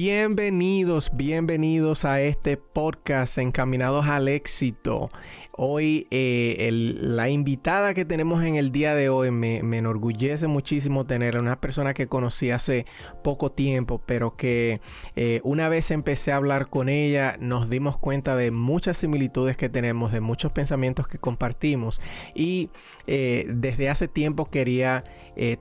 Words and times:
Bienvenidos, 0.00 1.10
bienvenidos 1.12 2.04
a 2.04 2.20
este 2.20 2.56
podcast 2.56 3.36
Encaminados 3.36 4.06
al 4.06 4.28
Éxito. 4.28 5.08
Hoy 5.50 6.06
eh, 6.12 6.70
la 6.70 7.30
invitada 7.30 7.94
que 7.94 8.04
tenemos 8.04 8.44
en 8.44 8.54
el 8.54 8.70
día 8.70 8.94
de 8.94 9.08
hoy 9.08 9.32
me, 9.32 9.56
enorgullece 9.56 10.46
muchísimo 10.46 11.04
tener 11.04 11.36
una 11.36 11.60
persona 11.60 11.94
que 11.94 12.06
conocí 12.06 12.52
hace 12.52 12.84
poco 13.24 13.50
tiempo, 13.50 14.00
pero 14.06 14.36
que 14.36 14.80
eh, 15.16 15.40
una 15.42 15.68
vez 15.68 15.90
empecé 15.90 16.30
a 16.30 16.36
hablar 16.36 16.70
con 16.70 16.88
ella 16.88 17.36
nos 17.40 17.68
dimos 17.68 17.98
cuenta 17.98 18.36
de 18.36 18.52
muchas 18.52 18.98
similitudes 18.98 19.56
que 19.56 19.68
tenemos, 19.68 20.12
de 20.12 20.20
muchos 20.20 20.52
pensamientos 20.52 21.08
que 21.08 21.18
compartimos 21.18 22.00
y 22.36 22.70
eh, 23.08 23.46
desde 23.48 23.90
hace 23.90 24.06
tiempo 24.06 24.48
quería 24.48 25.02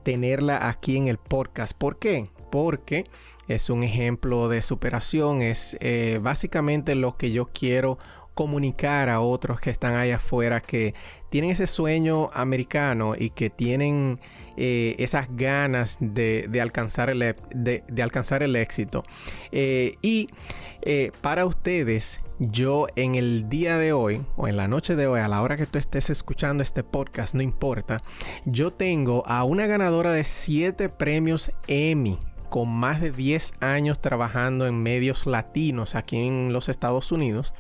tenerla 0.04 0.70
aquí 0.70 0.96
en 0.96 1.08
el 1.08 1.18
podcast. 1.18 1.74
¿Por 1.74 1.98
qué? 1.98 2.30
Porque 2.50 3.06
es 3.48 3.70
un 3.70 3.84
ejemplo 3.84 4.50
de 4.50 4.62
superación, 4.62 5.42
es 5.42 5.78
básicamente 6.22 6.96
lo 6.96 7.18
que 7.18 7.32
yo 7.32 7.50
quiero 7.54 7.98
comunicar 8.38 9.10
a 9.10 9.20
otros 9.20 9.60
que 9.60 9.72
están 9.72 9.96
allá 9.96 10.18
afuera 10.18 10.62
que 10.62 10.94
tienen 11.32 11.50
ese 11.50 11.66
sueño 11.66 12.30
americano 12.34 13.14
y 13.18 13.32
que 13.32 13.50
tienen 13.50 14.20
eh, 14.58 14.96
esas 15.00 15.28
ganas 15.36 15.98
de, 16.00 16.48
alcanzar, 16.62 17.10
el, 17.10 17.36
de, 17.50 18.02
alcanzar 18.04 18.44
el 18.44 18.56
éxito. 18.56 19.04
Eh, 19.52 19.96
y 20.04 20.30
eh, 20.84 21.12
para 21.22 21.48
ustedes, 21.48 22.22
yo 22.38 22.86
en 22.96 23.16
el 23.16 23.50
día 23.50 23.80
de 23.80 23.92
hoy 23.92 24.24
o 24.36 24.48
en 24.48 24.56
la 24.56 24.68
noche 24.68 24.96
de 24.96 25.08
hoy, 25.08 25.20
a 25.20 25.28
la 25.28 25.42
hora 25.42 25.58
que 25.58 25.66
tú 25.66 25.80
estés 25.80 26.12
escuchando 26.12 26.62
este 26.62 26.84
podcast, 26.84 27.34
no 27.34 27.42
importa, 27.42 28.04
yo 28.46 28.72
tengo 28.72 29.24
a 29.26 29.44
una 29.46 29.66
ganadora 29.66 30.12
de 30.12 30.24
7 30.24 30.90
premios 30.90 31.52
Emmy 31.68 32.20
con 32.50 32.70
más 32.70 33.02
de 33.02 33.12
10 33.12 33.56
años 33.60 34.02
trabajando 34.02 34.68
en 34.68 34.82
medios 34.82 35.26
latinos 35.26 35.96
aquí 35.96 36.18
en 36.18 36.54
los 36.54 36.70
Estados 36.70 37.12
Unidos. 37.12 37.54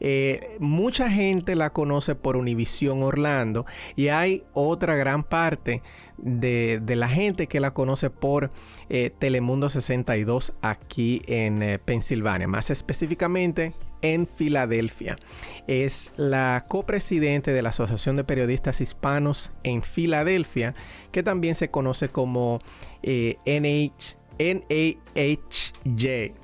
Eh, 0.00 0.56
mucha 0.60 1.10
gente 1.10 1.54
la 1.54 1.70
conoce 1.70 2.14
por 2.14 2.36
Univision 2.36 3.02
Orlando 3.02 3.66
y 3.96 4.08
hay 4.08 4.44
otra 4.54 4.96
gran 4.96 5.22
parte 5.22 5.82
de, 6.16 6.80
la 6.86 7.08
gente 7.08 7.46
que 7.46 7.60
la 7.60 7.72
conoce 7.72 8.10
por 8.10 8.50
eh, 8.88 9.10
Telemundo 9.18 9.68
62 9.68 10.52
aquí 10.62 11.22
en 11.26 11.62
eh, 11.62 11.78
Pensilvania, 11.78 12.48
más 12.48 12.70
específicamente 12.70 13.74
en 14.02 14.26
Filadelfia. 14.26 15.18
Es 15.66 16.12
la 16.16 16.64
copresidente 16.66 17.52
de 17.52 17.62
la 17.62 17.70
Asociación 17.70 18.16
de 18.16 18.24
Periodistas 18.24 18.80
Hispanos 18.80 19.52
en 19.62 19.82
Filadelfia, 19.82 20.74
que 21.12 21.22
también 21.22 21.54
se 21.54 21.70
conoce 21.70 22.08
como 22.08 22.60
NH 23.02 24.19
NAHJ. 24.40 26.34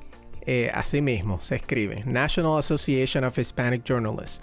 Eh, 0.49 0.71
así 0.73 1.03
mismo 1.03 1.41
se 1.41 1.57
escribe, 1.57 2.05
National 2.07 2.59
Association 2.59 3.25
of 3.25 3.37
Hispanic 3.37 3.83
Journalists. 3.83 4.41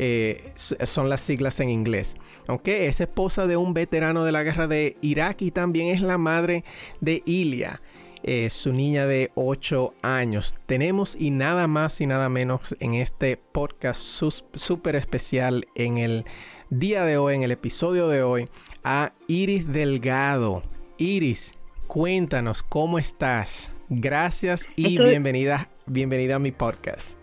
Eh, 0.00 0.52
son 0.56 1.08
las 1.08 1.20
siglas 1.20 1.60
en 1.60 1.68
inglés. 1.68 2.16
Aunque 2.48 2.88
es 2.88 3.00
esposa 3.00 3.46
de 3.46 3.56
un 3.56 3.72
veterano 3.72 4.24
de 4.24 4.32
la 4.32 4.42
guerra 4.42 4.66
de 4.66 4.96
Irak 5.00 5.42
y 5.42 5.52
también 5.52 5.94
es 5.94 6.00
la 6.00 6.18
madre 6.18 6.64
de 7.00 7.22
Ilia. 7.24 7.80
Eh, 8.26 8.48
su 8.48 8.72
niña 8.72 9.06
de 9.06 9.30
8 9.34 9.94
años. 10.02 10.56
Tenemos 10.66 11.14
y 11.14 11.30
nada 11.30 11.66
más 11.66 12.00
y 12.00 12.06
nada 12.06 12.30
menos 12.30 12.74
en 12.80 12.94
este 12.94 13.36
podcast 13.36 14.00
súper 14.00 14.96
especial 14.96 15.68
en 15.74 15.98
el 15.98 16.24
día 16.70 17.04
de 17.04 17.18
hoy, 17.18 17.34
en 17.34 17.42
el 17.42 17.52
episodio 17.52 18.08
de 18.08 18.22
hoy, 18.22 18.48
a 18.82 19.12
Iris 19.28 19.70
Delgado. 19.70 20.62
Iris, 20.96 21.52
Cuéntanos 21.86 22.62
cómo 22.62 22.98
estás. 22.98 23.76
Gracias 23.88 24.68
y 24.74 24.98
bienvenida, 24.98 25.68
bienvenida 25.86 26.36
a 26.36 26.38
mi 26.38 26.50
podcast. 26.50 27.18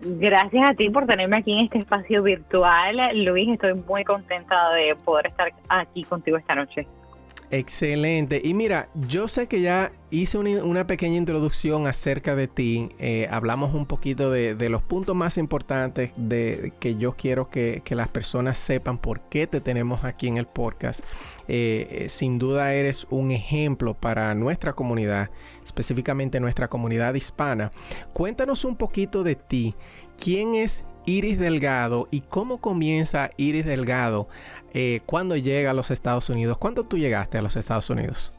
Gracias 0.00 0.70
a 0.70 0.74
ti 0.74 0.88
por 0.90 1.06
tenerme 1.06 1.38
aquí 1.38 1.52
en 1.52 1.64
este 1.64 1.78
espacio 1.78 2.22
virtual, 2.22 2.96
Luis. 3.24 3.48
Estoy 3.48 3.74
muy 3.74 4.04
contenta 4.04 4.70
de 4.72 4.94
poder 4.96 5.26
estar 5.26 5.52
aquí 5.68 6.04
contigo 6.04 6.36
esta 6.36 6.54
noche. 6.54 6.86
Excelente. 7.50 8.40
Y 8.42 8.54
mira, 8.54 8.88
yo 8.94 9.28
sé 9.28 9.46
que 9.46 9.60
ya 9.60 9.92
hice 10.10 10.38
una, 10.38 10.86
pequeña 10.86 11.16
introducción 11.16 11.86
acerca 11.86 12.34
de 12.34 12.48
ti. 12.48 12.90
Eh, 12.98 13.28
hablamos 13.30 13.72
un 13.72 13.86
poquito 13.86 14.30
de, 14.30 14.68
los 14.68 14.82
puntos 14.82 15.14
más 15.14 15.38
importantes 15.38 16.12
de 16.16 16.72
que 16.80 16.96
yo 16.96 17.12
quiero 17.12 17.48
que, 17.48 17.82
las 17.90 18.08
personas 18.08 18.58
sepan 18.58 18.98
por 18.98 19.20
qué 19.28 19.46
te 19.46 19.60
tenemos 19.60 20.04
aquí 20.04 20.26
en 20.26 20.38
el 20.38 20.46
podcast. 20.46 21.04
Eh, 21.48 21.86
eh, 21.90 22.08
sin 22.08 22.38
duda 22.38 22.74
eres 22.74 23.06
un 23.10 23.30
ejemplo 23.30 23.94
para 23.94 24.34
nuestra 24.34 24.72
comunidad, 24.72 25.30
específicamente 25.64 26.40
nuestra 26.40 26.68
comunidad 26.68 27.14
hispana. 27.14 27.70
Cuéntanos 28.12 28.64
un 28.64 28.76
poquito 28.76 29.22
de 29.22 29.36
ti. 29.36 29.74
¿Quién 30.18 30.54
es 30.54 30.84
Iris 31.06 31.38
Delgado 31.38 32.08
y 32.10 32.20
cómo 32.22 32.60
comienza 32.60 33.30
Iris 33.36 33.64
Delgado 33.64 34.28
eh, 34.74 35.00
cuando 35.06 35.36
llega 35.36 35.70
a 35.70 35.74
los 35.74 35.90
Estados 35.90 36.28
Unidos. 36.28 36.58
¿Cuándo 36.58 36.84
tú 36.84 36.98
llegaste 36.98 37.38
a 37.38 37.42
los 37.42 37.56
Estados 37.56 37.88
Unidos? 37.88 38.32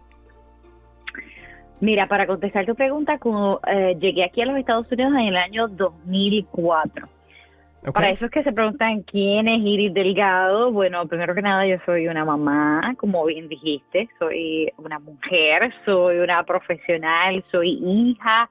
Mira, 1.79 2.07
para 2.07 2.27
contestar 2.27 2.65
tu 2.65 2.75
pregunta, 2.75 3.19
eh, 3.67 3.95
llegué 3.99 4.25
aquí 4.25 4.41
a 4.41 4.45
los 4.45 4.57
Estados 4.57 4.91
Unidos 4.91 5.13
en 5.13 5.27
el 5.27 5.37
año 5.37 5.67
2004. 5.67 7.07
Para 7.93 8.09
eso 8.09 8.25
es 8.25 8.31
que 8.31 8.43
se 8.43 8.51
preguntan 8.51 9.03
quién 9.03 9.47
es 9.47 9.59
Iris 9.59 9.93
Delgado. 9.93 10.71
Bueno, 10.71 11.07
primero 11.07 11.33
que 11.33 11.41
nada, 11.41 11.65
yo 11.65 11.77
soy 11.85 12.07
una 12.07 12.25
mamá, 12.25 12.95
como 12.97 13.25
bien 13.25 13.47
dijiste, 13.47 14.09
soy 14.19 14.71
una 14.77 14.99
mujer, 14.99 15.73
soy 15.85 16.17
una 16.19 16.43
profesional, 16.43 17.43
soy 17.51 17.79
hija, 17.83 18.49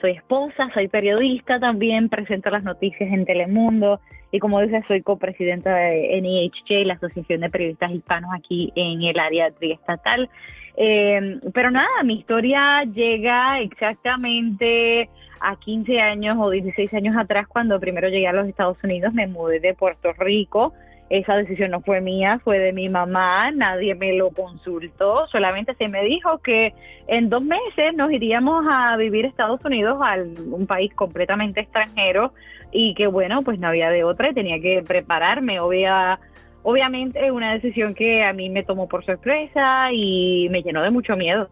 soy 0.00 0.12
esposa, 0.12 0.68
soy 0.74 0.88
periodista 0.88 1.58
también, 1.58 2.08
presento 2.08 2.50
las 2.50 2.62
noticias 2.62 3.12
en 3.12 3.24
Telemundo 3.24 4.00
y 4.32 4.38
como 4.38 4.60
dices, 4.60 4.84
soy 4.86 5.02
copresidenta 5.02 5.74
de 5.74 6.20
NHJ, 6.20 6.84
la 6.84 6.94
Asociación 6.94 7.40
de 7.40 7.50
Periodistas 7.50 7.92
Hispanos 7.92 8.30
aquí 8.34 8.72
en 8.74 9.02
el 9.02 9.18
área 9.18 9.50
triestatal. 9.50 10.28
Eh, 10.76 11.40
pero 11.54 11.70
nada, 11.70 12.02
mi 12.04 12.18
historia 12.18 12.84
llega 12.84 13.60
exactamente 13.60 15.08
a 15.40 15.56
15 15.56 16.00
años 16.00 16.36
o 16.40 16.50
16 16.50 16.92
años 16.94 17.16
atrás 17.16 17.46
cuando 17.48 17.80
primero 17.80 18.08
llegué 18.08 18.28
a 18.28 18.32
los 18.32 18.46
Estados 18.46 18.78
Unidos, 18.82 19.12
me 19.14 19.26
mudé 19.26 19.60
de 19.60 19.74
Puerto 19.74 20.12
Rico. 20.18 20.72
Esa 21.08 21.36
decisión 21.36 21.70
no 21.70 21.82
fue 21.82 22.00
mía, 22.00 22.40
fue 22.42 22.58
de 22.58 22.72
mi 22.72 22.88
mamá, 22.88 23.52
nadie 23.52 23.94
me 23.94 24.12
lo 24.14 24.30
consultó, 24.30 25.28
solamente 25.28 25.72
se 25.76 25.86
me 25.86 26.02
dijo 26.02 26.38
que 26.38 26.74
en 27.06 27.28
dos 27.28 27.44
meses 27.44 27.94
nos 27.94 28.10
iríamos 28.10 28.66
a 28.68 28.96
vivir 28.96 29.24
a 29.24 29.28
Estados 29.28 29.64
Unidos, 29.64 30.00
a 30.02 30.16
un 30.16 30.66
país 30.66 30.92
completamente 30.94 31.60
extranjero, 31.60 32.32
y 32.72 32.94
que 32.94 33.06
bueno, 33.06 33.42
pues 33.42 33.60
no 33.60 33.68
había 33.68 33.90
de 33.90 34.02
otra 34.02 34.30
y 34.30 34.34
tenía 34.34 34.60
que 34.60 34.82
prepararme, 34.82 35.60
obvia, 35.60 36.18
obviamente 36.66 37.30
una 37.30 37.52
decisión 37.52 37.94
que 37.94 38.24
a 38.24 38.32
mí 38.32 38.50
me 38.50 38.64
tomó 38.64 38.88
por 38.88 39.04
sorpresa 39.04 39.92
y 39.92 40.48
me 40.50 40.62
llenó 40.62 40.82
de 40.82 40.90
mucho 40.90 41.16
miedo. 41.16 41.48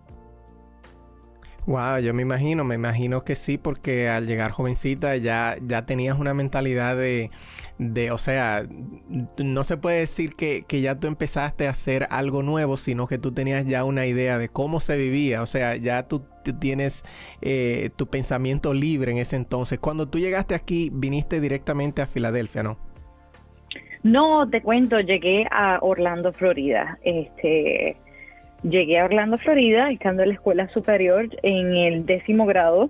Wow, 1.67 2.01
yo 2.01 2.13
me 2.13 2.23
imagino, 2.23 2.65
me 2.65 2.75
imagino 2.75 3.23
que 3.23 3.37
sí, 3.37 3.57
porque 3.57 4.09
al 4.09 4.27
llegar 4.27 4.51
jovencita 4.51 5.17
ya, 5.17 5.57
ya 5.63 5.87
tenías 5.87 6.19
una 6.19 6.35
mentalidad 6.35 6.97
de, 6.97 7.31
de, 7.79 8.11
o 8.11 8.19
sea, 8.19 8.67
no 9.39 9.65
se 9.65 9.77
puede 9.77 10.01
decir 10.01 10.35
que, 10.35 10.65
que, 10.67 10.81
ya 10.81 10.99
tú 10.99 11.07
empezaste 11.07 11.69
a 11.69 11.71
hacer 11.71 12.09
algo 12.11 12.43
nuevo, 12.43 12.77
sino 12.77 13.07
que 13.07 13.17
tú 13.17 13.33
tenías 13.33 13.65
ya 13.67 13.85
una 13.85 14.07
idea 14.07 14.37
de 14.37 14.49
cómo 14.49 14.81
se 14.81 14.97
vivía, 14.99 15.43
o 15.43 15.47
sea, 15.47 15.77
ya 15.77 16.09
tú 16.09 16.25
tienes 16.59 17.05
eh, 17.41 17.89
tu 17.97 18.09
pensamiento 18.09 18.75
libre 18.75 19.13
en 19.13 19.19
ese 19.19 19.37
entonces. 19.37 19.79
Cuando 19.79 20.09
tú 20.09 20.19
llegaste 20.19 20.57
aquí, 20.57 20.91
viniste 20.93 21.41
directamente 21.41 22.03
a 22.03 22.07
Filadelfia, 22.07 22.65
¿no? 22.65 22.94
No, 24.05 24.49
te 24.49 24.63
cuento, 24.63 25.01
llegué 25.01 25.47
a 25.51 25.79
Orlando, 25.81 26.33
Florida. 26.33 26.99
Este, 27.03 27.97
Llegué 28.65 28.99
a 28.99 29.05
Orlando, 29.05 29.37
Florida, 29.37 29.91
estando 29.91 30.23
en 30.23 30.31
la 30.31 30.35
escuela 30.37 30.69
superior 30.69 31.29
en 31.43 31.77
el 31.77 32.07
décimo 32.07 32.47
grado, 32.47 32.89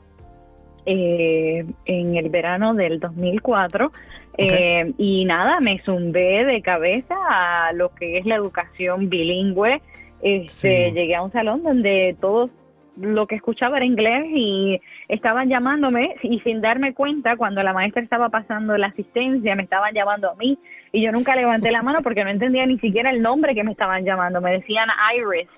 eh, 0.87 1.65
en 1.87 2.17
el 2.17 2.29
verano 2.29 2.75
del 2.75 3.01
2004. 3.01 3.91
Eh, 4.39 4.93
y 4.99 5.25
nada, 5.25 5.59
me 5.59 5.81
zumbé 5.81 6.45
de 6.45 6.63
cabeza 6.63 7.17
a 7.29 7.73
lo 7.73 7.93
que 7.93 8.19
es 8.19 8.25
la 8.25 8.37
educación 8.37 9.09
bilingüe. 9.09 9.83
Este, 10.23 10.93
Llegué 10.93 11.17
a 11.17 11.23
un 11.23 11.33
salón 11.33 11.65
donde 11.65 12.17
todos 12.21 12.51
lo 12.97 13.27
que 13.27 13.35
escuchaba 13.35 13.79
era 13.79 13.85
inglés 13.85 14.27
y 14.33 14.81
estaban 15.09 15.49
llamándome 15.49 16.15
y 16.23 16.39
sin 16.41 16.61
darme 16.61 16.95
cuenta, 16.95 17.37
cuando 17.37 17.65
la 17.65 17.73
maestra 17.73 18.01
estaba 18.01 18.29
pasando 18.29 18.79
la 18.79 18.87
asistencia, 18.87 19.57
me 19.57 19.65
estaban 19.65 19.93
llamando 19.93 20.31
a 20.31 20.37
mí 20.37 20.57
y 20.95 21.03
yo 21.03 21.11
nunca 21.11 21.35
levanté 21.35 21.73
la 21.73 21.83
mano 21.83 22.03
porque 22.03 22.23
no 22.23 22.31
entendía 22.31 22.65
ni 22.67 22.79
siquiera 22.79 23.11
el 23.11 23.21
nombre 23.21 23.53
que 23.53 23.65
me 23.65 23.73
estaban 23.73 24.05
llamando. 24.05 24.41
Me 24.41 24.53
decían 24.53 24.89
Iris 25.17 25.49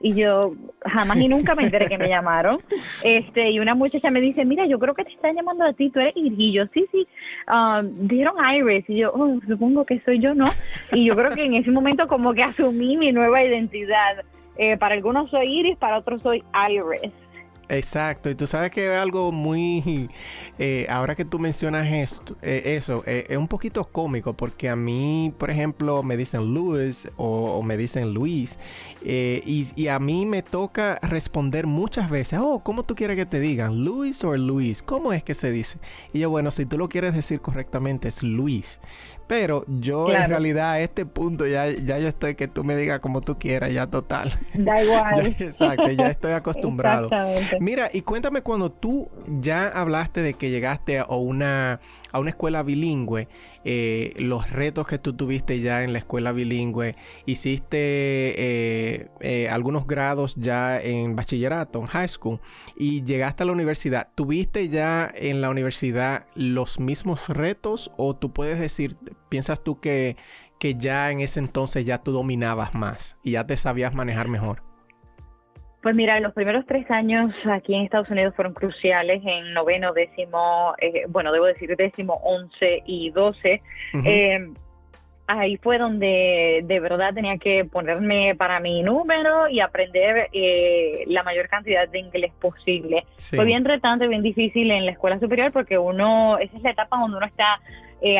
y 0.00 0.14
yo 0.14 0.54
jamás 0.86 1.18
y 1.18 1.28
nunca 1.28 1.54
me 1.54 1.64
enteré 1.64 1.86
que 1.86 1.98
me 1.98 2.08
llamaron. 2.08 2.58
Este, 3.04 3.50
y 3.50 3.60
una 3.60 3.74
muchacha 3.74 4.10
me 4.10 4.22
dice, 4.22 4.46
mira, 4.46 4.66
yo 4.66 4.78
creo 4.78 4.94
que 4.94 5.04
te 5.04 5.12
están 5.12 5.34
llamando 5.36 5.66
a 5.66 5.74
ti, 5.74 5.90
tú 5.90 6.00
eres 6.00 6.16
Iris. 6.16 6.38
Y 6.38 6.52
yo, 6.52 6.64
sí, 6.72 6.86
sí, 6.90 7.06
um, 7.46 8.08
dijeron 8.08 8.36
Iris. 8.54 8.88
Y 8.88 8.96
yo, 8.96 9.12
oh, 9.12 9.38
supongo 9.46 9.84
que 9.84 10.00
soy 10.00 10.18
yo, 10.18 10.34
¿no? 10.34 10.46
Y 10.92 11.04
yo 11.04 11.14
creo 11.14 11.30
que 11.30 11.44
en 11.44 11.54
ese 11.54 11.70
momento 11.70 12.06
como 12.06 12.32
que 12.32 12.42
asumí 12.42 12.96
mi 12.96 13.12
nueva 13.12 13.44
identidad. 13.44 14.24
Eh, 14.56 14.78
para 14.78 14.94
algunos 14.94 15.28
soy 15.30 15.46
Iris, 15.58 15.76
para 15.76 15.98
otros 15.98 16.22
soy 16.22 16.42
Iris. 16.70 17.12
Exacto, 17.68 18.30
y 18.30 18.36
tú 18.36 18.46
sabes 18.46 18.70
que 18.70 18.94
es 18.94 19.00
algo 19.00 19.32
muy, 19.32 20.08
eh, 20.58 20.86
ahora 20.88 21.16
que 21.16 21.24
tú 21.24 21.40
mencionas 21.40 21.88
esto, 21.92 22.36
eh, 22.40 22.76
eso, 22.76 23.02
eh, 23.06 23.26
es 23.28 23.36
un 23.36 23.48
poquito 23.48 23.84
cómico 23.84 24.34
porque 24.34 24.68
a 24.68 24.76
mí, 24.76 25.34
por 25.36 25.50
ejemplo, 25.50 26.04
me 26.04 26.16
dicen 26.16 26.54
Luis 26.54 27.08
o, 27.16 27.60
me 27.64 27.76
dicen 27.76 28.14
Luis 28.14 28.58
y, 29.02 29.66
y, 29.74 29.88
a 29.88 29.98
mí 29.98 30.26
me 30.26 30.42
toca 30.42 30.98
responder 31.02 31.66
muchas 31.66 32.08
veces, 32.08 32.38
oh, 32.40 32.60
¿cómo 32.62 32.84
tú 32.84 32.94
quieres 32.94 33.16
que 33.16 33.26
te 33.26 33.40
digan? 33.40 33.84
Luis 33.84 34.22
o 34.22 34.36
Luis, 34.36 34.82
¿cómo 34.82 35.12
es 35.12 35.24
que 35.24 35.34
se 35.34 35.50
dice? 35.50 35.78
Y 36.12 36.20
yo, 36.20 36.30
bueno, 36.30 36.52
si 36.52 36.66
tú 36.66 36.78
lo 36.78 36.88
quieres 36.88 37.14
decir 37.14 37.40
correctamente 37.40 38.08
es 38.08 38.22
Luis, 38.22 38.80
pero 39.26 39.64
yo 39.66 40.12
en 40.12 40.28
realidad 40.28 40.72
a 40.72 40.80
este 40.80 41.04
punto 41.04 41.46
ya, 41.46 41.68
ya 41.70 41.98
yo 41.98 42.08
estoy 42.08 42.34
que 42.34 42.48
tú 42.48 42.64
me 42.64 42.76
digas 42.76 43.00
como 43.00 43.20
tú 43.20 43.38
quieras, 43.38 43.72
ya 43.72 43.86
total. 43.88 44.32
Da 44.54 44.82
igual. 44.84 45.26
exacto, 45.26 45.90
ya 45.90 46.08
estoy 46.08 46.32
acostumbrado. 46.32 47.10
Mira, 47.60 47.90
y 47.92 48.02
cuéntame 48.02 48.42
cuando 48.42 48.70
tú 48.70 49.10
ya 49.40 49.68
hablaste 49.68 50.22
de 50.22 50.34
que 50.34 50.50
llegaste 50.50 50.98
a 50.98 51.06
una, 51.06 51.80
a 52.12 52.20
una 52.20 52.30
escuela 52.30 52.62
bilingüe, 52.62 53.28
eh, 53.64 54.12
los 54.18 54.50
retos 54.50 54.86
que 54.86 54.98
tú 54.98 55.14
tuviste 55.14 55.60
ya 55.60 55.82
en 55.82 55.92
la 55.92 55.98
escuela 55.98 56.30
bilingüe, 56.30 56.94
hiciste 57.26 57.76
eh, 57.78 59.08
eh, 59.20 59.48
algunos 59.48 59.86
grados 59.86 60.36
ya 60.36 60.80
en 60.80 61.16
bachillerato, 61.16 61.80
en 61.80 61.86
high 61.86 62.08
school, 62.08 62.40
y 62.76 63.02
llegaste 63.02 63.42
a 63.42 63.46
la 63.46 63.52
universidad. 63.52 64.08
¿Tuviste 64.14 64.68
ya 64.68 65.12
en 65.14 65.40
la 65.40 65.50
universidad 65.50 66.26
los 66.34 66.78
mismos 66.78 67.28
retos 67.28 67.90
o 67.96 68.14
tú 68.14 68.32
puedes 68.32 68.60
decir, 68.60 68.96
piensas 69.28 69.62
tú 69.62 69.80
que, 69.80 70.16
que 70.58 70.74
ya 70.74 71.10
en 71.10 71.20
ese 71.20 71.40
entonces 71.40 71.84
ya 71.84 72.02
tú 72.02 72.12
dominabas 72.12 72.74
más 72.74 73.18
y 73.22 73.32
ya 73.32 73.46
te 73.46 73.56
sabías 73.56 73.94
manejar 73.94 74.28
mejor? 74.28 74.62
Pues 75.82 75.94
mira, 75.94 76.18
los 76.18 76.32
primeros 76.32 76.66
tres 76.66 76.90
años 76.90 77.32
aquí 77.44 77.72
en 77.72 77.82
Estados 77.82 78.10
Unidos 78.10 78.34
fueron 78.34 78.54
cruciales 78.54 79.22
en 79.24 79.52
noveno, 79.52 79.92
décimo, 79.92 80.74
eh, 80.78 81.04
bueno, 81.08 81.30
debo 81.30 81.44
decir 81.46 81.76
décimo, 81.76 82.14
once 82.24 82.82
y 82.86 83.10
doce. 83.10 83.62
Eh, 84.04 84.52
ahí 85.28 85.56
fue 85.58 85.78
donde 85.78 86.62
de 86.64 86.80
verdad 86.80 87.14
tenía 87.14 87.38
que 87.38 87.64
ponerme 87.64 88.34
para 88.34 88.58
mi 88.58 88.82
número 88.82 89.48
y 89.48 89.60
aprender 89.60 90.28
eh, 90.32 91.04
la 91.06 91.22
mayor 91.22 91.48
cantidad 91.48 91.88
de 91.88 91.98
inglés 92.00 92.32
posible. 92.40 93.06
Fue 93.18 93.44
bien 93.44 93.64
retante, 93.64 94.08
bien 94.08 94.22
difícil 94.22 94.70
en 94.70 94.86
la 94.86 94.90
escuela 94.92 95.20
superior 95.20 95.52
porque 95.52 95.78
uno, 95.78 96.38
esa 96.38 96.56
es 96.56 96.62
la 96.64 96.70
etapa 96.70 96.98
donde 96.98 97.16
uno 97.16 97.26
está 97.26 97.60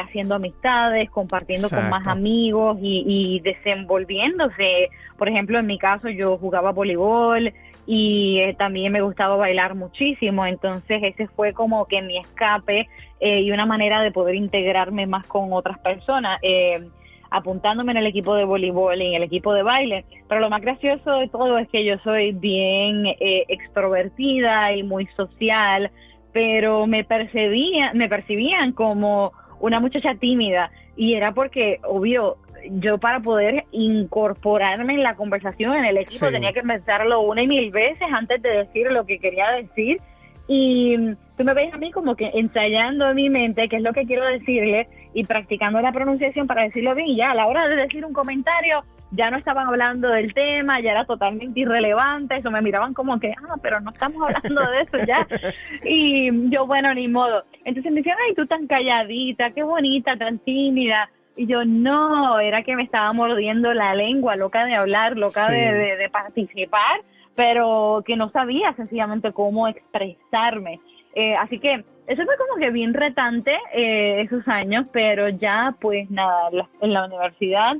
haciendo 0.03 0.35
amistades, 0.35 1.09
compartiendo 1.11 1.69
con 1.71 1.89
más 1.89 2.07
amigos 2.07 2.79
y, 2.81 3.05
y, 3.07 3.41
desenvolviéndose. 3.41 4.89
Por 5.17 5.29
ejemplo, 5.29 5.59
en 5.59 5.67
mi 5.67 5.79
caso 5.79 6.09
yo 6.09 6.39
jugaba 6.39 6.73
voleibol 6.73 7.53
y 7.87 8.41
eh, 8.41 8.55
también 8.59 8.93
me 8.93 9.01
gustaba 9.01 9.37
bailar 9.37 9.75
muchísimo, 9.75 10.45
entonces 10.45 11.03
ese 11.03 11.29
fue 11.29 11.53
como 11.53 11.85
que 11.87 12.03
mi 12.03 12.19
escape 12.19 12.89
eh, 13.21 13.41
y 13.41 13.53
una 13.53 13.65
manera 13.65 14.03
de 14.03 14.11
poder 14.11 14.35
integrarme 14.35 15.07
más 15.07 15.27
con 15.27 15.53
otras 15.53 15.79
personas. 15.79 16.39
Eh, 16.43 16.89
apuntándome 17.29 17.91
en 17.91 17.99
el 17.99 18.07
equipo 18.07 18.37
de 18.37 18.45
voleibol 18.45 19.03
y 19.03 19.09
en 19.09 19.15
el 19.15 19.25
equipo 19.25 19.53
de 19.53 19.65
baile, 19.65 20.05
pero 20.29 20.41
lo 20.41 20.49
más 20.49 20.63
gracioso 20.63 21.11
de 21.19 21.29
todo 21.29 21.59
es 21.59 21.69
que 21.69 21.85
yo 21.85 21.99
soy 21.99 22.31
bien 22.31 23.05
extrovertida 23.19 24.73
y 24.73 24.85
muy 24.85 25.07
social, 25.17 25.91
pero 26.33 26.87
me 26.87 27.03
percibían, 27.03 27.99
me 27.99 28.09
percibían 28.09 28.73
como 28.73 29.33
una 29.61 29.81
muchacha 29.81 30.15
tímida 30.15 30.71
y 30.97 31.15
era 31.15 31.33
porque, 31.33 31.81
obvio, 31.85 32.39
yo 32.71 32.99
para 32.99 33.21
poder 33.21 33.65
incorporarme 33.73 34.95
en 34.95 35.03
la 35.03 35.15
conversación, 35.15 35.77
en 35.77 35.85
el 35.85 35.99
equipo, 35.99 36.31
tenía 36.31 36.53
que 36.53 36.63
pensarlo 36.63 37.21
una 37.21 37.43
y 37.43 37.47
mil 37.47 37.71
veces 37.71 38.09
antes 38.13 38.43
de 38.43 38.49
decir 38.49 38.91
lo 38.91 39.05
que 39.05 39.19
quería 39.19 39.51
decir. 39.53 40.01
Y 40.49 40.97
tú 41.37 41.45
me 41.45 41.55
ves 41.55 41.73
a 41.75 41.77
mí 41.77 41.91
como 41.91 42.15
que 42.15 42.31
ensayando 42.35 43.11
en 43.11 43.17
mi 43.17 43.29
mente 43.31 43.69
qué 43.69 43.77
es 43.77 43.83
lo 43.83 43.93
que 43.93 44.07
quiero 44.07 44.25
decirle 44.25 44.89
y 45.13 45.25
practicando 45.25 45.81
la 45.81 45.93
pronunciación 45.93 46.47
para 46.47 46.63
decirlo 46.63 46.95
bien. 46.95 47.09
Y 47.09 47.17
ya 47.17 47.33
a 47.33 47.35
la 47.35 47.47
hora 47.47 47.69
de 47.69 47.77
decir 47.77 48.05
un 48.05 48.13
comentario, 48.13 48.85
ya 49.13 49.31
no 49.31 49.39
estaban 49.39 49.69
hablando 49.69 50.09
del 50.09 50.35
tema, 50.35 50.81
ya 50.81 50.93
era 50.93 51.05
totalmente 51.05 51.61
irrelevante. 51.61 52.37
Eso 52.37 52.51
me 52.51 52.63
miraban 52.63 52.95
como 52.95 53.19
que, 53.21 53.33
ah, 53.33 53.57
pero 53.63 53.81
no 53.81 53.91
estamos 53.91 54.23
hablando 54.23 54.71
de 54.71 54.81
eso 54.81 54.99
ya. 55.07 55.27
Y 55.85 56.51
yo, 56.51 56.67
bueno, 56.67 56.93
ni 56.95 57.09
modo. 57.09 57.45
Entonces 57.65 57.93
me 57.93 57.99
decían, 57.99 58.19
ay, 58.27 58.35
tú 58.35 58.47
tan 58.47 58.67
calladita, 58.67 59.51
qué 59.53 59.63
bonita, 59.63 60.17
tan 60.17 60.39
tímida. 60.41 61.09
Y 61.37 61.47
yo, 61.47 61.65
no, 61.65 62.41
era 62.41 62.63
que 62.63 62.77
me 62.77 62.83
estaba 62.83 63.13
mordiendo 63.13 63.73
la 63.75 63.95
lengua, 63.95 64.37
loca 64.37 64.65
de 64.65 64.75
hablar, 64.75 65.17
loca 65.17 65.49
de, 65.51 66.09
participar, 66.11 67.03
pero 67.35 68.03
que 68.07 68.17
no 68.17 68.31
sabía 68.31 68.73
sencillamente 68.75 69.33
cómo 69.33 69.69
expresarme. 69.69 70.81
Eh, 71.15 71.37
así 71.37 71.59
que 71.59 71.85
eso 72.07 72.25
fue 72.25 72.37
como 72.37 72.59
que 72.59 72.71
bien 72.71 72.95
retante 72.95 73.53
eh, 73.75 74.23
esos 74.23 74.47
años, 74.49 74.87
pero 74.93 75.29
ya 75.29 75.75
pues 75.81 76.11
nada, 76.11 76.51
en 76.81 76.93
la 76.93 77.05
universidad, 77.05 77.77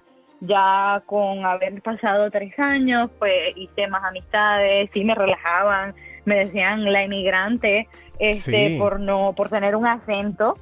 ya 0.47 1.03
con 1.07 1.45
haber 1.45 1.81
pasado 1.83 2.31
tres 2.31 2.59
años, 2.59 3.11
pues 3.19 3.57
hice 3.57 3.89
más 3.89 4.05
amistades, 4.05 4.91
sí 4.93 5.05
me 5.05 5.15
relajaban, 5.15 5.95
me 6.25 6.45
decían 6.45 6.91
la 6.93 7.05
inmigrante, 7.05 7.89
este, 8.19 8.77
por 8.79 9.01
no, 9.01 9.33
por 9.35 9.49
tener 9.49 9.77
un 9.77 9.87
acento. 9.87 10.55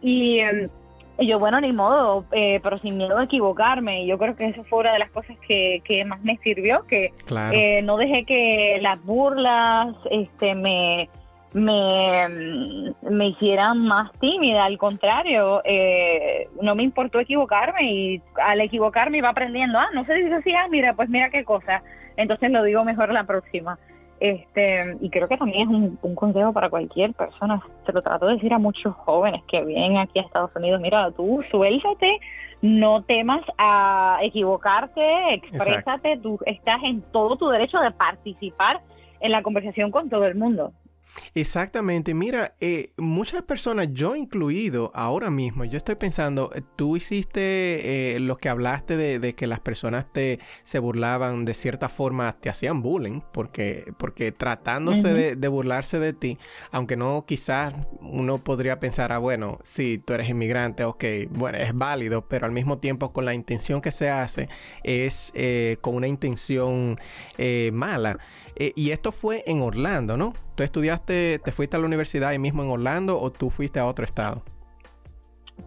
Y 0.00 0.40
em, 0.40 0.68
y 1.18 1.26
yo, 1.26 1.38
bueno, 1.38 1.60
ni 1.60 1.72
modo, 1.72 2.24
eh, 2.32 2.58
pero 2.62 2.78
sin 2.78 2.96
miedo 2.96 3.18
a 3.18 3.24
equivocarme. 3.24 4.02
Y 4.02 4.06
yo 4.06 4.18
creo 4.18 4.34
que 4.34 4.46
eso 4.46 4.64
fue 4.64 4.80
una 4.80 4.92
de 4.92 4.98
las 4.98 5.10
cosas 5.10 5.36
que, 5.46 5.82
que 5.84 6.04
más 6.04 6.22
me 6.22 6.38
sirvió, 6.38 6.84
que 6.86 7.12
eh, 7.52 7.82
no 7.82 7.96
dejé 7.96 8.24
que 8.24 8.78
las 8.80 9.02
burlas 9.04 9.94
este, 10.10 10.54
me, 10.54 11.08
me, 11.54 12.92
me 13.10 13.28
hicieran 13.28 13.84
más 13.86 14.12
tímida. 14.18 14.64
Al 14.64 14.78
contrario, 14.78 15.62
eh, 15.64 16.48
no 16.60 16.74
me 16.74 16.82
importó 16.82 17.20
equivocarme 17.20 17.92
y 17.92 18.22
al 18.42 18.60
equivocarme 18.60 19.18
iba 19.18 19.30
aprendiendo. 19.30 19.78
Ah, 19.78 19.88
no 19.94 20.04
se 20.04 20.14
dice 20.14 20.34
así, 20.34 20.54
ah, 20.54 20.66
mira, 20.70 20.94
pues 20.94 21.08
mira 21.08 21.30
qué 21.30 21.44
cosa. 21.44 21.82
Entonces 22.16 22.50
lo 22.50 22.62
digo 22.62 22.84
mejor 22.84 23.12
la 23.12 23.24
próxima. 23.24 23.78
Este, 24.20 24.96
y 25.00 25.10
creo 25.10 25.26
que 25.26 25.36
también 25.36 25.62
es 25.62 25.98
un, 26.00 26.14
consejo 26.14 26.52
para 26.52 26.70
cualquier 26.70 27.12
persona. 27.12 27.60
Se 27.84 27.92
lo 27.92 28.02
trato 28.02 28.26
de 28.26 28.34
decir 28.34 28.54
a 28.54 28.58
muchos 28.58 28.94
jóvenes 28.94 29.42
que 29.48 29.64
vienen 29.64 29.98
aquí 29.98 30.20
a 30.20 30.22
Estados 30.22 30.54
Unidos. 30.54 30.80
Mira, 30.80 31.10
tú 31.10 31.42
suéltate, 31.50 32.20
no 32.60 33.02
temas 33.02 33.42
a 33.58 34.20
equivocarte, 34.22 35.34
exprésate, 35.34 36.18
tú 36.18 36.38
estás 36.46 36.80
en 36.84 37.02
todo 37.10 37.36
tu 37.36 37.48
derecho 37.48 37.80
de 37.80 37.90
participar 37.90 38.80
en 39.18 39.32
la 39.32 39.42
conversación 39.42 39.90
con 39.90 40.08
todo 40.08 40.24
el 40.26 40.36
mundo. 40.36 40.72
Exactamente, 41.34 42.14
mira, 42.14 42.54
eh, 42.60 42.92
muchas 42.96 43.42
personas, 43.42 43.88
yo 43.92 44.16
incluido, 44.16 44.90
ahora 44.94 45.30
mismo, 45.30 45.64
yo 45.64 45.78
estoy 45.78 45.94
pensando, 45.94 46.50
eh, 46.54 46.62
tú 46.76 46.96
hiciste 46.96 48.16
eh, 48.16 48.20
lo 48.20 48.36
que 48.36 48.48
hablaste 48.48 48.96
de, 48.96 49.34
que 49.34 49.46
las 49.46 49.60
personas 49.60 50.12
te 50.12 50.40
se 50.62 50.78
burlaban 50.78 51.44
de 51.44 51.54
cierta 51.54 51.88
forma, 51.88 52.32
te 52.32 52.50
hacían 52.50 52.82
bullying, 52.82 53.20
porque, 53.32 53.92
porque 53.98 54.32
tratándose 54.32 55.34
de, 55.36 55.48
burlarse 55.48 55.98
de 55.98 56.12
ti, 56.12 56.38
aunque 56.70 56.96
no 56.96 57.24
quizás 57.26 57.74
uno 58.00 58.38
podría 58.38 58.78
pensar, 58.78 59.12
ah, 59.12 59.18
bueno, 59.18 59.58
si 59.62 59.98
tú 59.98 60.12
eres 60.12 60.28
inmigrante, 60.28 60.84
ok, 60.84 61.04
bueno, 61.30 61.58
es 61.58 61.74
válido, 61.74 62.26
pero 62.28 62.46
al 62.46 62.52
mismo 62.52 62.78
tiempo 62.78 63.12
con 63.12 63.24
la 63.24 63.34
intención 63.34 63.80
que 63.80 63.90
se 63.90 64.10
hace 64.10 64.48
es 64.82 65.32
con 65.80 65.94
una 65.94 66.08
intención 66.08 66.98
mala. 67.72 68.18
Y 68.56 68.90
esto 68.90 69.12
fue 69.12 69.42
en 69.46 69.62
Orlando, 69.62 70.16
¿no? 70.16 70.34
¿Tú 70.54 70.62
estudiaste, 70.62 71.38
te 71.38 71.52
fuiste 71.52 71.76
a 71.76 71.80
la 71.80 71.86
universidad 71.86 72.30
ahí 72.30 72.38
mismo 72.38 72.62
en 72.62 72.70
Orlando 72.70 73.18
o 73.20 73.30
tú 73.30 73.50
fuiste 73.50 73.80
a 73.80 73.86
otro 73.86 74.04
estado? 74.04 74.42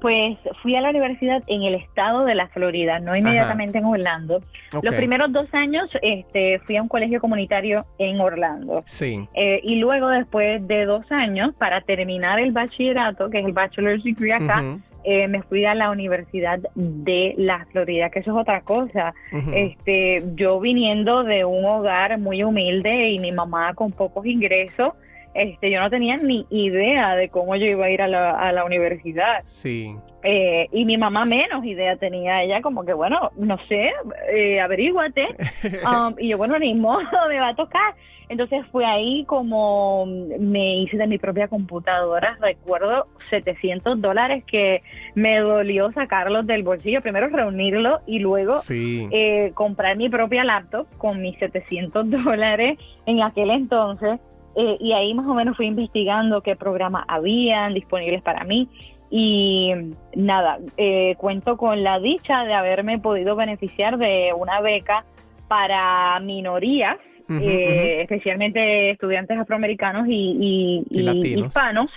Pues 0.01 0.37
fui 0.61 0.75
a 0.75 0.81
la 0.81 0.89
universidad 0.89 1.41
en 1.47 1.63
el 1.63 1.75
estado 1.75 2.25
de 2.25 2.35
la 2.35 2.47
Florida, 2.49 2.99
no 2.99 3.15
inmediatamente 3.15 3.77
en 3.77 3.85
Orlando. 3.85 4.41
Los 4.81 4.93
primeros 4.95 5.31
dos 5.31 5.47
años 5.53 5.89
este, 6.01 6.59
fui 6.59 6.75
a 6.75 6.81
un 6.81 6.89
colegio 6.89 7.21
comunitario 7.21 7.85
en 7.97 8.19
Orlando. 8.19 8.83
Sí. 8.85 9.25
Eh, 9.33 9.61
y 9.63 9.75
luego, 9.75 10.09
después 10.09 10.67
de 10.67 10.85
dos 10.85 11.09
años, 11.11 11.55
para 11.57 11.81
terminar 11.81 12.39
el 12.39 12.51
bachillerato, 12.51 13.29
que 13.29 13.39
es 13.39 13.45
el 13.45 13.53
bachelor's 13.53 14.03
degree 14.03 14.33
acá, 14.33 14.63
eh, 15.05 15.27
me 15.27 15.43
fui 15.43 15.65
a 15.65 15.75
la 15.75 15.91
Universidad 15.91 16.59
de 16.73 17.35
la 17.37 17.65
Florida, 17.71 18.09
que 18.09 18.19
eso 18.19 18.31
es 18.31 18.37
otra 18.37 18.61
cosa. 18.61 19.13
Este, 19.53 20.23
yo 20.35 20.59
viniendo 20.59 21.23
de 21.23 21.45
un 21.45 21.63
hogar 21.65 22.17
muy 22.19 22.43
humilde 22.43 23.09
y 23.09 23.19
mi 23.19 23.31
mamá 23.31 23.73
con 23.73 23.91
pocos 23.91 24.25
ingresos, 24.25 24.93
este, 25.35 25.69
yo 25.69 25.81
no 25.81 25.89
tenía 25.89 26.15
ni 26.17 26.45
idea 26.49 27.15
de 27.15 27.27
cómo 27.29 27.55
yo 27.57 27.65
iba 27.65 27.85
a 27.85 27.89
ir 27.89 28.01
a 28.01 28.07
la, 28.07 28.31
a 28.31 28.51
la 28.51 28.63
universidad. 28.65 29.41
Sí. 29.43 29.95
Eh, 30.23 30.67
y 30.71 30.85
mi 30.85 30.97
mamá 30.97 31.25
menos 31.25 31.63
idea 31.65 31.97
tenía 31.97 32.41
ella, 32.41 32.61
como 32.61 32.83
que, 32.83 32.93
bueno, 32.93 33.31
no 33.37 33.57
sé, 33.67 33.91
eh, 34.33 34.59
averíguate. 34.59 35.27
Um, 35.85 36.15
y 36.17 36.29
yo, 36.29 36.37
bueno, 36.37 36.57
ni 36.57 36.73
modo, 36.73 37.03
me 37.29 37.39
va 37.39 37.49
a 37.49 37.55
tocar. 37.55 37.93
Entonces 38.27 38.65
fue 38.71 38.85
ahí 38.85 39.23
como 39.25 40.05
me 40.05 40.77
hice 40.77 40.97
de 40.97 41.07
mi 41.07 41.17
propia 41.17 41.47
computadora, 41.47 42.37
recuerdo 42.41 43.07
700 43.29 44.01
dólares 44.01 44.43
que 44.45 44.81
me 45.13 45.39
dolió 45.39 45.91
sacarlos 45.91 46.47
del 46.47 46.63
bolsillo, 46.63 47.01
primero 47.01 47.27
reunirlo 47.27 47.99
y 48.07 48.19
luego 48.19 48.53
eh, 48.69 49.51
comprar 49.53 49.97
mi 49.97 50.09
propia 50.09 50.43
laptop 50.43 50.87
con 50.97 51.21
mis 51.21 51.37
700 51.37 52.09
dólares 52.09 52.79
en 53.05 53.21
aquel 53.21 53.51
entonces. 53.51 54.19
Eh, 54.57 54.77
y 54.79 54.93
ahí 54.93 55.13
más 55.13 55.27
o 55.27 55.33
menos 55.33 55.57
fui 55.57 55.65
investigando 55.65 56.41
qué 56.41 56.55
programas 56.55 57.03
habían 57.07 57.73
disponibles 57.73 58.21
para 58.21 58.43
mí. 58.45 58.69
Y 59.11 59.71
nada, 60.15 60.59
eh, 60.77 61.15
cuento 61.17 61.57
con 61.57 61.83
la 61.83 61.99
dicha 61.99 62.43
de 62.45 62.53
haberme 62.53 62.97
podido 62.97 63.35
beneficiar 63.35 63.97
de 63.97 64.33
una 64.35 64.61
beca 64.61 65.05
para 65.47 66.19
minorías 66.21 66.97
eh, 67.29 68.01
especialmente 68.01 68.91
estudiantes 68.91 69.37
afroamericanos 69.37 70.05
y, 70.07 70.85
hispanos, 70.91 71.91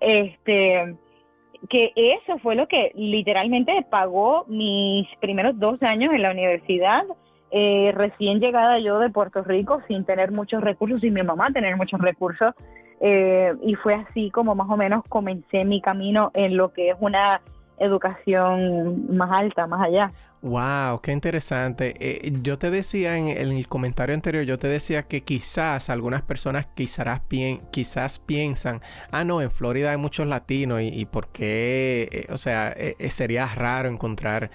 este 0.00 0.94
que 1.68 1.92
eso 1.96 2.38
fue 2.38 2.54
lo 2.54 2.68
que 2.68 2.92
literalmente 2.94 3.84
pagó 3.90 4.44
mis 4.46 5.08
primeros 5.20 5.58
dos 5.58 5.82
años 5.82 6.12
en 6.14 6.22
la 6.22 6.30
universidad. 6.30 7.04
Eh, 7.50 7.92
recién 7.94 8.40
llegada 8.40 8.78
yo 8.78 8.98
de 8.98 9.10
Puerto 9.10 9.42
Rico 9.42 9.80
sin 9.88 10.04
tener 10.04 10.30
muchos 10.30 10.62
recursos 10.62 11.02
y 11.02 11.10
mi 11.10 11.22
mamá 11.22 11.50
tener 11.50 11.76
muchos 11.76 11.98
recursos 12.00 12.54
eh, 13.00 13.54
y 13.62 13.74
fue 13.76 13.94
así 13.94 14.30
como 14.30 14.54
más 14.54 14.68
o 14.68 14.76
menos 14.76 15.02
comencé 15.08 15.64
mi 15.64 15.80
camino 15.80 16.30
en 16.34 16.56
lo 16.56 16.72
que 16.72 16.90
es 16.90 16.96
una 17.00 17.40
educación 17.78 19.16
más 19.16 19.30
alta, 19.32 19.66
más 19.66 19.80
allá. 19.80 20.12
Wow, 20.40 21.00
qué 21.00 21.10
interesante. 21.10 21.96
Eh, 21.98 22.32
yo 22.42 22.58
te 22.58 22.70
decía 22.70 23.16
en, 23.18 23.26
el 23.26 23.66
comentario 23.66 24.14
anterior, 24.14 24.44
yo 24.44 24.56
te 24.56 24.68
decía 24.68 25.02
que 25.02 25.24
quizás 25.24 25.90
algunas 25.90 26.22
personas 26.22 26.68
quizás, 26.76 27.22
quizás 27.72 28.20
piensan, 28.20 28.80
ah, 29.10 29.24
no, 29.24 29.42
en 29.42 29.50
Florida 29.50 29.90
hay 29.90 29.96
muchos 29.96 30.28
latinos 30.28 30.80
y, 30.80 31.04
por 31.06 31.28
qué, 31.32 32.08
eh, 32.12 32.32
o 32.32 32.36
sea, 32.36 32.72
eh, 32.76 33.10
sería 33.10 33.46
raro 33.46 33.88
encontrar 33.88 34.52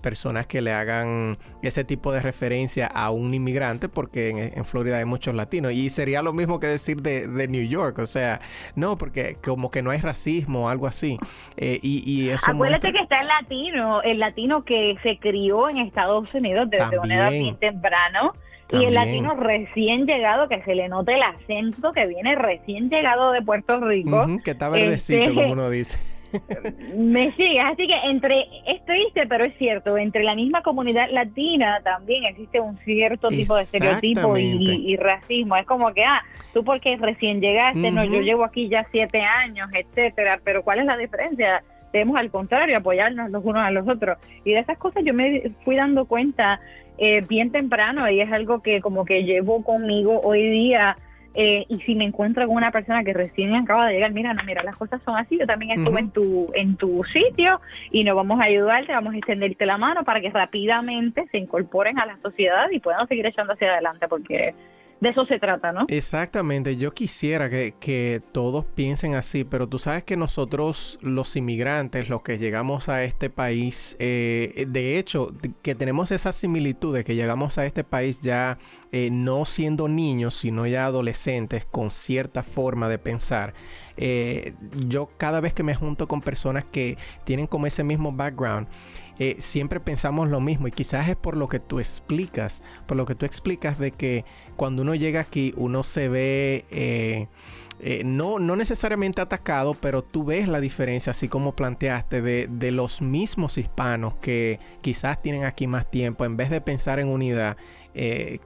personas 0.00 0.46
que 0.46 0.60
le 0.60 0.72
hagan 0.72 1.36
ese 1.62 1.84
tipo 1.84 2.12
de 2.12 2.20
referencia 2.20 2.86
a 2.86 3.10
un 3.10 3.34
inmigrante 3.34 3.88
porque 3.88 4.52
en, 4.54 4.64
Florida 4.64 4.98
hay 4.98 5.04
muchos 5.04 5.34
latinos. 5.34 5.72
Y 5.72 5.88
sería 5.90 6.22
lo 6.22 6.32
mismo 6.32 6.60
que 6.60 6.66
decir 6.66 7.02
de, 7.02 7.46
New 7.48 7.66
York, 7.66 7.98
o 7.98 8.06
sea, 8.06 8.40
no, 8.74 8.96
porque 8.96 9.36
como 9.44 9.70
que 9.70 9.82
no 9.82 9.90
hay 9.90 10.00
racismo 10.00 10.66
o 10.66 10.68
algo 10.68 10.86
así. 10.86 11.18
y, 11.56 12.02
y 12.10 12.30
eso 12.30 12.50
Acuérdate 12.50 12.92
que 12.92 13.00
está 13.00 13.20
el 13.20 13.28
latino, 13.28 14.02
el 14.02 14.18
latino 14.18 14.64
que 14.64 14.96
se 15.02 15.18
crió 15.18 15.68
en 15.68 15.78
Estados 15.78 16.32
Unidos 16.34 16.68
desde 16.70 16.98
una 16.98 17.14
edad 17.14 17.30
bien 17.30 17.56
temprano. 17.56 18.32
Y 18.72 18.84
el 18.84 18.94
latino 18.94 19.34
recién 19.34 20.06
llegado, 20.06 20.48
que 20.48 20.60
se 20.62 20.74
le 20.74 20.88
note 20.88 21.14
el 21.14 21.22
acento 21.22 21.92
que 21.92 22.06
viene 22.06 22.34
recién 22.34 22.90
llegado 22.90 23.30
de 23.30 23.42
Puerto 23.42 23.78
Rico. 23.80 24.26
que 24.44 24.50
está 24.50 24.68
verdecito, 24.68 25.22
este, 25.22 25.34
como 25.34 25.52
uno 25.52 25.70
dice. 25.70 25.98
Me 26.96 27.32
sigue, 27.32 27.60
así 27.60 27.86
que 27.86 27.96
entre, 28.04 28.46
es 28.66 28.84
triste, 28.84 29.26
pero 29.28 29.44
es 29.44 29.56
cierto, 29.58 29.96
entre 29.96 30.24
la 30.24 30.34
misma 30.34 30.62
comunidad 30.62 31.08
latina 31.10 31.80
también 31.82 32.24
existe 32.24 32.60
un 32.60 32.78
cierto 32.78 33.28
tipo 33.28 33.56
de 33.56 33.62
estereotipo 33.62 34.36
y, 34.36 34.96
racismo. 34.96 35.56
Es 35.56 35.66
como 35.66 35.92
que, 35.92 36.04
ah, 36.04 36.22
tú 36.52 36.64
porque 36.64 36.96
recién 36.96 37.40
llegaste, 37.40 37.90
no, 37.90 38.04
yo 38.04 38.20
llevo 38.20 38.44
aquí 38.44 38.68
ya 38.68 38.86
siete 38.90 39.20
años, 39.20 39.68
etcétera, 39.72 40.40
pero 40.44 40.62
¿cuál 40.62 40.80
es 40.80 40.86
la 40.86 40.96
diferencia? 40.96 41.62
debemos 41.92 42.16
al 42.16 42.30
contrario 42.30 42.76
apoyarnos 42.76 43.30
los 43.30 43.44
unos 43.44 43.62
a 43.62 43.70
los 43.70 43.88
otros. 43.88 44.18
Y 44.44 44.52
de 44.52 44.60
esas 44.60 44.76
cosas 44.76 45.02
yo 45.04 45.14
me 45.14 45.50
fui 45.64 45.76
dando 45.76 46.04
cuenta 46.04 46.60
eh, 46.98 47.22
bien 47.26 47.50
temprano 47.50 48.08
y 48.10 48.20
es 48.20 48.30
algo 48.32 48.60
que 48.60 48.80
como 48.80 49.04
que 49.04 49.24
llevo 49.24 49.62
conmigo 49.64 50.20
hoy 50.22 50.48
día. 50.48 50.96
Eh, 51.38 51.66
y 51.68 51.78
si 51.80 51.94
me 51.94 52.04
encuentro 52.04 52.46
con 52.46 52.56
una 52.56 52.70
persona 52.70 53.04
que 53.04 53.12
recién 53.12 53.54
acaba 53.54 53.86
de 53.86 53.94
llegar, 53.94 54.10
mira, 54.10 54.32
no, 54.32 54.42
mira, 54.44 54.62
las 54.62 54.74
cosas 54.74 55.02
son 55.04 55.16
así, 55.16 55.38
yo 55.38 55.46
también 55.46 55.78
estuve 55.78 56.00
en 56.00 56.10
tu 56.10 56.46
en 56.54 56.76
tu 56.76 57.04
sitio 57.04 57.60
y 57.90 58.04
nos 58.04 58.16
vamos 58.16 58.40
a 58.40 58.44
ayudarte, 58.44 58.92
vamos 58.92 59.12
a 59.12 59.18
extenderte 59.18 59.66
la 59.66 59.76
mano 59.76 60.02
para 60.02 60.22
que 60.22 60.30
rápidamente 60.30 61.26
se 61.30 61.36
incorporen 61.36 61.98
a 61.98 62.06
la 62.06 62.16
sociedad 62.22 62.70
y 62.70 62.80
puedan 62.80 63.06
seguir 63.06 63.26
echando 63.26 63.52
hacia 63.52 63.70
adelante, 63.70 64.08
porque 64.08 64.54
de 65.00 65.10
eso 65.10 65.26
se 65.26 65.38
trata, 65.38 65.72
¿no? 65.72 65.84
Exactamente, 65.88 66.76
yo 66.76 66.92
quisiera 66.92 67.50
que, 67.50 68.22
todos 68.32 68.64
piensen 68.64 69.14
así, 69.14 69.44
pero 69.44 69.68
tú 69.68 69.78
sabes 69.78 70.04
que 70.04 70.16
nosotros 70.16 70.98
los 71.02 71.36
inmigrantes, 71.36 72.08
los 72.08 72.22
que 72.22 72.38
llegamos 72.38 72.88
a 72.88 73.04
este 73.04 73.30
país, 73.30 73.96
eh, 73.98 74.66
de 74.68 74.98
hecho, 74.98 75.32
que 75.62 75.74
tenemos 75.74 76.10
esa 76.10 76.32
similitud 76.32 76.94
de 76.94 77.04
que 77.04 77.14
llegamos 77.14 77.58
a 77.58 77.66
este 77.66 77.84
país 77.84 78.20
ya 78.20 78.58
eh, 78.92 79.10
no 79.10 79.44
siendo 79.44 79.88
niños, 79.88 80.34
sino 80.34 80.66
ya 80.66 80.86
adolescentes 80.86 81.66
con 81.66 81.90
cierta 81.90 82.42
forma 82.42 82.88
de 82.88 82.98
pensar. 82.98 83.54
Eh, 83.96 84.54
yo 84.86 85.08
cada 85.16 85.40
vez 85.40 85.54
que 85.54 85.62
me 85.62 85.74
junto 85.74 86.06
con 86.08 86.20
personas 86.20 86.64
que 86.64 86.98
tienen 87.24 87.46
como 87.46 87.66
ese 87.66 87.84
mismo 87.84 88.12
background, 88.12 88.68
eh, 89.18 89.36
siempre 89.38 89.80
pensamos 89.80 90.28
lo 90.28 90.40
mismo 90.40 90.68
y 90.68 90.72
quizás 90.72 91.08
es 91.08 91.16
por 91.16 91.36
lo 91.36 91.48
que 91.48 91.58
tú 91.58 91.78
explicas, 91.78 92.62
por 92.86 92.98
lo 92.98 93.06
que 93.06 93.14
tú 93.14 93.24
explicas 93.24 93.78
de 93.78 93.92
que 93.92 94.26
cuando 94.56 94.82
uno 94.82 94.94
llega 94.94 95.20
aquí 95.20 95.52
uno 95.56 95.82
se 95.82 96.08
ve... 96.08 96.64
Eh, 96.70 97.28
eh, 97.78 98.04
no, 98.06 98.38
no 98.38 98.56
necesariamente 98.56 99.20
atacado, 99.20 99.74
pero 99.74 100.02
tú 100.02 100.24
ves 100.24 100.48
la 100.48 100.60
diferencia, 100.60 101.10
así 101.10 101.28
como 101.28 101.54
planteaste, 101.54 102.22
de, 102.22 102.48
de, 102.50 102.72
los 102.72 103.02
mismos 103.02 103.58
hispanos 103.58 104.14
que 104.14 104.58
quizás 104.80 105.20
tienen 105.20 105.44
aquí 105.44 105.66
más 105.66 105.90
tiempo, 105.90 106.24
en 106.24 106.38
vez 106.38 106.48
de 106.48 106.62
pensar 106.62 107.00
en 107.00 107.08
unidad, 107.08 107.58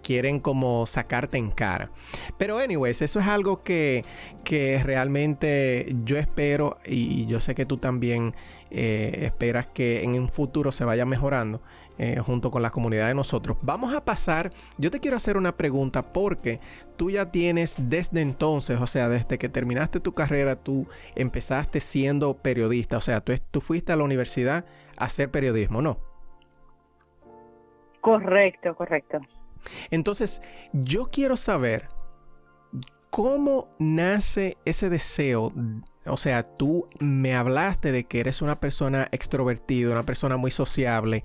quieren 0.02 0.40
como 0.40 0.84
sacarte 0.84 1.38
en 1.38 1.52
cara. 1.52 1.92
Pero 2.38 2.58
anyways, 2.58 3.02
eso 3.02 3.20
es 3.20 3.26
algo 3.28 3.62
que, 3.62 4.04
que 4.42 4.82
realmente 4.82 5.94
yo 6.04 6.18
espero 6.18 6.78
y 6.84 7.26
yo 7.26 7.38
sé 7.38 7.54
que 7.54 7.66
tú 7.66 7.76
también 7.76 8.34
eh, 8.70 9.20
esperas 9.22 9.66
que 9.66 10.02
en 10.02 10.18
un 10.18 10.28
futuro 10.28 10.72
se 10.72 10.84
vaya 10.84 11.04
mejorando 11.04 11.60
eh, 11.98 12.18
junto 12.18 12.50
con 12.50 12.62
la 12.62 12.70
comunidad 12.70 13.08
de 13.08 13.14
nosotros. 13.14 13.58
Vamos 13.62 13.94
a 13.94 14.04
pasar, 14.04 14.50
yo 14.78 14.90
te 14.90 15.00
quiero 15.00 15.16
hacer 15.16 15.36
una 15.36 15.56
pregunta 15.56 16.12
porque 16.12 16.58
tú 16.96 17.10
ya 17.10 17.30
tienes 17.30 17.76
desde 17.78 18.22
entonces, 18.22 18.80
o 18.80 18.86
sea, 18.86 19.08
desde 19.08 19.38
que 19.38 19.48
terminaste 19.48 20.00
tu 20.00 20.14
carrera, 20.14 20.56
tú 20.56 20.86
empezaste 21.14 21.80
siendo 21.80 22.34
periodista, 22.34 22.96
o 22.96 23.00
sea, 23.00 23.20
tú, 23.20 23.34
tú 23.50 23.60
fuiste 23.60 23.92
a 23.92 23.96
la 23.96 24.04
universidad 24.04 24.64
a 24.96 25.04
hacer 25.04 25.30
periodismo, 25.30 25.82
¿no? 25.82 25.98
Correcto, 28.00 28.74
correcto. 28.74 29.18
Entonces, 29.90 30.40
yo 30.72 31.04
quiero 31.04 31.36
saber 31.36 31.88
cómo 33.10 33.68
nace 33.78 34.56
ese 34.64 34.88
deseo 34.88 35.52
o 36.10 36.16
sea, 36.16 36.42
tú 36.42 36.86
me 36.98 37.34
hablaste 37.34 37.92
de 37.92 38.04
que 38.04 38.20
eres 38.20 38.42
una 38.42 38.60
persona 38.60 39.06
extrovertida, 39.12 39.92
una 39.92 40.02
persona 40.02 40.36
muy 40.36 40.50
sociable. 40.50 41.24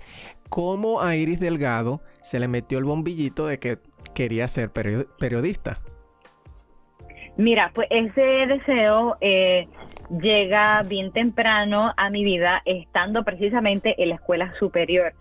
¿Cómo 0.49 1.01
a 1.01 1.15
Iris 1.15 1.39
Delgado 1.39 2.01
se 2.21 2.39
le 2.39 2.47
metió 2.47 2.77
el 2.77 2.85
bombillito 2.85 3.47
de 3.47 3.59
que 3.59 3.77
quería 4.13 4.47
ser 4.47 4.71
periodista? 4.71 5.81
Mira, 7.37 7.71
pues 7.73 7.87
ese 7.89 8.21
deseo 8.21 9.17
eh, 9.19 9.67
llega 10.21 10.83
bien 10.83 11.11
temprano 11.11 11.93
a 11.97 12.09
mi 12.09 12.23
vida, 12.23 12.61
estando 12.65 13.23
precisamente 13.23 14.01
en 14.01 14.09
la 14.09 14.15
escuela 14.15 14.53
superior. 14.59 15.13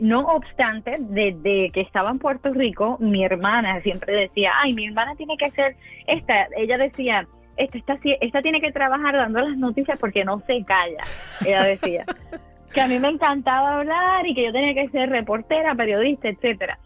no 0.00 0.26
obstante, 0.34 0.96
desde 0.98 1.70
que 1.70 1.82
estaba 1.82 2.10
en 2.10 2.18
Puerto 2.18 2.52
Rico, 2.52 2.96
mi 3.00 3.24
hermana 3.24 3.80
siempre 3.82 4.14
decía, 4.14 4.52
ay, 4.62 4.72
mi 4.72 4.86
hermana 4.86 5.14
tiene 5.14 5.36
que 5.36 5.50
ser 5.50 5.76
esta. 6.06 6.42
Ella 6.56 6.78
decía, 6.78 7.26
esta, 7.56 7.98
esta, 8.20 8.42
tiene 8.42 8.60
que 8.60 8.72
trabajar 8.72 9.14
dando 9.14 9.40
las 9.40 9.56
noticias 9.56 9.98
porque 9.98 10.24
no 10.24 10.40
se 10.46 10.64
calla, 10.64 11.02
ella 11.44 11.64
decía. 11.64 12.04
que 12.72 12.80
a 12.80 12.88
mí 12.88 12.98
me 12.98 13.08
encantaba 13.08 13.78
hablar 13.78 14.26
y 14.26 14.34
que 14.34 14.46
yo 14.46 14.52
tenía 14.52 14.74
que 14.74 14.88
ser 14.88 15.08
reportera, 15.08 15.76
periodista, 15.76 16.28
etcétera. 16.28 16.78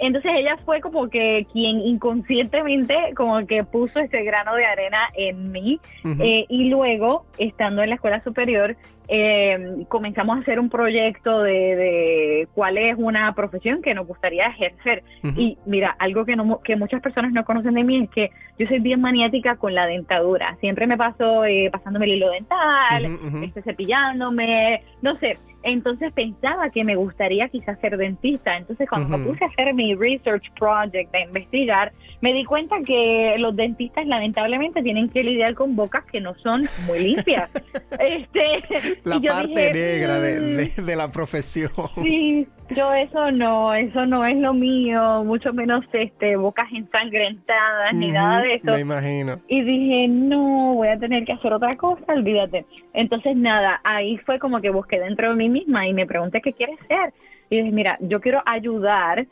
entonces 0.00 0.32
ella 0.34 0.56
fue 0.64 0.80
como 0.80 1.08
que 1.08 1.46
quien 1.52 1.80
inconscientemente 1.80 2.96
como 3.14 3.46
que 3.46 3.62
puso 3.62 4.00
ese 4.00 4.24
grano 4.24 4.56
de 4.56 4.66
arena 4.66 5.08
en 5.14 5.52
mí 5.52 5.78
eh, 6.18 6.46
y 6.48 6.68
luego 6.68 7.26
estando 7.38 7.82
en 7.82 7.90
la 7.90 7.94
escuela 7.94 8.22
superior 8.24 8.76
eh, 9.08 9.84
comenzamos 9.88 10.38
a 10.38 10.40
hacer 10.40 10.58
un 10.58 10.70
proyecto 10.70 11.42
de, 11.42 12.48
cuál 12.54 12.78
es 12.78 12.96
una 12.98 13.34
profesión 13.34 13.82
que 13.82 13.94
nos 13.94 14.06
gustaría 14.06 14.46
ejercer. 14.46 15.02
Y 15.36 15.58
mira, 15.66 15.94
algo 15.98 16.24
que, 16.24 16.36
no, 16.36 16.60
que 16.62 16.76
muchas 16.76 17.02
personas 17.02 17.32
no 17.32 17.44
conocen 17.44 17.74
de 17.74 17.84
mí 17.84 18.04
es 18.04 18.10
que 18.10 18.30
yo 18.58 18.66
soy 18.66 18.80
bien 18.80 19.00
maniática 19.00 19.56
con 19.56 19.74
la 19.74 19.86
dentadura. 19.86 20.56
Siempre 20.60 20.86
me 20.86 20.96
paso 20.96 21.44
eh, 21.44 21.68
pasándome 21.70 22.06
el 22.06 22.12
hilo 22.12 22.30
dental, 22.30 23.18
este, 23.42 23.62
cepillándome, 23.62 24.80
no 25.02 25.16
sé. 25.18 25.38
Entonces 25.64 26.12
pensaba 26.12 26.68
que 26.68 26.84
me 26.84 26.94
gustaría 26.94 27.48
quizás 27.48 27.80
ser 27.80 27.96
dentista. 27.96 28.56
Entonces 28.56 28.88
cuando 28.88 29.16
me 29.16 29.24
puse 29.24 29.44
a 29.44 29.48
hacer 29.48 29.72
mi 29.72 29.94
research 29.94 30.44
project, 30.58 31.10
de 31.10 31.22
investigar, 31.22 31.92
me 32.20 32.34
di 32.34 32.44
cuenta 32.44 32.76
que 32.86 33.36
los 33.38 33.56
dentistas 33.56 34.06
lamentablemente 34.06 34.82
tienen 34.82 35.08
que 35.08 35.22
lidiar 35.22 35.54
con 35.54 35.74
bocas 35.74 36.04
que 36.04 36.20
no 36.20 36.34
son 36.36 36.68
muy 36.86 36.98
limpias. 36.98 37.50
este 37.98 38.98
la 39.04 39.20
parte 39.20 39.72
negra 39.72 40.18
mm". 40.18 40.84
de, 40.84 40.96
la 40.96 41.10
profesión. 41.10 41.70
Sí, 42.02 42.46
yo 42.76 42.92
eso 42.92 43.30
no, 43.30 43.72
eso 43.72 44.04
no 44.04 44.26
es 44.26 44.36
lo 44.36 44.52
mío, 44.52 45.24
mucho 45.24 45.54
menos 45.54 45.84
este 45.94 46.36
bocas 46.36 46.70
ensangrentadas 46.72 47.94
ni 47.94 48.10
nada 48.10 48.42
de 48.42 48.56
eso. 48.56 48.72
Me 48.72 48.80
imagino. 48.80 49.40
Y 49.48 49.62
dije, 49.62 50.08
no, 50.08 50.74
voy 50.74 50.88
a 50.88 50.98
tener 50.98 51.24
que 51.24 51.32
hacer 51.32 51.54
otra 51.54 51.74
cosa, 51.76 52.04
olvídate. 52.08 52.66
Entonces 52.92 53.34
nada, 53.34 53.80
ahí 53.82 54.18
fue 54.18 54.38
como 54.38 54.60
que 54.60 54.68
busqué 54.70 55.00
dentro 55.00 55.30
de 55.30 55.36
mí 55.36 55.53
misma 55.54 55.86
y 55.88 55.94
me 55.94 56.06
pregunté 56.06 56.40
qué 56.42 56.52
quieres 56.52 56.78
ser. 56.88 57.12
Y 57.48 57.58
dije, 57.58 57.70
mira, 57.70 57.96
yo 58.00 58.20
quiero 58.20 58.42
ayudar 58.44 59.26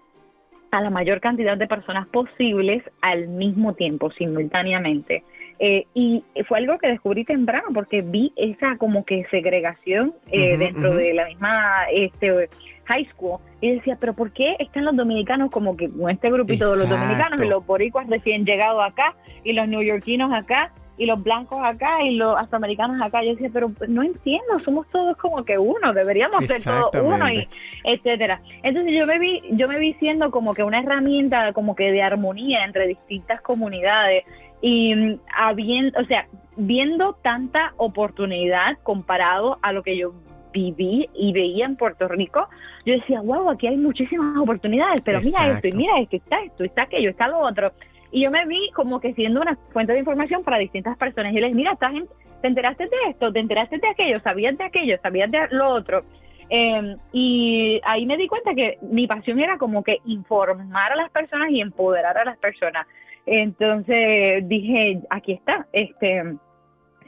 a 0.71 0.81
la 0.81 0.91
mayor 0.91 1.21
cantidad 1.21 1.57
de 1.57 1.67
personas 1.67 2.09
posibles 2.09 2.83
al 3.03 3.29
mismo 3.29 3.75
tiempo, 3.75 4.11
simultáneamente. 4.13 5.23
Eh, 5.59 5.87
y 5.95 6.25
fue 6.49 6.59
algo 6.59 6.79
que 6.79 6.89
descubrí 6.89 7.25
temprano 7.25 7.69
porque 7.75 8.01
vi 8.01 8.33
esa 8.37 8.77
como 8.79 9.05
que 9.05 9.25
segregación 9.31 10.15
eh, 10.33 10.57
dentro 10.57 10.95
de 10.95 11.13
la 11.13 11.27
misma 11.27 11.85
este 11.93 12.49
high 12.87 13.07
school 13.13 13.39
y 13.61 13.75
decía, 13.75 13.97
pero 14.01 14.15
¿por 14.15 14.33
qué 14.33 14.57
están 14.59 14.87
los 14.87 14.97
dominicanos 14.97 15.51
como 15.51 15.77
que 15.77 15.89
con 15.89 16.11
este 16.11 16.31
grupito 16.31 16.73
de 16.73 16.81
los 16.81 16.89
dominicanos 16.89 17.41
y 17.41 17.49
los 17.49 17.65
boricuas 17.65 18.09
recién 18.09 18.45
llegados 18.45 18.83
acá 18.83 19.15
y 19.45 19.53
los 19.53 19.69
neoyorquinos 19.69 20.33
acá 20.33 20.73
y 21.03 21.07
los 21.07 21.23
blancos 21.23 21.59
acá 21.63 22.03
y 22.03 22.15
los 22.15 22.39
afroamericanos 22.39 23.01
acá? 23.03 23.23
Yo 23.23 23.31
decía, 23.31 23.51
pero 23.53 23.73
no 23.89 24.03
entiendo, 24.03 24.59
somos 24.65 24.87
todos 24.89 25.17
como 25.17 25.45
que 25.45 25.59
uno, 25.59 25.93
deberíamos 25.93 26.45
ser 26.47 26.63
todos 26.63 27.05
uno 27.05 27.29
y 27.31 27.49
etcétera. 27.85 28.41
Entonces 28.63 28.95
yo 28.99 29.07
me 29.07 29.19
vi 29.19 29.43
yo 29.51 29.69
me 29.69 29.79
vi 29.79 29.95
siendo 29.95 30.31
como 30.31 30.55
que 30.55 30.63
una 30.63 30.81
herramienta 30.81 31.53
como 31.53 31.75
que 31.75 31.91
de 31.91 32.03
armonía 32.03 32.65
entre 32.65 32.87
distintas 32.87 33.41
comunidades 33.41 34.25
y 34.61 34.95
mm, 34.95 35.21
habiendo, 35.37 36.01
o 36.01 36.05
sea, 36.05 36.27
viendo 36.57 37.15
tanta 37.23 37.73
oportunidad 37.77 38.79
comparado 38.83 39.59
a 39.63 39.73
lo 39.73 39.83
que 39.83 39.97
yo 39.97 40.13
viví 40.53 41.09
y 41.15 41.33
veía 41.33 41.67
en 41.67 41.77
Puerto 41.77 42.09
Rico, 42.09 42.49
yo 42.85 42.95
decía, 42.95 43.21
wow, 43.23 43.51
aquí 43.51 43.67
hay 43.67 43.77
muchísimas 43.77 44.37
oportunidades, 44.37 45.01
pero 45.05 45.21
mira 45.21 45.49
esto, 45.51 45.69
y 45.69 45.73
mira 45.73 45.99
esto, 45.99 46.17
está 46.17 46.43
esto, 46.43 46.65
está 46.65 46.83
aquello, 46.83 47.11
está 47.11 47.29
lo 47.29 47.41
otro. 47.41 47.73
Y 48.13 48.23
yo 48.23 48.31
me 48.31 48.47
vi 48.47 48.71
como 48.75 49.01
que 49.01 49.15
siendo 49.15 49.41
una 49.41 49.57
fuente 49.73 49.95
de 49.95 50.01
información 50.01 50.45
para 50.45 50.59
distintas 50.59 50.97
personas. 50.99 51.33
Y 51.33 51.41
les, 51.41 51.55
mira, 51.55 51.73
esta 51.73 51.91
gente, 51.91 52.13
te 52.43 52.49
enteraste 52.49 52.85
de 52.85 53.11
esto, 53.11 53.33
te 53.33 53.41
enteraste 53.41 53.79
de 53.79 53.89
aquello, 53.89 54.21
sabías 54.21 54.57
de 54.59 54.65
aquello, 54.65 54.99
sabías 55.03 55.31
de 55.31 55.49
lo 55.51 55.71
otro. 55.71 56.05
Em, 56.51 56.99
y 57.13 57.81
ahí 57.85 58.05
me 58.05 58.19
di 58.19 58.29
cuenta 58.29 58.55
que 58.55 58.77
mi 58.83 59.07
pasión 59.07 59.41
era 59.41 59.57
como 59.57 59.83
que 59.83 59.99
informar 60.05 60.93
a 60.93 60.97
las 60.97 61.11
personas 61.11 61.51
y 61.51 61.63
empoderar 61.63 62.19
a 62.19 62.25
las 62.27 62.37
personas. 62.37 62.87
Entonces 63.25 64.47
dije, 64.47 65.01
aquí 65.09 65.33
está, 65.33 65.67
este, 65.73 66.37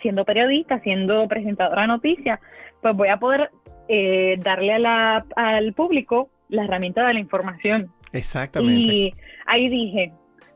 siendo 0.01 0.25
periodista, 0.25 0.81
siendo 0.81 1.29
presentadora 1.29 1.83
de 1.83 1.89
noticias, 1.89 2.41
pues 2.81 2.97
voy 2.97 3.09
a 3.09 3.19
poder 3.19 3.51
eh, 3.89 4.37
darle 4.39 4.73
a 4.73 4.79
la, 4.79 5.27
al 5.37 5.75
público 5.75 6.31
la 6.49 6.65
herramienta 6.65 7.07
de 7.07 7.15
la 7.15 7.21
información. 7.21 7.91
Exactamente. 8.13 8.81
Y 8.81 9.15
ahí 9.47 9.69
dije, 9.69 10.13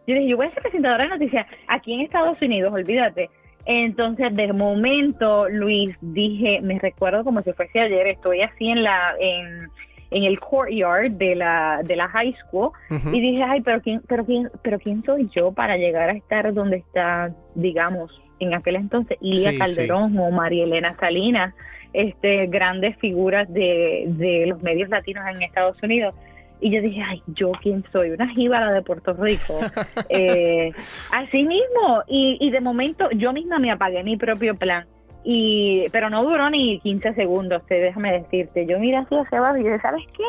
yo 0.09 0.15
dije, 0.15 0.29
yo 0.29 0.37
voy 0.39 0.47
a 0.47 0.51
ser 0.53 0.63
presentadora 0.63 1.05
de 1.05 1.11
noticias 1.11 1.47
aquí 1.67 1.93
en 1.93 2.01
Estados 2.01 2.41
Unidos, 2.41 2.73
olvídate. 2.73 3.29
Entonces, 3.67 4.35
de 4.35 4.51
momento, 4.55 5.47
Luis, 5.51 5.95
dije, 6.01 6.61
me 6.63 6.79
recuerdo 6.79 7.23
como 7.25 7.43
si 7.43 7.53
fuese 7.53 7.79
ayer, 7.79 8.07
estoy 8.07 8.41
así 8.41 8.69
en 8.69 8.83
la, 8.83 9.15
en, 9.21 9.69
en 10.11 10.25
el 10.25 10.41
courtyard 10.41 11.11
de 11.11 11.35
la, 11.35 11.83
de 11.85 11.95
la 11.95 12.09
high 12.09 12.35
school 12.47 12.71
y 13.13 13.21
dije, 13.21 13.43
ay, 13.43 13.61
pero 13.61 13.83
quién, 13.83 14.01
pero 14.09 14.25
quién, 14.25 14.51
pero 14.63 14.79
quién 14.79 15.05
soy 15.05 15.29
yo 15.37 15.53
para 15.53 15.77
llegar 15.77 16.09
a 16.09 16.15
estar 16.15 16.55
donde 16.55 16.79
está, 16.79 17.31
digamos, 17.55 18.19
en 18.41 18.55
aquel 18.55 18.77
entonces 18.77 19.19
Ilia 19.21 19.59
Calderón 19.59 20.17
o 20.19 20.31
María 20.31 20.65
Elena 20.65 20.97
Salinas, 20.99 21.55
este, 21.93 22.47
grandes 22.47 22.97
figuras 22.97 23.53
de, 23.53 24.05
de 24.07 24.47
los 24.47 24.63
medios 24.63 24.89
latinos 24.89 25.27
en 25.31 25.43
Estados 25.43 25.77
Unidos. 25.83 26.15
Y 26.61 26.71
yo 26.71 26.81
dije, 26.81 27.03
ay, 27.03 27.23
¿yo 27.29 27.53
quién 27.53 27.85
soy? 27.93 28.11
Una 28.11 28.29
jíbara 28.29 28.73
de 28.73 28.83
Puerto 28.83 29.13
Rico. 29.15 29.59
eh, 30.09 30.73
así 31.13 31.45
mismo. 31.45 32.03
Y, 32.07 32.39
y 32.41 32.51
de 32.51 32.61
momento 32.61 33.09
yo 33.11 33.33
misma 33.33 33.59
me 33.59 33.71
apagué 33.71 34.03
mi 34.03 34.17
propio 34.17 34.57
plan 34.57 34.87
y 35.31 35.89
pero 35.91 36.09
no 36.09 36.25
duró 36.25 36.49
ni 36.49 36.81
15 36.81 37.13
segundos, 37.13 37.65
te, 37.67 37.75
déjame 37.81 38.13
decirte. 38.13 38.67
Yo 38.67 38.79
mira 38.79 39.01
así 39.01 39.15
hacia 39.15 39.39
abajo 39.39 39.59
y 39.59 39.65
dije, 39.65 39.79
¿sabes 39.81 40.03
qué? 40.17 40.25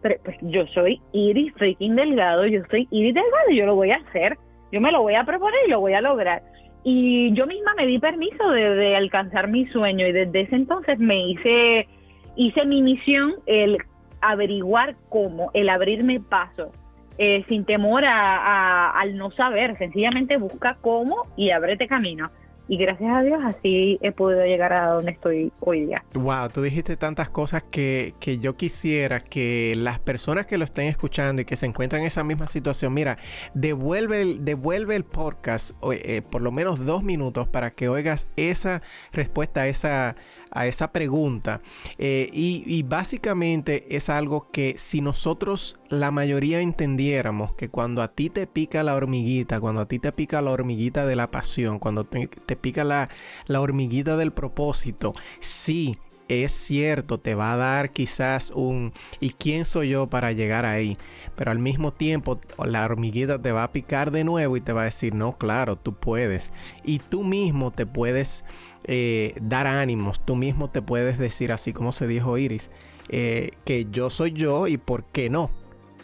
Pero, 0.00 0.16
pues 0.24 0.36
yo 0.40 0.66
soy 0.74 1.00
Iris 1.12 1.52
freaking 1.54 1.94
Delgado, 1.94 2.46
yo 2.46 2.60
soy 2.68 2.88
Iris 2.90 3.14
Delgado 3.14 3.50
y 3.50 3.56
yo 3.56 3.66
lo 3.66 3.76
voy 3.76 3.92
a 3.92 3.98
hacer. 3.98 4.36
Yo 4.72 4.80
me 4.80 4.90
lo 4.90 5.02
voy 5.02 5.14
a 5.14 5.24
proponer 5.24 5.60
y 5.66 5.70
lo 5.70 5.78
voy 5.78 5.92
a 5.92 6.00
lograr. 6.00 6.42
Y 6.82 7.32
yo 7.34 7.46
misma 7.46 7.74
me 7.76 7.86
di 7.86 8.00
permiso 8.00 8.50
de, 8.50 8.96
alcanzar 8.96 9.46
mi 9.46 9.66
sueño 9.66 10.08
y 10.08 10.12
desde 10.12 10.40
ese 10.40 10.56
entonces 10.56 10.98
me 10.98 11.28
hice, 11.28 11.86
hice 12.34 12.64
mi 12.64 12.82
misión 12.82 13.34
el 13.46 13.78
averiguar 14.22 14.96
cómo, 15.08 15.50
el 15.52 15.68
abrirme 15.68 16.20
paso, 16.20 16.72
eh, 17.18 17.44
sin 17.48 17.64
temor 17.64 18.04
a, 18.04 18.90
al 18.90 19.16
no 19.16 19.30
saber, 19.32 19.76
sencillamente 19.78 20.38
busca 20.38 20.78
cómo 20.80 21.26
y 21.36 21.50
ábrete 21.50 21.86
camino 21.86 22.30
y 22.68 22.76
gracias 22.76 23.14
a 23.14 23.22
Dios 23.22 23.40
así 23.44 23.98
he 24.00 24.12
podido 24.12 24.44
llegar 24.44 24.72
a 24.72 24.86
donde 24.92 25.12
estoy 25.12 25.52
hoy 25.60 25.86
día. 25.86 26.04
Wow, 26.14 26.48
tú 26.48 26.62
dijiste 26.62 26.96
tantas 26.96 27.28
cosas 27.28 27.62
que, 27.62 28.14
que 28.20 28.38
yo 28.38 28.56
quisiera 28.56 29.20
que 29.20 29.74
las 29.76 29.98
personas 29.98 30.46
que 30.46 30.56
lo 30.58 30.64
estén 30.64 30.86
escuchando 30.86 31.42
y 31.42 31.44
que 31.44 31.56
se 31.56 31.66
encuentran 31.66 32.00
en 32.00 32.06
esa 32.06 32.24
misma 32.24 32.46
situación, 32.46 32.94
mira, 32.94 33.18
devuelve 33.52 34.22
el, 34.22 34.44
devuelve 34.44 34.96
el 34.96 35.04
podcast 35.04 35.72
eh, 35.92 36.22
por 36.22 36.40
lo 36.40 36.52
menos 36.52 36.84
dos 36.84 37.02
minutos 37.02 37.48
para 37.48 37.72
que 37.72 37.88
oigas 37.88 38.30
esa 38.36 38.80
respuesta 39.12 39.66
esa 39.66 40.16
a 40.52 40.66
esa 40.66 40.92
pregunta. 40.92 41.60
Eh, 41.98 42.28
y, 42.32 42.82
básicamente 42.82 43.96
es 43.96 44.08
algo 44.08 44.50
que 44.50 44.74
si 44.76 45.00
nosotros 45.00 45.76
la 45.88 46.10
mayoría 46.10 46.60
entendiéramos 46.60 47.54
que 47.54 47.68
cuando 47.68 48.02
a 48.02 48.08
ti 48.08 48.28
te 48.28 48.46
pica 48.46 48.82
la 48.82 48.94
hormiguita, 48.94 49.60
cuando 49.60 49.82
a 49.82 49.88
ti 49.88 49.98
te 49.98 50.12
pica 50.12 50.42
la 50.42 50.50
hormiguita 50.50 51.06
de 51.06 51.16
la 51.16 51.30
pasión, 51.30 51.78
cuando 51.78 52.04
te, 52.04 52.28
pica 52.56 52.84
la, 52.84 53.08
la 53.46 53.60
hormiguita 53.60 54.16
del 54.16 54.32
propósito, 54.32 55.14
sí, 55.40 55.98
es 56.32 56.52
cierto, 56.52 57.18
te 57.18 57.34
va 57.34 57.52
a 57.52 57.56
dar 57.56 57.90
quizás 57.90 58.50
un 58.54 58.92
¿y 59.20 59.30
quién 59.30 59.64
soy 59.64 59.90
yo 59.90 60.08
para 60.08 60.32
llegar 60.32 60.64
ahí? 60.64 60.96
Pero 61.36 61.50
al 61.50 61.58
mismo 61.58 61.92
tiempo 61.92 62.40
la 62.64 62.84
hormiguita 62.84 63.40
te 63.40 63.52
va 63.52 63.64
a 63.64 63.72
picar 63.72 64.10
de 64.10 64.24
nuevo 64.24 64.56
y 64.56 64.60
te 64.60 64.72
va 64.72 64.82
a 64.82 64.84
decir, 64.84 65.14
no, 65.14 65.36
claro, 65.36 65.76
tú 65.76 65.94
puedes. 65.94 66.52
Y 66.84 66.98
tú 66.98 67.24
mismo 67.24 67.70
te 67.70 67.86
puedes 67.86 68.44
eh, 68.84 69.34
dar 69.40 69.66
ánimos, 69.66 70.24
tú 70.24 70.36
mismo 70.36 70.70
te 70.70 70.82
puedes 70.82 71.18
decir 71.18 71.52
así 71.52 71.72
como 71.72 71.92
se 71.92 72.06
dijo 72.06 72.38
Iris, 72.38 72.70
eh, 73.08 73.50
que 73.64 73.86
yo 73.90 74.10
soy 74.10 74.32
yo 74.32 74.66
y 74.66 74.76
por 74.76 75.04
qué 75.04 75.30
no. 75.30 75.50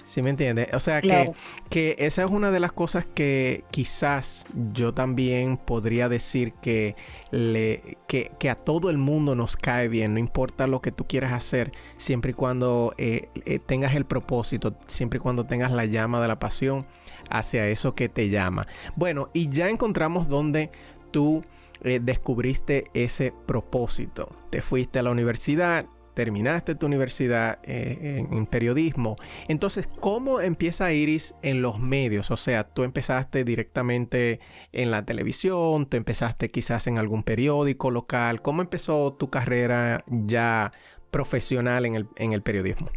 ¿Sí 0.09 0.23
me 0.23 0.31
entiendes? 0.31 0.69
O 0.73 0.81
sea 0.81 1.03
que, 1.03 1.33
que, 1.69 1.95
esa 1.99 2.25
es 2.25 2.31
una 2.31 2.51
de 2.51 2.61
las 2.61 2.73
cosas 2.73 3.05
que 3.05 3.65
quizás 3.71 4.47
yo 4.73 4.95
también 4.95 5.59
podría 5.59 6.09
decir 6.09 6.55
que, 6.63 6.97
le, 7.31 7.99
que, 8.07 8.49
a 8.49 8.55
todo 8.55 8.89
el 8.89 8.97
mundo 8.97 9.35
nos 9.35 9.59
cae 9.59 9.87
bien, 9.89 10.15
no 10.15 10.19
importa 10.19 10.67
lo 10.67 10.81
que 10.81 10.93
tú 10.93 11.07
quieras 11.07 11.35
hacer, 11.35 11.73
siempre 11.99 12.31
y 12.31 12.35
cuando 12.35 12.95
eh, 12.97 13.29
eh, 13.45 13.59
tengas 13.59 13.95
el 13.97 14.07
propósito, 14.07 14.79
siempre 14.87 15.19
y 15.19 15.21
cuando 15.21 15.45
tengas 15.45 15.73
la 15.73 15.85
llama 15.85 16.23
de 16.23 16.29
la 16.29 16.39
pasión 16.39 16.87
hacia 17.29 17.69
eso 17.69 17.95
que 17.95 18.09
te 18.09 18.31
llama. 18.31 18.67
Bueno, 18.97 19.29
y 19.35 19.51
ya 19.51 19.69
encontramos 19.69 20.27
donde 20.31 20.71
tú 21.11 21.45
eh, 21.83 22.01
descubriste 22.03 22.85
ese 22.95 23.35
propósito. 23.45 24.31
Te 24.49 24.63
fuiste 24.63 25.01
a 25.01 25.03
la 25.03 25.11
universidad, 25.11 25.85
terminaste 26.19 26.75
tu 26.75 26.87
universidad 26.87 27.61
eh, 27.63 28.27
en, 28.29 28.47
periodismo. 28.47 29.15
Entonces, 29.47 29.87
¿cómo 29.87 30.41
empieza 30.41 30.93
Iris 30.93 31.33
en 31.43 31.63
los 31.63 31.79
medios? 31.79 32.33
O 32.33 32.37
sea, 32.37 32.65
tú 32.65 32.83
empezaste 32.83 33.45
directamente 33.45 34.41
en 34.73 34.91
la 34.91 35.05
televisión, 35.05 35.87
tú 35.89 35.97
empezaste 35.97 36.51
quizás 36.51 36.89
en 36.89 36.99
algún 36.99 37.23
periódico 37.23 37.93
local. 37.93 38.43
¿Cómo 38.43 38.63
empezó 38.63 39.13
tu 39.13 39.31
carrera 39.31 40.03
ya 40.09 40.73
profesional 41.13 41.87
en 41.87 41.95
el, 41.95 42.09
en 42.17 42.33
el 42.33 42.43
periodismo? 42.43 42.89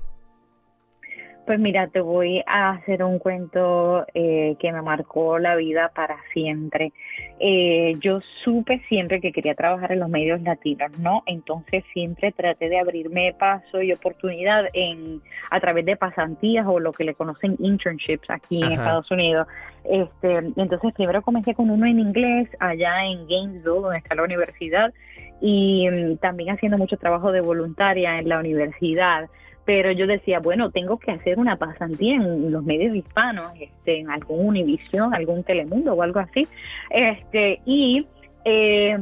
Pues 1.46 1.60
mira, 1.60 1.90
te 1.90 2.02
voy 2.02 2.42
a 2.48 2.72
hacer 2.72 3.04
un 3.04 3.20
cuento 3.20 4.04
eh, 4.16 4.56
que 4.60 4.72
me 4.72 4.82
marcó 4.82 5.38
la 5.38 5.56
vida 5.58 5.92
para 5.94 6.18
siempre. 6.34 6.92
Eh, 7.40 7.94
yo 8.00 8.20
supe 8.44 8.82
siempre 8.88 9.20
que 9.20 9.32
quería 9.32 9.56
trabajar 9.56 9.92
en 9.92 10.00
los 10.00 10.10
medios 10.10 10.42
latinos, 10.42 10.92
¿no? 11.00 11.24
Entonces 11.26 11.84
siempre 11.92 12.32
traté 12.32 12.70
de 12.70 12.80
abrirme 12.80 13.34
paso 13.38 13.82
y 13.82 13.92
oportunidad 13.92 14.66
en 14.74 15.22
a 15.50 15.60
través 15.60 15.86
de 15.86 15.96
pasantías 15.96 16.68
o 16.68 16.80
lo 16.80 16.92
que 16.92 17.04
le 17.04 17.16
conocen 17.16 17.56
internships 17.60 18.30
aquí 18.30 18.62
en 18.64 18.74
Estados 18.74 19.10
Unidos. 19.10 19.48
Este, 19.84 20.38
entonces 20.56 20.94
primero 20.94 21.24
comencé 21.24 21.56
con 21.56 21.72
uno 21.72 21.88
en 21.88 22.00
inglés 22.00 22.48
allá 22.60 23.06
en 23.06 23.28
Gainesville, 23.28 23.64
donde 23.64 23.98
está 23.98 24.14
la 24.14 24.24
universidad, 24.24 24.94
y 25.42 25.90
mm, 25.90 26.18
también 26.18 26.52
haciendo 26.52 26.78
mucho 26.78 26.98
trabajo 26.98 27.32
de 27.32 27.42
voluntaria 27.42 28.20
en 28.20 28.30
la 28.30 28.40
universidad 28.40 29.30
pero 29.66 29.92
yo 29.92 30.08
decía, 30.08 30.40
bueno, 30.40 30.72
tengo 30.72 30.98
que 30.98 31.12
hacer 31.12 31.40
una 31.40 31.56
pasantía 31.56 32.16
en 32.16 32.52
los 32.52 32.64
medios 32.64 32.96
hispanos, 32.96 33.52
este, 33.60 34.00
en 34.00 34.10
algún 34.10 34.48
Univisión, 34.48 35.14
algún 35.14 35.44
Telemundo 35.44 35.94
o 35.94 36.02
algo 36.02 36.20
así, 36.20 36.48
este, 36.90 37.62
y 37.66 38.06
eh, 38.44 38.98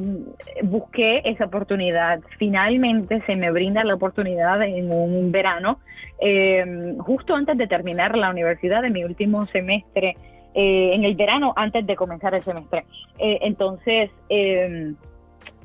busqué 0.63 1.21
esa 1.23 1.45
oportunidad. 1.45 2.19
Finalmente 2.37 3.21
se 3.25 3.35
me 3.35 3.51
brinda 3.51 3.83
la 3.83 3.95
oportunidad 3.95 4.61
en 4.63 4.91
un 4.91 5.31
verano, 5.31 5.79
eh, 6.19 6.95
justo 6.99 7.35
antes 7.35 7.57
de 7.57 7.67
terminar 7.67 8.17
la 8.17 8.29
universidad, 8.29 8.83
en 8.83 8.93
mi 8.93 9.03
último 9.05 9.45
semestre, 9.47 10.15
eh, 10.53 10.93
en 10.93 11.05
el 11.05 11.15
verano 11.15 11.53
antes 11.55 11.85
de 11.85 11.95
comenzar 11.95 12.33
el 12.33 12.41
semestre. 12.41 12.83
entonces, 13.17 14.11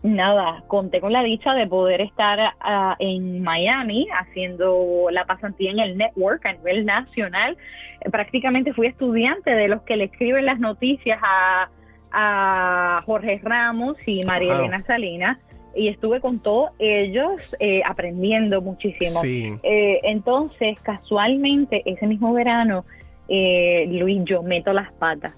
nada, 0.04 0.62
conté 0.68 1.00
con 1.00 1.12
la 1.12 1.22
dicha 1.22 1.54
de 1.54 1.66
poder 1.66 2.02
estar 2.02 2.38
ah, 2.60 2.94
en 2.98 3.42
Miami 3.42 4.06
haciendo 4.20 5.06
la 5.10 5.24
pasantía 5.24 5.70
en 5.70 5.78
el 5.80 5.96
network 5.96 6.44
a 6.46 6.52
nivel 6.52 6.84
nacional. 6.84 7.56
prácticamente 8.12 8.74
fui 8.74 8.86
estudiante 8.86 9.50
de 9.50 9.66
los 9.66 9.82
que 9.82 9.96
le 9.96 10.04
escriben 10.04 10.44
las 10.44 10.60
noticias 10.60 11.18
a, 11.22 11.70
Jorge 13.06 13.40
Ramos 13.42 13.96
y 14.06 14.24
María 14.24 14.56
Elena 14.60 14.84
Salinas 14.86 15.36
y 15.74 15.88
estuve 15.88 16.20
con 16.20 16.38
todos 16.38 16.70
ellos 16.78 17.40
eh, 17.58 17.82
aprendiendo 17.84 18.62
muchísimo. 18.62 19.20
Eh, 19.24 20.00
entonces, 20.04 20.80
casualmente, 20.82 21.82
ese 21.84 22.06
mismo 22.06 22.32
verano, 22.32 22.84
eh, 23.26 23.88
Luis, 23.88 24.22
yo 24.26 24.44
meto 24.44 24.72
las 24.72 24.92
patas 24.92 25.34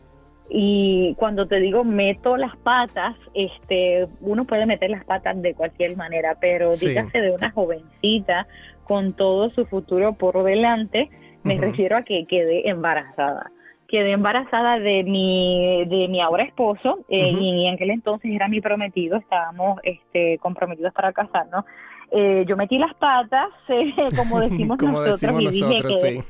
y 0.48 1.14
cuando 1.18 1.46
te 1.46 1.56
digo 1.56 1.84
meto 1.84 2.36
las 2.36 2.56
patas, 2.58 3.16
este, 3.34 4.06
uno 4.20 4.44
puede 4.44 4.66
meter 4.66 4.90
las 4.90 5.04
patas 5.04 5.40
de 5.42 5.54
cualquier 5.54 5.96
manera, 5.96 6.36
pero 6.40 6.70
dígase 6.70 7.20
de 7.20 7.32
una 7.32 7.50
jovencita 7.50 8.46
con 8.84 9.14
todo 9.14 9.50
su 9.50 9.66
futuro 9.66 10.14
por 10.14 10.42
delante, 10.44 11.10
me 11.42 11.58
refiero 11.58 11.96
a 11.96 12.02
que 12.02 12.26
quedé 12.26 12.68
embarazada. 12.68 13.50
Quedé 13.88 14.12
embarazada 14.12 14.80
de 14.80 15.04
mi, 15.04 15.84
de 15.86 16.08
mi 16.08 16.20
ahora 16.20 16.42
esposo, 16.42 17.04
eh, 17.08 17.30
y 17.30 17.66
en 17.66 17.74
aquel 17.74 17.90
entonces 17.90 18.32
era 18.32 18.48
mi 18.48 18.60
prometido, 18.60 19.16
estábamos 19.16 19.78
este, 19.84 20.38
comprometidos 20.38 20.92
para 20.92 21.12
casarnos. 21.12 21.64
Eh, 22.10 22.44
yo 22.48 22.56
metí 22.56 22.78
las 22.78 22.94
patas, 22.94 23.48
eh, 23.68 23.92
como 24.16 24.40
decimos 24.40 24.78
nosotros, 24.82 25.40
y 25.40 25.46
dije 25.46 25.82
que, 25.82 25.94
Sí, 26.00 26.22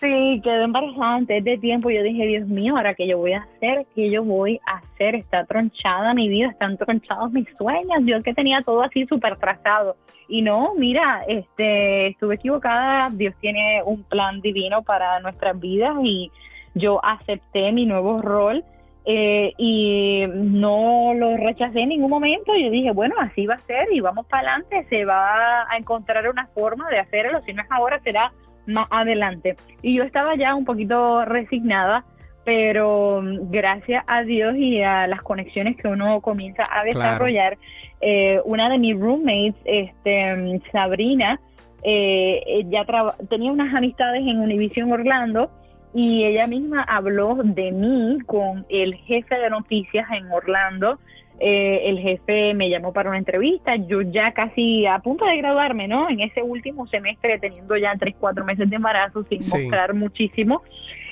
quedé 0.00 0.64
embarazada 0.64 1.16
antes 1.16 1.44
de 1.44 1.58
tiempo. 1.58 1.90
Yo 1.90 2.02
dije, 2.02 2.26
Dios 2.26 2.48
mío, 2.48 2.76
ahora 2.76 2.94
que 2.94 3.06
yo 3.06 3.18
voy 3.18 3.32
a 3.32 3.42
hacer, 3.42 3.86
que 3.94 4.10
yo 4.10 4.24
voy 4.24 4.60
a 4.66 4.78
hacer, 4.78 5.14
está 5.14 5.44
tronchada 5.44 6.14
mi 6.14 6.28
vida, 6.28 6.50
están 6.50 6.76
tronchados 6.76 7.32
mis 7.32 7.48
sueños. 7.56 8.00
Yo 8.04 8.22
que 8.22 8.34
tenía 8.34 8.60
todo 8.60 8.82
así 8.82 9.06
súper 9.06 9.36
trazado. 9.36 9.96
Y 10.28 10.42
no, 10.42 10.74
mira, 10.76 11.22
este, 11.26 12.08
estuve 12.08 12.36
equivocada. 12.36 13.08
Dios 13.10 13.34
tiene 13.40 13.82
un 13.84 14.02
plan 14.04 14.40
divino 14.40 14.82
para 14.82 15.20
nuestras 15.20 15.58
vidas 15.58 15.94
y 16.02 16.30
yo 16.74 17.04
acepté 17.04 17.72
mi 17.72 17.86
nuevo 17.86 18.20
rol. 18.22 18.64
Eh, 19.04 19.52
y 19.58 20.24
no 20.32 21.12
lo 21.14 21.36
rechacé 21.36 21.80
en 21.80 21.88
ningún 21.88 22.10
momento. 22.10 22.52
Yo 22.56 22.70
dije, 22.70 22.92
bueno, 22.92 23.16
así 23.18 23.46
va 23.46 23.54
a 23.54 23.58
ser 23.58 23.92
y 23.92 24.00
vamos 24.00 24.26
para 24.26 24.54
adelante. 24.54 24.86
Se 24.88 25.04
va 25.04 25.62
a 25.68 25.76
encontrar 25.76 26.28
una 26.28 26.46
forma 26.48 26.88
de 26.88 27.00
hacerlo. 27.00 27.40
Si 27.44 27.52
no 27.52 27.62
es 27.62 27.70
ahora, 27.70 28.00
será 28.00 28.32
más 28.66 28.86
adelante. 28.90 29.56
Y 29.82 29.96
yo 29.96 30.04
estaba 30.04 30.34
ya 30.36 30.54
un 30.54 30.64
poquito 30.64 31.24
resignada, 31.24 32.04
pero 32.44 33.22
mm, 33.22 33.50
gracias 33.50 34.04
a 34.06 34.22
Dios 34.22 34.56
y 34.56 34.82
a 34.82 35.06
las 35.06 35.22
conexiones 35.22 35.76
que 35.76 35.88
uno 35.88 36.20
comienza 36.20 36.64
a 36.70 36.84
desarrollar, 36.84 37.58
eh, 38.00 38.40
una 38.44 38.68
de 38.68 38.78
mis 38.78 38.98
roommates, 38.98 39.54
este, 39.64 40.36
mm, 40.36 40.60
Sabrina, 40.72 41.40
eh, 41.82 42.42
ella 42.46 42.86
tenía 43.28 43.50
unas 43.50 43.74
amistades 43.74 44.22
en 44.22 44.38
Univision 44.38 44.92
Orlando 44.92 45.50
y 45.94 46.24
ella 46.24 46.46
misma 46.46 46.82
habló 46.84 47.36
de 47.42 47.72
mí 47.72 48.18
con 48.26 48.64
el 48.68 48.94
jefe 48.94 49.34
de 49.36 49.50
noticias 49.50 50.08
en 50.10 50.30
Orlando 50.30 50.98
eh, 51.40 51.80
el 51.84 51.98
jefe 51.98 52.54
me 52.54 52.70
llamó 52.70 52.92
para 52.92 53.08
una 53.08 53.18
entrevista, 53.18 53.76
yo 53.76 54.02
ya 54.02 54.32
casi 54.32 54.86
a 54.86 54.98
punto 55.00 55.24
de 55.24 55.36
graduarme, 55.38 55.88
¿no? 55.88 56.08
En 56.08 56.20
ese 56.20 56.42
último 56.42 56.86
semestre, 56.86 57.38
teniendo 57.38 57.76
ya 57.76 57.94
tres, 57.98 58.14
cuatro 58.18 58.44
meses 58.44 58.68
de 58.70 58.76
embarazo, 58.76 59.24
sin 59.24 59.40
mostrar 59.40 59.94
muchísimo, 59.94 60.62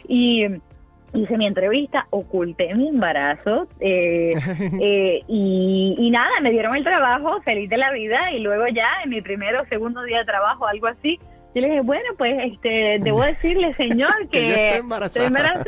y 0.06 0.46
hice 1.12 1.37
mi 1.37 1.46
entrevista, 1.46 2.06
oculté 2.11 2.74
mi 2.74 2.88
embarazo 2.88 3.66
eh, 3.80 4.30
eh, 4.80 5.22
y, 5.26 5.96
y, 5.98 6.11
nada, 6.11 6.40
me 6.42 6.50
dieron 6.50 6.76
el 6.76 6.85
trabajo, 6.85 7.40
feliz 7.42 7.68
de 7.68 7.76
la 7.76 7.92
vida 7.92 8.33
y 8.33 8.40
luego 8.40 8.66
ya 8.68 8.88
en 9.02 9.11
mi 9.11 9.20
primero 9.20 9.62
o 9.62 9.66
segundo 9.66 10.02
día 10.04 10.18
de 10.18 10.24
trabajo, 10.24 10.66
algo 10.66 10.87
así, 10.87 11.18
yo 11.54 11.60
le 11.60 11.68
dije, 11.68 11.80
bueno, 11.80 12.08
pues 12.16 12.52
este, 12.52 12.98
debo 13.00 13.22
decirle, 13.22 13.72
señor, 13.74 14.12
que, 14.30 14.68
estoy, 14.68 15.26
embarazada. 15.26 15.64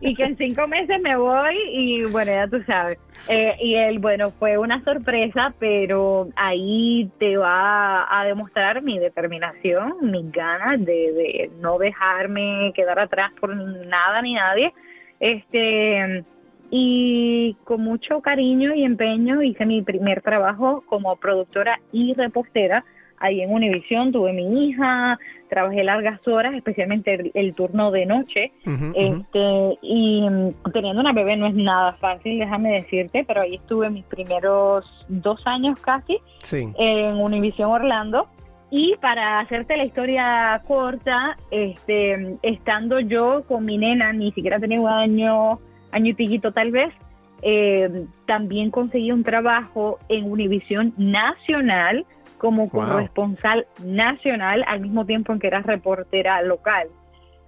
y 0.00 0.14
que 0.14 0.24
en 0.24 0.36
cinco 0.36 0.66
meses 0.68 1.00
me 1.02 1.16
voy 1.16 1.54
y 1.70 2.04
bueno, 2.04 2.32
ya 2.32 2.48
tú 2.48 2.62
sabes. 2.64 2.98
Eh, 3.28 3.54
y 3.60 3.74
él, 3.74 3.98
bueno, 3.98 4.30
fue 4.30 4.56
una 4.56 4.82
sorpresa, 4.82 5.52
pero 5.58 6.28
ahí 6.36 7.10
te 7.18 7.36
va 7.36 8.06
a 8.08 8.24
demostrar 8.24 8.80
mi 8.80 8.98
determinación, 8.98 10.10
mis 10.10 10.32
ganas 10.32 10.78
de, 10.78 11.12
de 11.12 11.50
no 11.60 11.76
dejarme 11.76 12.72
quedar 12.74 12.98
atrás 12.98 13.32
por 13.38 13.54
nada 13.54 14.22
ni 14.22 14.34
nadie. 14.34 14.72
Este, 15.20 16.24
y 16.70 17.56
con 17.64 17.82
mucho 17.82 18.20
cariño 18.20 18.72
y 18.74 18.84
empeño 18.84 19.42
hice 19.42 19.66
mi 19.66 19.82
primer 19.82 20.22
trabajo 20.22 20.82
como 20.86 21.16
productora 21.16 21.80
y 21.92 22.14
repostera 22.14 22.84
ahí 23.20 23.42
en 23.42 23.52
Univisión, 23.52 24.12
tuve 24.12 24.32
mi 24.32 24.68
hija, 24.68 25.18
trabajé 25.48 25.84
largas 25.84 26.26
horas, 26.26 26.54
especialmente 26.54 27.30
el, 27.34 27.54
turno 27.54 27.90
de 27.90 28.06
noche, 28.06 28.52
este, 28.94 29.78
y 29.82 30.28
mm, 30.28 30.72
teniendo 30.72 31.00
una 31.00 31.12
bebé 31.12 31.36
no 31.36 31.46
es 31.46 31.54
nada 31.54 31.92
fácil, 31.94 32.38
déjame 32.38 32.72
decirte, 32.72 33.24
pero 33.26 33.42
ahí 33.42 33.56
estuve 33.56 33.90
mis 33.90 34.04
primeros 34.04 34.84
dos 35.08 35.46
años 35.46 35.78
casi 35.80 36.18
en 36.50 37.16
Univisión 37.20 37.70
Orlando. 37.70 38.28
Y 38.72 38.94
para 39.00 39.40
hacerte 39.40 39.76
la 39.76 39.84
historia 39.84 40.60
corta, 40.66 41.36
este, 41.50 42.36
estando 42.42 43.00
yo 43.00 43.42
con 43.48 43.64
mi 43.64 43.76
nena, 43.76 44.12
ni 44.12 44.30
siquiera 44.30 44.60
tenía 44.60 44.80
un 44.80 44.88
año, 44.88 45.58
año 45.90 46.10
y 46.10 46.14
piquito 46.14 46.52
tal 46.52 46.70
vez, 46.70 46.94
eh, 47.42 48.06
también 48.26 48.70
conseguí 48.70 49.12
un 49.12 49.24
trabajo 49.24 49.98
en 50.08 50.30
Univisión 50.30 50.94
Nacional, 50.96 52.06
como 52.40 52.70
corresponsal 52.70 53.66
nacional 53.84 54.64
al 54.66 54.80
mismo 54.80 55.04
tiempo 55.04 55.32
en 55.32 55.38
que 55.38 55.46
era 55.46 55.60
reportera 55.60 56.40
local. 56.40 56.88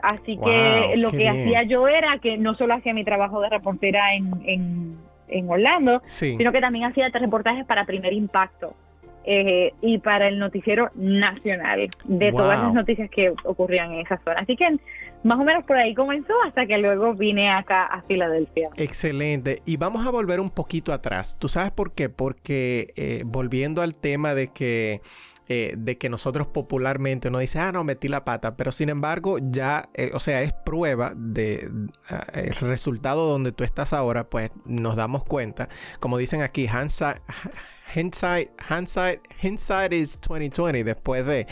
Así 0.03 0.37
que 0.37 0.95
lo 0.97 1.11
que 1.11 1.29
hacía 1.29 1.63
yo 1.63 1.89
era 1.89 2.19
que 2.19 2.37
no 2.37 2.55
solo 2.57 2.75
hacía 2.75 2.93
mi 2.93 3.03
trabajo 3.03 3.41
de 3.41 3.49
reportera 3.49 4.15
en, 4.15 4.31
en, 4.45 4.97
en 5.29 5.49
Orlando, 5.49 6.03
sino 6.05 6.53
que 6.53 6.61
también 6.61 6.85
hacía 6.85 7.09
reportajes 7.09 7.65
para 7.65 7.87
Primer 7.87 8.13
Impacto. 8.13 8.75
Eh, 9.25 9.73
y 9.81 9.99
para 9.99 10.27
el 10.27 10.41
noticiero 10.41 10.91
nacional 10.97 11.89
de 12.05 12.33
todas 12.33 12.59
las 12.59 12.75
noticias 12.75 13.09
que 13.09 13.33
ocurrían 13.45 13.93
en 13.93 14.01
esa 14.01 14.19
zona. 14.19 14.41
Así 14.41 14.57
que 14.57 14.77
más 15.25 15.39
o 15.39 15.45
menos 15.45 15.65
por 15.65 15.77
ahí 15.77 15.95
comenzó 15.95 16.33
hasta 16.47 16.67
que 16.67 16.79
luego 16.79 17.15
vine 17.15 17.51
acá 17.51 17.85
a 17.87 18.03
Filadelfia. 18.03 18.71
Excelente. 18.77 19.63
Y 19.65 19.77
vamos 19.77 20.07
a 20.07 20.11
volver 20.11 20.41
un 20.41 20.51
poquito 20.51 20.93
atrás. 20.93 21.37
¿Tú 21.39 21.49
sabes 21.49 21.71
por 21.71 21.93
qué? 21.93 22.09
Porque 22.09 22.93
eh, 22.97 23.23
volviendo 23.25 23.83
al 23.83 23.95
tema 23.95 24.35
de 24.35 24.49
que 24.49 25.01
eh, 25.49 25.75
de 25.77 25.99
que 25.99 26.09
nosotros 26.09 26.47
popularmente 26.47 27.29
uno 27.29 27.39
dice, 27.39 27.59
ah, 27.59 27.73
no, 27.73 27.85
metí 27.85 28.09
la 28.09 28.25
pata, 28.25 28.57
pero 28.57 28.73
sin 28.73 28.89
embargo 28.89 29.39
ya, 29.41 29.89
o 30.15 30.21
sea, 30.21 30.41
es 30.43 30.53
prueba 30.53 31.13
de 31.17 31.69
ah, 32.09 32.25
el 32.35 32.55
resultado 32.55 33.29
donde 33.29 33.51
tú 33.53 33.65
estás 33.65 33.93
ahora, 33.93 34.31
pues 34.31 34.51
nos 34.65 34.97
damos 34.97 35.25
cuenta, 35.25 35.69
como 36.01 36.17
dicen 36.17 36.43
aquí, 36.43 36.69
Hansa 36.69 37.21
hindsight, 37.95 38.51
hindsight, 38.71 39.21
hindsight 39.43 39.93
is 39.93 40.19
2020 40.23 40.85
después 40.85 41.27
de... 41.27 41.47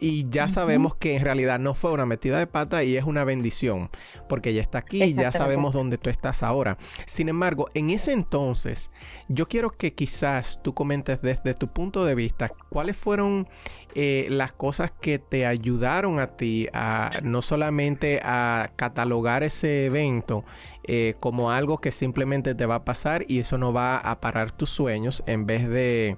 Y 0.00 0.26
ya 0.30 0.48
sabemos 0.48 0.94
que 0.94 1.16
en 1.16 1.22
realidad 1.22 1.58
no 1.58 1.74
fue 1.74 1.92
una 1.92 2.06
metida 2.06 2.38
de 2.38 2.46
pata 2.46 2.82
y 2.82 2.96
es 2.96 3.04
una 3.04 3.24
bendición, 3.24 3.90
porque 4.28 4.54
ya 4.54 4.62
está 4.62 4.78
aquí 4.78 5.02
y 5.02 5.14
ya 5.14 5.30
sabemos 5.30 5.74
dónde 5.74 5.98
tú 5.98 6.08
estás 6.08 6.42
ahora. 6.42 6.78
Sin 7.06 7.28
embargo, 7.28 7.68
en 7.74 7.90
ese 7.90 8.12
entonces, 8.12 8.90
yo 9.28 9.46
quiero 9.46 9.70
que 9.70 9.92
quizás 9.92 10.60
tú 10.62 10.74
comentes 10.74 11.20
desde 11.20 11.54
tu 11.54 11.68
punto 11.68 12.04
de 12.04 12.14
vista 12.14 12.48
cuáles 12.70 12.96
fueron 12.96 13.46
eh, 13.94 14.26
las 14.30 14.52
cosas 14.52 14.92
que 14.92 15.18
te 15.18 15.46
ayudaron 15.46 16.20
a 16.20 16.28
ti 16.36 16.68
a 16.72 17.10
no 17.22 17.42
solamente 17.42 18.20
a 18.22 18.70
catalogar 18.76 19.42
ese 19.42 19.86
evento 19.86 20.44
eh, 20.84 21.14
como 21.18 21.50
algo 21.50 21.78
que 21.78 21.90
simplemente 21.90 22.54
te 22.54 22.66
va 22.66 22.76
a 22.76 22.84
pasar 22.84 23.24
y 23.28 23.40
eso 23.40 23.58
no 23.58 23.72
va 23.72 23.98
a 23.98 24.20
parar 24.20 24.52
tus 24.52 24.70
sueños 24.70 25.24
en 25.26 25.44
vez 25.44 25.68
de 25.68 26.16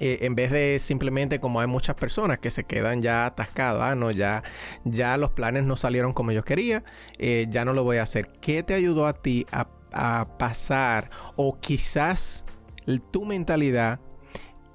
eh, 0.00 0.18
en 0.22 0.34
vez 0.34 0.50
de 0.50 0.78
simplemente 0.78 1.40
como 1.40 1.60
hay 1.60 1.66
muchas 1.66 1.96
personas 1.96 2.38
que 2.38 2.50
se 2.50 2.64
quedan 2.64 3.00
ya 3.00 3.26
atascados, 3.26 3.82
ah, 3.82 3.94
no, 3.94 4.10
ya, 4.10 4.42
ya 4.84 5.16
los 5.16 5.30
planes 5.30 5.64
no 5.64 5.76
salieron 5.76 6.12
como 6.12 6.32
yo 6.32 6.44
quería, 6.44 6.82
eh, 7.18 7.46
ya 7.50 7.64
no 7.64 7.72
lo 7.72 7.84
voy 7.84 7.98
a 7.98 8.02
hacer. 8.02 8.30
¿Qué 8.40 8.62
te 8.62 8.74
ayudó 8.74 9.06
a 9.06 9.14
ti 9.14 9.46
a, 9.52 9.68
pasar 10.38 11.08
o 11.36 11.58
quizás 11.58 12.44
tu 13.10 13.24
mentalidad, 13.24 14.00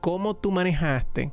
cómo 0.02 0.36
tú 0.36 0.52
manejaste 0.52 1.32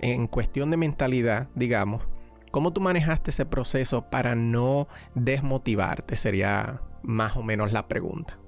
en 0.00 0.26
cuestión 0.26 0.70
de 0.70 0.76
mentalidad, 0.76 1.48
digamos, 1.54 2.06
cómo 2.50 2.74
tú 2.74 2.82
manejaste 2.82 3.30
ese 3.30 3.46
proceso 3.46 4.10
para 4.10 4.34
no 4.34 4.86
desmotivarte? 5.14 6.16
Sería 6.16 6.82
más 7.02 7.36
o 7.36 7.42
menos 7.42 7.72
la 7.72 7.88
pregunta. 7.88 8.41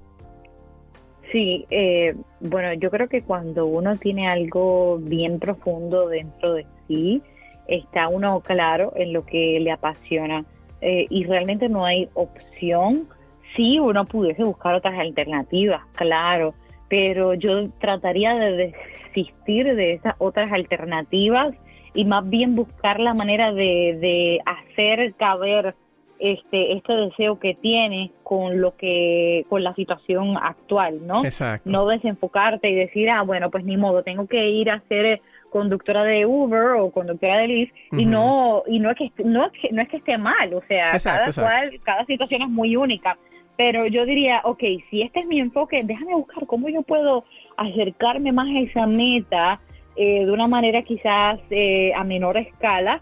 Sí, 1.35 1.65
eh, 1.69 2.15
bueno, 2.39 2.71
yo 2.75 2.89
creo 2.89 3.09
que 3.09 3.21
cuando 3.21 3.65
uno 3.65 3.97
tiene 3.97 4.29
algo 4.29 4.99
bien 4.99 5.37
profundo 5.37 6.07
dentro 6.07 6.53
de 6.53 6.65
sí, 6.87 7.21
está 7.67 8.07
uno 8.07 8.39
claro 8.39 8.93
en 8.95 9.11
lo 9.11 9.25
que 9.25 9.59
le 9.59 9.69
apasiona 9.69 10.45
eh, 10.79 11.07
y 11.09 11.25
realmente 11.25 11.67
no 11.67 11.83
hay 11.83 12.07
opción. 12.13 13.09
Sí, 13.53 13.77
uno 13.79 14.05
pudiese 14.05 14.45
buscar 14.45 14.75
otras 14.75 14.97
alternativas, 14.97 15.81
claro, 15.95 16.53
pero 16.87 17.33
yo 17.33 17.69
trataría 17.81 18.33
de 18.35 18.73
desistir 19.13 19.75
de 19.75 19.95
esas 19.95 20.15
otras 20.19 20.49
alternativas 20.53 21.53
y 21.93 22.05
más 22.05 22.29
bien 22.29 22.55
buscar 22.55 23.01
la 23.01 23.13
manera 23.13 23.51
de, 23.51 23.97
de 23.99 24.39
hacer 24.45 25.13
caber 25.15 25.75
este 26.19 26.73
este 26.73 26.93
deseo 26.93 27.39
que 27.39 27.55
tienes 27.55 28.11
con 28.23 28.61
lo 28.61 28.75
que 28.75 29.45
con 29.49 29.63
la 29.63 29.73
situación 29.75 30.37
actual 30.37 31.05
no 31.05 31.23
Exacto. 31.25 31.69
no 31.69 31.85
desenfocarte 31.87 32.69
y 32.69 32.75
decir 32.75 33.09
ah 33.09 33.21
bueno 33.21 33.51
pues 33.51 33.63
ni 33.65 33.77
modo 33.77 34.03
tengo 34.03 34.27
que 34.27 34.49
ir 34.49 34.69
a 34.69 34.81
ser 34.87 35.21
conductora 35.55 36.03
de 36.03 36.25
Uber 36.25 36.71
o 36.79 36.91
conductora 36.91 37.37
de 37.37 37.47
Lyft 37.47 37.73
y 37.93 38.05
no 38.05 38.63
y 38.67 38.79
no 38.79 38.91
es 38.91 38.97
que 38.97 39.23
no 39.23 39.45
es 39.45 39.51
que 39.53 39.69
no 39.71 39.81
es 39.81 39.87
que 39.87 39.97
esté 39.97 40.17
mal 40.17 40.53
o 40.53 40.61
sea 40.67 40.85
cada 41.01 41.31
cual 41.31 41.79
cada 41.83 42.05
situación 42.05 42.41
es 42.41 42.49
muy 42.49 42.75
única. 42.75 43.17
Pero 43.55 43.87
yo 43.87 44.05
diría 44.05 44.41
ok 44.43 44.61
si 44.89 45.01
este 45.01 45.21
es 45.21 45.27
mi 45.27 45.39
enfoque 45.39 45.81
déjame 45.85 46.13
buscar 46.13 46.45
cómo 46.45 46.67
yo 46.67 46.81
puedo 46.81 47.23
acercarme 47.55 48.33
más 48.33 48.49
a 48.49 48.59
esa 48.59 48.85
meta 48.85 49.61
eh, 49.95 50.25
de 50.25 50.31
una 50.31 50.47
manera 50.47 50.81
quizás 50.81 51.39
eh, 51.49 51.93
a 51.95 52.03
menor 52.03 52.35
escala 52.35 53.01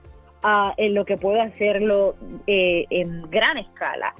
en 0.77 0.93
lo 0.93 1.05
que 1.05 1.17
puedo 1.17 1.41
hacerlo 1.41 2.15
eh, 2.47 2.85
en 2.89 3.23
gran 3.29 3.57
escala, 3.57 4.13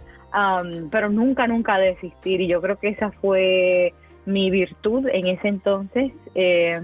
pero 0.92 1.10
nunca, 1.10 1.48
nunca 1.48 1.78
desistir. 1.78 2.42
Y 2.42 2.48
yo 2.48 2.62
creo 2.62 2.78
que 2.78 2.90
esa 2.90 3.12
fue 3.12 3.94
mi 4.26 4.50
virtud 4.50 5.08
en 5.12 5.28
ese 5.28 5.48
entonces, 5.48 6.12
eh, 6.36 6.82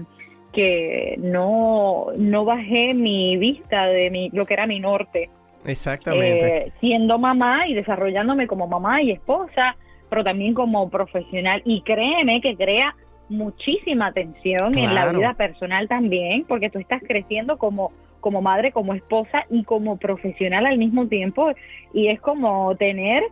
que 0.52 1.16
no, 1.18 2.06
no 2.16 2.44
bajé 2.44 2.92
mi 2.94 3.36
vista 3.36 3.86
de 3.86 4.10
mi, 4.10 4.30
lo 4.30 4.46
que 4.46 4.54
era 4.54 4.66
mi 4.66 4.80
norte. 4.80 5.30
Exactamente. 5.64 6.58
Eh, 6.58 6.72
siendo 6.80 7.18
mamá 7.18 7.66
y 7.68 7.74
desarrollándome 7.74 8.46
como 8.46 8.66
mamá 8.66 9.02
y 9.02 9.12
esposa, 9.12 9.76
pero 10.08 10.24
también 10.24 10.54
como 10.54 10.88
profesional. 10.90 11.62
Y 11.64 11.82
créeme 11.82 12.40
que 12.40 12.56
crea 12.56 12.94
muchísima 13.28 14.08
atención 14.08 14.76
en 14.76 14.94
la 14.94 15.12
vida 15.12 15.34
personal 15.34 15.86
también, 15.86 16.44
porque 16.44 16.68
tú 16.68 16.78
estás 16.80 17.00
creciendo 17.06 17.58
como 17.58 17.92
como 18.20 18.42
madre, 18.42 18.72
como 18.72 18.94
esposa 18.94 19.44
y 19.50 19.64
como 19.64 19.96
profesional 19.96 20.66
al 20.66 20.78
mismo 20.78 21.08
tiempo. 21.08 21.52
Y 21.92 22.08
es 22.08 22.20
como 22.20 22.74
tener 22.76 23.22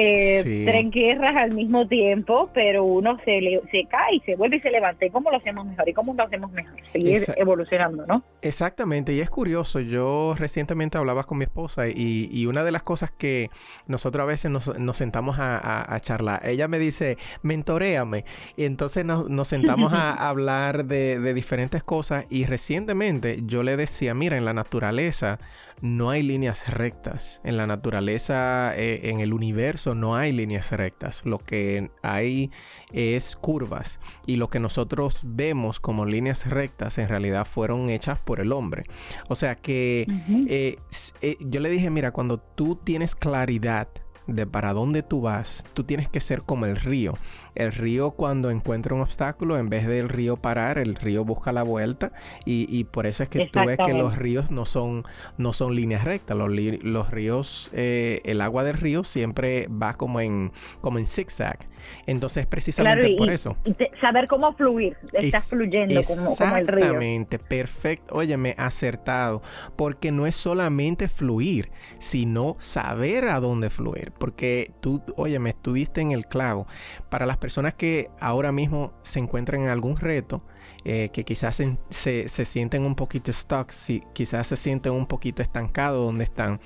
eh, 0.00 0.62
tres 0.64 0.90
guerras 0.92 1.34
al 1.36 1.52
mismo 1.52 1.88
tiempo, 1.88 2.50
pero 2.54 2.84
uno 2.84 3.18
se, 3.24 3.40
le, 3.40 3.60
se 3.72 3.84
cae 3.90 4.16
y 4.16 4.20
se 4.20 4.36
vuelve 4.36 4.58
y 4.58 4.60
se 4.60 4.70
levanta. 4.70 5.04
¿Y 5.04 5.10
cómo 5.10 5.30
lo 5.30 5.38
hacemos 5.38 5.66
mejor? 5.66 5.88
¿Y 5.88 5.92
cómo 5.92 6.14
lo 6.14 6.22
hacemos 6.22 6.52
mejor? 6.52 6.78
Seguir 6.92 7.22
evolucionando, 7.36 8.06
¿no? 8.06 8.22
Exactamente, 8.40 9.12
y 9.12 9.20
es 9.20 9.28
curioso. 9.28 9.80
Yo 9.80 10.36
recientemente 10.38 10.98
hablaba 10.98 11.24
con 11.24 11.38
mi 11.38 11.44
esposa 11.44 11.88
y, 11.88 12.28
y 12.30 12.46
una 12.46 12.62
de 12.62 12.70
las 12.70 12.84
cosas 12.84 13.10
que 13.10 13.50
nosotros 13.88 14.22
a 14.22 14.26
veces 14.26 14.52
nos, 14.52 14.78
nos 14.78 14.96
sentamos 14.96 15.40
a, 15.40 15.94
a, 15.94 16.00
charlar, 16.00 16.46
ella 16.46 16.68
me 16.68 16.78
dice, 16.78 17.16
mentoreame. 17.42 18.24
Y 18.56 18.66
entonces 18.66 19.04
nos, 19.04 19.28
nos 19.28 19.48
sentamos 19.48 19.92
a 19.92 20.12
hablar 20.28 20.84
de, 20.84 21.18
de 21.18 21.34
diferentes 21.34 21.82
cosas 21.82 22.26
y 22.30 22.44
recientemente 22.44 23.40
yo 23.46 23.64
le 23.64 23.76
decía, 23.76 24.14
mira, 24.14 24.36
en 24.36 24.44
la 24.44 24.54
naturaleza 24.54 25.40
no 25.80 26.10
hay 26.10 26.22
líneas 26.22 26.68
rectas. 26.72 27.40
En 27.44 27.56
la 27.56 27.66
naturaleza, 27.66 28.76
eh, 28.76 29.10
en 29.10 29.20
el 29.20 29.32
universo, 29.32 29.87
no 29.94 30.16
hay 30.16 30.32
líneas 30.32 30.72
rectas. 30.72 31.22
Lo 31.24 31.38
que 31.38 31.90
hay 32.02 32.50
es 32.92 33.36
curvas. 33.36 34.00
Y 34.26 34.36
lo 34.36 34.48
que 34.48 34.60
nosotros 34.60 35.20
vemos 35.24 35.80
como 35.80 36.04
líneas 36.04 36.46
rectas 36.46 36.98
en 36.98 37.08
realidad 37.08 37.46
fueron 37.46 37.90
hechas 37.90 38.18
por 38.20 38.40
el 38.40 38.52
hombre. 38.52 38.84
O 39.28 39.34
sea 39.34 39.54
que 39.54 40.06
eh, 40.48 40.78
eh, 41.22 41.36
yo 41.40 41.60
le 41.60 41.70
dije, 41.70 41.90
mira, 41.90 42.12
cuando 42.12 42.38
tú 42.38 42.76
tienes 42.76 43.14
claridad 43.14 43.88
de 44.28 44.46
para 44.46 44.74
dónde 44.74 45.02
tú 45.02 45.22
vas, 45.22 45.64
tú 45.72 45.84
tienes 45.84 46.08
que 46.08 46.20
ser 46.20 46.42
como 46.42 46.66
el 46.66 46.76
río. 46.76 47.14
El 47.58 47.72
río 47.72 48.12
cuando 48.12 48.50
encuentra 48.50 48.94
un 48.94 49.00
obstáculo, 49.00 49.58
en 49.58 49.68
vez 49.68 49.86
del 49.86 50.08
río 50.08 50.36
parar, 50.36 50.78
el 50.78 50.94
río 50.94 51.24
busca 51.24 51.52
la 51.52 51.64
vuelta 51.64 52.12
y, 52.44 52.84
por 52.84 53.06
eso 53.06 53.22
es 53.24 53.28
que 53.28 53.46
tú 53.46 53.60
ves 53.66 53.78
que 53.84 53.92
los 53.92 54.16
ríos 54.16 54.50
no 54.50 54.64
son, 54.64 55.04
no 55.36 55.52
son 55.52 55.74
líneas 55.74 56.04
rectas. 56.04 56.36
Los, 56.36 56.50
los 56.50 57.10
ríos, 57.10 57.70
eh, 57.72 58.20
el 58.24 58.40
agua 58.40 58.62
del 58.64 58.74
río 58.74 59.02
siempre 59.02 59.68
va 59.68 59.94
como 59.94 60.20
en, 60.20 60.52
como 60.80 60.98
en 60.98 61.06
zigzag. 61.06 61.58
Entonces, 62.06 62.46
precisamente 62.46 63.14
por 63.16 63.30
eso. 63.30 63.56
saber 64.00 64.26
cómo 64.28 64.52
fluir, 64.54 64.96
estás 65.12 65.46
fluyendo 65.46 66.02
como, 66.04 66.36
como, 66.36 66.56
el 66.56 66.66
río. 66.66 66.78
Exactamente, 66.78 67.38
perfecto. 67.38 68.14
Óyeme, 68.14 68.54
acertado. 68.58 69.42
Porque 69.76 70.12
no 70.12 70.26
es 70.26 70.34
solamente 70.34 71.08
fluir, 71.08 71.70
sino 71.98 72.56
saber 72.58 73.24
a 73.28 73.40
dónde 73.40 73.70
fluir. 73.70 74.12
Porque 74.18 74.72
tú, 74.80 75.02
óyeme, 75.16 75.50
estuviste 75.50 76.00
en 76.00 76.12
el 76.12 76.26
clavo. 76.26 76.66
Para 77.08 77.26
las 77.26 77.36
personas 77.36 77.47
que 77.76 78.10
ahora 78.20 78.52
mismo 78.52 78.92
se 79.02 79.18
encuentran 79.18 79.62
en 79.62 79.68
algún 79.68 79.96
reto, 79.96 80.42
eh, 80.84 81.10
que 81.12 81.24
quizás 81.24 81.56
se, 81.56 82.28
se, 82.28 82.44
sienten 82.44 82.84
un 82.84 82.94
poquito 82.94 83.32
stuck, 83.32 83.70
si, 83.70 84.02
quizás 84.12 84.46
se 84.46 84.56
sienten 84.56 84.92
un 84.92 85.06
poquito 85.06 85.42
estancados 85.42 86.04
donde 86.04 86.24
están 86.24 86.60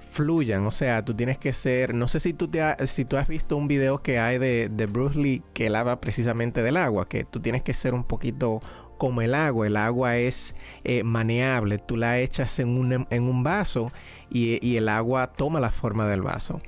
fluyan. 0.00 0.66
O 0.66 0.70
sea, 0.70 1.04
tú 1.04 1.14
tienes 1.14 1.38
que 1.38 1.52
ser. 1.52 1.94
No 1.94 2.08
sé 2.08 2.20
si 2.20 2.32
tú, 2.32 2.48
te 2.48 2.60
si 2.86 3.04
tú 3.04 3.16
has 3.16 3.28
visto 3.28 3.56
un 3.56 3.68
video 3.68 3.98
que 3.98 4.18
hay 4.18 4.38
de, 4.38 4.68
de 4.68 4.86
Bruce 4.86 5.18
Lee 5.18 5.42
que 5.54 5.66
él 5.66 5.76
habla 5.76 6.00
precisamente 6.00 6.62
del 6.62 6.76
agua, 6.76 7.08
que 7.08 7.24
tú 7.24 7.40
tienes 7.40 7.62
que 7.62 7.74
ser 7.74 7.94
un 7.94 8.04
poquito 8.04 8.60
como 9.00 9.22
el 9.22 9.34
agua. 9.34 9.66
El 9.66 9.78
agua 9.78 10.18
es 10.18 10.54
eh, 10.84 11.02
maneable. 11.04 11.78
Tú 11.78 11.96
la 11.96 12.20
echas 12.20 12.58
en 12.58 12.76
un, 12.76 13.06
en 13.08 13.22
un 13.22 13.42
vaso 13.42 13.90
y, 14.28 14.76
el 14.76 14.90
agua 14.90 15.32
toma 15.32 15.58
la 15.58 15.70
forma 15.70 16.06
del 16.06 16.20
vaso. 16.20 16.60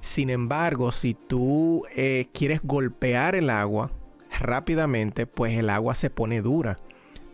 Sin 0.00 0.30
embargo, 0.30 0.90
si 0.92 1.12
tú 1.12 1.82
eh, 1.94 2.28
quieres 2.32 2.62
golpear 2.62 3.34
el 3.34 3.50
agua 3.50 3.90
rápidamente, 4.40 5.26
pues 5.26 5.58
el 5.58 5.68
agua 5.68 5.94
se 5.94 6.08
pone 6.08 6.40
dura. 6.40 6.78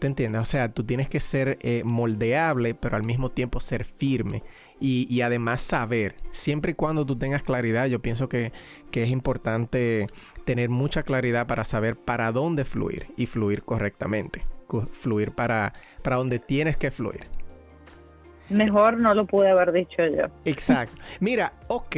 ¿Te 0.01 0.09
entiendes? 0.09 0.43
O 0.43 0.47
sea, 0.47 0.69
tú 0.73 0.83
tienes 0.83 1.09
que 1.09 1.21
ser 1.21 1.57
eh, 1.61 1.83
moldeable, 1.85 2.75
pero 2.75 2.97
al 2.97 3.05
mismo 3.05 3.31
tiempo 3.31 3.61
ser 3.61 3.85
firme 3.85 4.43
y, 4.81 5.21
además 5.21 5.61
saber, 5.61 6.17
siempre 6.31 6.73
y 6.73 6.75
cuando 6.75 7.05
tú 7.05 7.17
tengas 7.17 7.43
claridad, 7.43 7.87
yo 7.87 8.01
pienso 8.01 8.29
que, 8.29 8.53
es 8.93 9.11
importante 9.11 10.07
tener 10.45 10.69
mucha 10.69 11.03
claridad 11.03 11.47
para 11.47 11.65
saber 11.65 11.97
para 11.97 12.33
dónde 12.33 12.65
fluir 12.65 13.07
y 13.17 13.27
fluir 13.27 13.63
correctamente, 13.63 14.43
fluir 14.93 15.33
para, 15.33 15.73
para 16.03 16.17
donde 16.17 16.39
tienes 16.39 16.77
que 16.77 16.91
fluir. 16.91 17.27
Mejor 18.49 18.99
no 18.99 19.15
lo 19.15 19.27
pude 19.27 19.49
haber 19.49 19.73
dicho 19.73 20.05
yo. 20.07 20.25
Exacto. 20.45 21.01
Mira, 21.21 21.53
ok. 21.69 21.97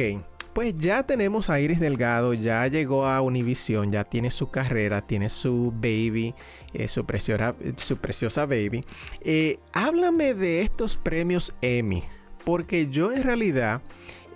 Pues 0.53 0.77
ya 0.77 1.01
tenemos 1.01 1.49
a 1.49 1.59
Iris 1.59 1.79
Delgado, 1.79 2.35
ya 2.35 2.67
llegó 2.67 3.07
a 3.07 3.21
Univision, 3.21 3.91
ya 3.91 4.03
tiene 4.03 4.29
su 4.29 4.51
carrera, 4.51 5.01
tiene 5.01 5.29
su 5.29 5.71
baby, 5.75 6.35
eh, 6.75 6.87
su, 6.87 7.07
preciosa, 7.07 7.55
su 7.75 7.97
preciosa 7.97 8.45
baby. 8.45 8.85
Eh, 9.21 9.57
háblame 9.73 10.35
de 10.35 10.61
estos 10.61 10.95
premios 10.95 11.55
Emmy. 11.61 12.03
Porque 12.45 12.89
yo 12.89 13.11
en 13.11 13.23
realidad, 13.23 13.81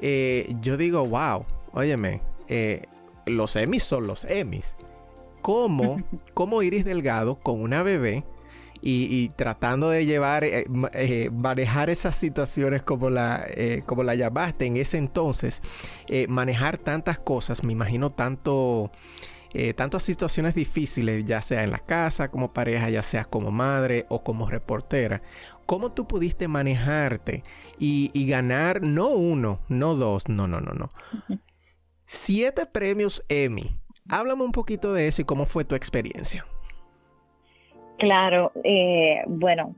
eh, 0.02 0.56
yo 0.62 0.78
digo, 0.78 1.06
wow, 1.06 1.46
óyeme, 1.74 2.22
eh, 2.48 2.84
los 3.26 3.56
Emmys 3.56 3.84
son 3.84 4.08
los 4.08 4.24
Emmys. 4.26 4.76
¿Cómo, 5.42 6.02
¿Cómo 6.34 6.62
Iris 6.62 6.86
Delgado 6.86 7.36
con 7.36 7.62
una 7.62 7.84
bebé 7.84 8.24
y, 8.80 9.28
tratando 9.30 9.90
de 9.90 10.06
llevar, 10.06 10.46
eh, 10.46 11.30
manejar 11.34 11.90
esas 11.90 12.16
situaciones 12.16 12.84
como 12.84 13.10
la, 13.10 13.46
como 13.86 14.04
la 14.04 14.16
llamaste 14.16 14.66
en 14.66 14.78
ese 14.78 14.98
entonces, 14.98 15.62
manejar 16.30 16.78
tantas 16.78 17.20
cosas, 17.20 17.64
me 17.64 17.74
imagino 17.74 18.12
tanto... 18.12 18.92
tantas 19.76 20.04
situaciones 20.04 20.54
difíciles, 20.54 21.26
ya 21.26 21.42
sea 21.42 21.64
en 21.64 21.72
la 21.72 21.80
casa, 21.80 22.30
como 22.30 22.54
pareja, 22.54 22.90
ya 22.90 23.02
sea 23.02 23.26
como 23.26 23.52
madre 23.52 24.06
o 24.10 24.24
como 24.24 24.50
reportera. 24.50 25.22
¿Cómo 25.66 25.92
tú 25.92 26.08
pudiste 26.08 26.48
manejarte 26.48 27.44
y, 27.80 28.12
y 28.14 28.28
ganar 28.28 28.82
no 28.82 29.10
uno, 29.10 29.60
no 29.68 29.96
dos, 29.96 30.30
no, 30.30 30.48
no, 30.48 30.62
no, 30.62 30.72
no. 30.74 30.90
Siete 32.06 32.66
premios 32.66 33.26
Emmy. 33.28 33.78
Háblame 34.10 34.44
un 34.44 34.54
poquito 34.54 34.94
de 34.94 35.08
eso 35.08 35.22
y 35.22 35.26
cómo 35.26 35.46
fue 35.46 35.66
tu 35.66 35.76
experiencia. 35.76 36.46
Claro, 37.98 38.52
eh, 38.64 39.24
bueno, 39.28 39.76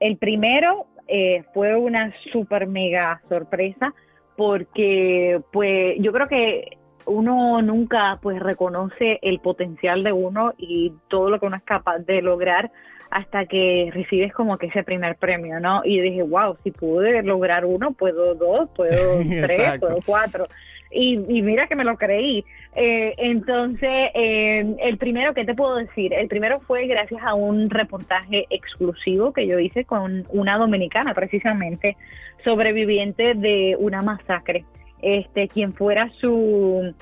el 0.00 0.16
primero 0.18 0.86
eh, 1.08 1.42
fue 1.54 1.76
una 1.76 2.14
super 2.32 2.66
mega 2.66 3.20
sorpresa 3.28 3.94
porque 4.36 5.40
pues 5.52 5.96
yo 5.98 6.12
creo 6.12 6.28
que 6.28 6.77
uno 7.06 7.62
nunca 7.62 8.18
pues 8.22 8.40
reconoce 8.40 9.18
el 9.22 9.40
potencial 9.40 10.02
de 10.02 10.12
uno 10.12 10.54
y 10.58 10.92
todo 11.08 11.30
lo 11.30 11.40
que 11.40 11.46
uno 11.46 11.56
es 11.56 11.62
capaz 11.62 11.98
de 11.98 12.22
lograr 12.22 12.70
hasta 13.10 13.46
que 13.46 13.90
recibes 13.92 14.32
como 14.34 14.58
que 14.58 14.66
ese 14.66 14.82
primer 14.82 15.16
premio, 15.16 15.60
¿no? 15.60 15.80
Y 15.84 16.00
dije, 16.00 16.22
wow, 16.22 16.56
si 16.62 16.70
pude 16.70 17.22
lograr 17.22 17.64
uno, 17.64 17.92
puedo 17.92 18.34
dos, 18.34 18.70
puedo 18.70 19.18
tres, 19.46 19.78
puedo 19.80 19.98
cuatro 20.04 20.46
y, 20.90 21.16
mira 21.42 21.66
que 21.66 21.76
me 21.76 21.84
lo 21.84 21.96
creí. 21.96 22.44
Eh, 22.74 23.14
entonces, 23.18 24.10
eh, 24.14 24.76
el 24.80 24.98
primero, 24.98 25.34
¿qué 25.34 25.44
te 25.44 25.54
puedo 25.54 25.76
decir? 25.76 26.14
El 26.14 26.28
primero 26.28 26.60
fue 26.60 26.86
gracias 26.86 27.22
a 27.22 27.34
un 27.34 27.70
reportaje 27.70 28.46
exclusivo 28.50 29.32
que 29.32 29.46
yo 29.46 29.58
hice 29.58 29.84
con 29.84 30.24
una 30.30 30.56
dominicana, 30.58 31.14
precisamente, 31.14 31.96
sobreviviente 32.44 33.34
de 33.34 33.76
una 33.78 34.02
masacre. 34.02 34.64
Este, 35.02 35.48
quien 35.48 35.74
fuera 35.74 36.10
su, 36.20 36.94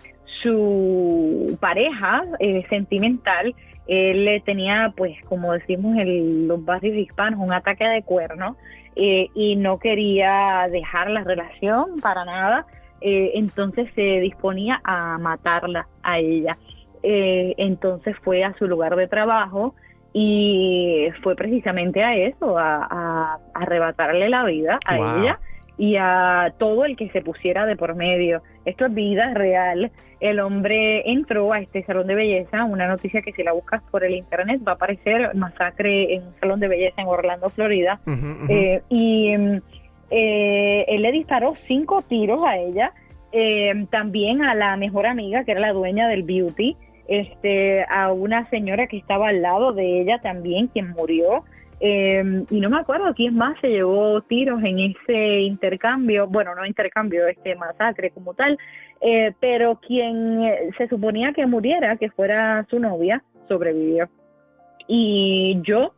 su 0.42 1.56
pareja 1.60 2.22
eh, 2.38 2.64
sentimental, 2.68 3.54
él 3.86 4.42
tenía, 4.44 4.92
pues, 4.96 5.16
como 5.28 5.52
decimos 5.52 5.96
en 5.96 6.48
los 6.48 6.64
barrios 6.64 6.96
hispanos, 6.96 7.40
un 7.40 7.52
ataque 7.52 7.86
de 7.86 8.02
cuerno 8.02 8.56
y 8.98 9.56
no 9.56 9.78
quería 9.78 10.68
dejar 10.70 11.10
la 11.10 11.20
relación 11.20 12.00
para 12.00 12.24
nada 12.24 12.66
eh, 13.00 13.32
entonces 13.34 13.88
se 13.94 14.20
disponía 14.20 14.80
a 14.84 15.18
matarla 15.18 15.86
a 16.02 16.18
ella. 16.18 16.56
Eh, 17.02 17.54
entonces 17.58 18.16
fue 18.22 18.42
a 18.44 18.54
su 18.54 18.66
lugar 18.66 18.96
de 18.96 19.06
trabajo 19.06 19.74
y 20.12 21.08
fue 21.22 21.36
precisamente 21.36 22.02
a 22.02 22.16
eso, 22.16 22.58
a, 22.58 23.38
arrebatarle 23.54 24.28
la 24.28 24.44
vida 24.44 24.78
a 24.86 24.96
ella 24.96 25.38
y 25.78 25.96
a 25.96 26.54
todo 26.58 26.84
el 26.84 26.96
que 26.96 27.10
se 27.10 27.22
pusiera 27.22 27.66
de 27.66 27.76
por 27.76 27.94
medio. 27.94 28.42
Esto 28.64 28.86
es 28.86 28.94
vida 28.94 29.32
real. 29.34 29.90
El 30.20 30.40
hombre 30.40 31.10
entró 31.10 31.52
a 31.52 31.60
este 31.60 31.84
salón 31.84 32.06
de 32.06 32.14
belleza, 32.14 32.64
una 32.64 32.88
noticia 32.88 33.20
que 33.22 33.32
si 33.32 33.42
la 33.42 33.52
buscas 33.52 33.82
por 33.90 34.04
el 34.04 34.14
internet 34.14 34.60
va 34.66 34.72
a 34.72 34.74
aparecer 34.76 35.34
masacre 35.34 36.14
en 36.14 36.24
un 36.24 36.34
salón 36.40 36.60
de 36.60 36.68
belleza 36.68 37.02
en 37.02 37.08
Orlando, 37.08 37.50
Florida. 37.50 38.00
Eh, 38.48 38.82
y 38.88 39.34
eh, 40.10 40.84
él 40.88 41.02
le 41.02 41.12
disparó 41.12 41.54
cinco 41.66 42.02
tiros 42.02 42.40
a 42.46 42.56
ella, 42.56 42.92
eh, 43.32 43.86
también 43.90 44.42
a 44.42 44.54
la 44.54 44.76
mejor 44.76 45.06
amiga, 45.06 45.44
que 45.44 45.52
era 45.52 45.60
la 45.60 45.72
dueña 45.72 46.08
del 46.08 46.22
beauty, 46.22 46.76
este, 47.08 47.84
a 47.88 48.10
una 48.12 48.48
señora 48.48 48.86
que 48.86 48.96
estaba 48.96 49.28
al 49.28 49.42
lado 49.42 49.72
de 49.72 50.00
ella 50.00 50.20
también, 50.22 50.68
quien 50.68 50.90
murió. 50.90 51.44
Eh, 51.80 52.44
y 52.50 52.60
no 52.60 52.70
me 52.70 52.78
acuerdo 52.78 53.12
quién 53.14 53.36
más 53.36 53.58
se 53.60 53.68
llevó 53.68 54.20
tiros 54.22 54.62
en 54.62 54.78
ese 54.78 55.40
intercambio, 55.40 56.26
bueno, 56.26 56.54
no 56.54 56.64
intercambio, 56.64 57.26
este 57.26 57.54
masacre 57.54 58.10
como 58.10 58.34
tal, 58.34 58.58
pero 59.40 59.78
quien 59.80 60.40
se 60.78 60.88
suponía 60.88 61.32
que 61.34 61.46
muriera, 61.46 61.96
que 61.96 62.10
fuera 62.10 62.66
su 62.70 62.78
novia, 62.80 63.22
sobrevivió. 63.46 64.08
Y 64.88 65.60
yo 65.62 65.92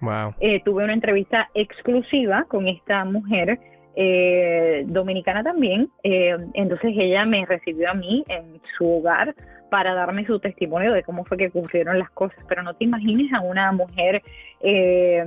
tuve 0.64 0.84
una 0.84 0.94
entrevista 0.94 1.48
exclusiva 1.54 2.44
con 2.48 2.66
esta 2.66 3.04
mujer 3.04 3.60
eh, 3.94 4.84
dominicana 4.86 5.42
también. 5.42 5.90
Eh, 6.02 6.36
entonces 6.54 6.92
ella 6.96 7.24
me 7.24 7.44
recibió 7.46 7.90
a 7.90 7.94
mí 7.94 8.24
en 8.28 8.60
su 8.76 8.98
hogar 8.98 9.34
para 9.70 9.94
darme 9.94 10.24
su 10.24 10.38
testimonio 10.38 10.92
de 10.92 11.02
cómo 11.02 11.24
fue 11.24 11.36
que 11.36 11.48
ocurrieron 11.48 11.98
las 11.98 12.10
cosas. 12.10 12.38
Pero 12.48 12.62
no 12.62 12.74
te 12.74 12.84
imagines 12.84 13.32
a 13.32 13.40
una 13.40 13.70
mujer 13.72 14.22
eh, 14.60 15.24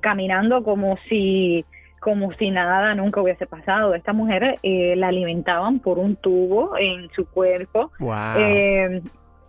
caminando 0.00 0.62
como 0.62 0.96
si 1.08 1.64
como 2.00 2.32
si 2.32 2.50
nada 2.50 2.94
nunca 2.94 3.20
hubiese 3.20 3.46
pasado. 3.46 3.94
Esta 3.94 4.14
mujer 4.14 4.56
la 4.62 5.08
alimentaban 5.08 5.80
por 5.80 5.98
un 5.98 6.16
tubo 6.16 6.78
en 6.78 7.10
su 7.10 7.26
cuerpo. 7.26 7.90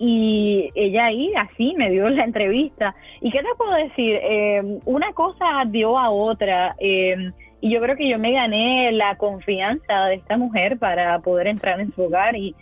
Y 0.03 0.71
ella 0.73 1.05
ahí 1.05 1.31
así 1.37 1.75
me 1.77 1.91
dio 1.91 2.09
la 2.09 2.23
entrevista. 2.23 2.95
¿Y 3.21 3.29
qué 3.29 3.39
te 3.39 3.49
puedo 3.55 3.73
decir? 3.75 4.19
una 4.85 5.13
cosa 5.13 5.63
dio 5.67 5.97
a 5.97 6.09
otra. 6.09 6.75
Y 7.61 7.69
yo 7.69 7.79
creo 7.79 7.95
que 7.95 8.09
yo 8.09 8.17
me 8.17 8.33
gané 8.33 8.91
la 8.91 9.15
confianza 9.15 10.05
de 10.07 10.15
esta 10.15 10.35
mujer 10.35 10.79
para 10.79 11.19
poder 11.19 11.45
entrar 11.45 11.79
en 11.79 11.93
su 11.93 12.03
hogar 12.03 12.35
y, 12.35 12.55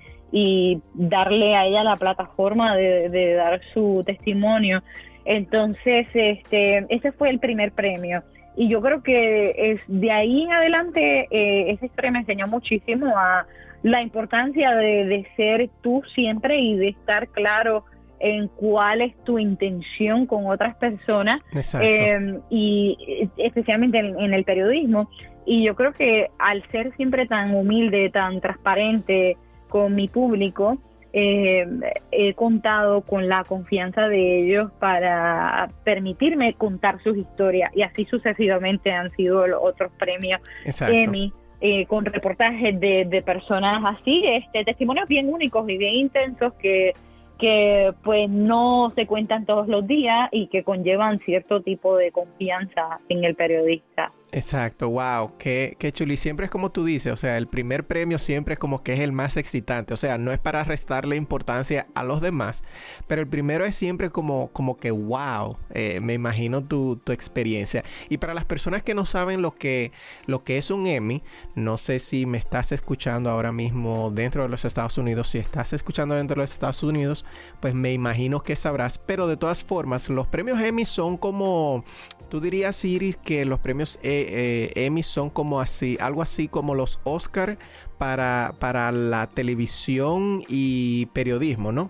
darle 0.94 1.56
a 1.56 1.66
ella 1.66 1.84
la 1.84 1.96
plataforma 1.96 2.76
de, 2.76 3.34
dar 3.34 3.62
su 3.74 4.04
testimonio. 4.06 4.84
Entonces, 5.26 6.08
este, 6.14 6.86
ese 6.90 7.12
fue 7.14 7.30
el 7.30 7.40
primer 7.40 7.72
premio. 7.72 8.22
Y 8.56 8.68
yo 8.68 8.82
creo 8.82 9.02
que 9.02 9.72
es 9.72 9.82
de 9.88 10.12
ahí 10.12 10.44
en 10.44 10.52
adelante 10.52 11.28
eh, 11.32 11.72
ese 11.72 11.90
premio 11.96 12.14
me 12.14 12.20
enseñó 12.20 12.48
muchísimo 12.48 13.08
a 13.18 13.48
la 13.84 14.02
importancia 14.02 14.76
de, 14.76 15.06
de 15.06 15.28
ser 15.36 15.70
tú 15.82 16.02
siempre 16.14 16.60
y 16.60 16.76
de 16.76 16.90
estar 16.90 17.28
claro 17.30 17.86
en 18.20 18.48
cuál 18.50 19.02
es 19.02 19.16
tu 19.24 19.40
intención 19.40 20.26
con 20.26 20.46
otras 20.48 20.76
personas 20.76 21.42
eh, 21.82 22.40
y 22.50 23.30
especialmente 23.38 24.00
en, 24.00 24.34
el 24.34 24.44
periodismo. 24.44 25.10
Y 25.46 25.64
yo 25.64 25.76
creo 25.76 25.94
que 25.94 26.28
al 26.38 26.64
ser 26.70 26.96
siempre 26.96 27.26
tan 27.28 27.56
humilde, 27.56 28.10
tan 28.10 28.42
transparente 28.42 29.38
con 29.70 29.96
mi 29.96 30.08
público, 30.08 30.78
eh, 31.12 31.66
he 32.12 32.34
contado 32.36 33.02
con 33.02 33.28
la 33.28 33.44
confianza 33.44 34.08
de 34.08 34.44
ellos 34.44 34.72
para 34.80 35.70
permitirme 35.84 36.54
contar 36.54 37.02
sus 37.02 37.18
historias 37.18 37.76
y 37.76 37.82
así 37.82 38.06
sucesivamente 38.06 38.92
han 38.92 39.10
sido 39.16 39.48
los 39.48 39.60
otros 39.64 39.92
premios 39.98 40.40
Emmy. 40.82 41.34
Eh, 41.62 41.86
con 41.88 42.06
reportajes 42.06 42.80
de, 42.80 43.04
de 43.04 43.22
personas 43.22 43.84
así, 43.86 44.24
este, 44.26 44.64
testimonios 44.64 45.10
bien 45.10 45.28
únicos 45.28 45.68
y 45.68 45.78
bien 45.78 45.96
intensos 45.96 46.54
que 46.54 46.94
que 47.40 47.94
pues 48.04 48.30
no 48.30 48.92
se 48.96 49.08
cuentan 49.08 49.46
todos 49.46 49.68
los 49.68 49.88
días 49.88 50.30
y 50.32 50.48
que 50.48 50.64
conllevan 50.64 51.20
cierto 51.20 51.62
tipo 51.62 51.96
de 51.96 52.12
confianza 52.12 53.00
en 53.08 53.24
el 53.24 53.36
periodista. 53.36 54.12
Exacto, 54.32 54.90
wow, 54.90 55.32
qué, 55.40 55.76
qué 55.80 55.92
siempre 56.16 56.46
es 56.46 56.52
como 56.52 56.72
tú 56.72 56.86
dices, 56.86 57.12
o 57.12 57.18
sea, 57.18 57.38
el 57.38 57.48
primer 57.48 57.88
premio 57.88 58.20
siempre 58.20 58.54
es 58.54 58.60
como 58.60 58.84
que 58.84 58.94
es 58.94 59.00
el 59.00 59.12
más 59.12 59.38
excitante. 59.38 59.94
O 59.94 59.98
sea, 59.98 60.20
no 60.20 60.32
es 60.32 60.38
para 60.38 60.64
restarle 60.64 61.16
importancia 61.16 61.88
a 61.96 62.04
los 62.04 62.22
demás, 62.22 62.64
pero 63.08 63.22
el 63.22 63.28
primero 63.28 63.66
es 63.66 63.76
siempre 63.76 64.12
como, 64.12 64.50
como 64.50 64.76
que 64.76 64.92
wow, 64.92 65.58
eh, 65.72 66.00
me 66.02 66.14
imagino 66.14 66.64
tu, 66.64 66.98
tu, 66.98 67.12
experiencia. 67.12 67.84
Y 68.08 68.18
para 68.18 68.36
las 68.36 68.46
personas 68.46 68.84
que 68.84 68.94
no 68.94 69.06
saben 69.06 69.42
lo 69.42 69.56
que, 69.56 69.92
lo 70.28 70.44
que 70.44 70.58
es 70.58 70.70
un 70.70 70.86
Emmy, 70.86 71.24
no 71.56 71.78
sé 71.78 71.98
si 71.98 72.28
me 72.28 72.38
estás 72.38 72.72
escuchando 72.72 73.32
ahora 73.32 73.52
mismo 73.52 74.12
dentro 74.12 74.44
de 74.44 74.50
los 74.50 74.64
Estados 74.64 74.98
Unidos. 75.00 75.30
Si 75.30 75.40
estás 75.40 75.74
escuchando 75.74 76.14
dentro 76.14 76.36
de 76.36 76.44
los 76.44 76.54
Estados 76.54 76.84
Unidos, 76.84 77.26
pues 77.60 77.74
me 77.74 77.94
imagino 77.94 78.42
que 78.42 78.56
sabrás. 78.56 79.00
Pero 79.00 79.28
de 79.28 79.38
todas 79.38 79.64
formas, 79.64 80.08
los 80.10 80.28
premios 80.28 80.60
Emmy 80.62 80.86
son 80.86 81.18
como 81.18 81.84
¿Tú 82.30 82.40
dirías, 82.40 82.86
Iris, 82.86 83.18
que 83.18 83.44
los 83.44 83.60
premios 83.60 83.98
eh, 84.22 84.72
eh, 84.76 84.86
Emmy 84.86 85.04
son 85.04 85.30
como 85.30 85.60
así, 85.60 85.98
algo 86.00 86.22
así 86.22 86.48
como 86.48 86.76
los 86.76 87.02
Oscar 87.04 87.58
para, 87.98 88.54
para 88.60 88.92
la 88.92 89.28
televisión 89.28 90.42
y 90.48 91.08
periodismo, 91.08 91.72
no? 91.72 91.90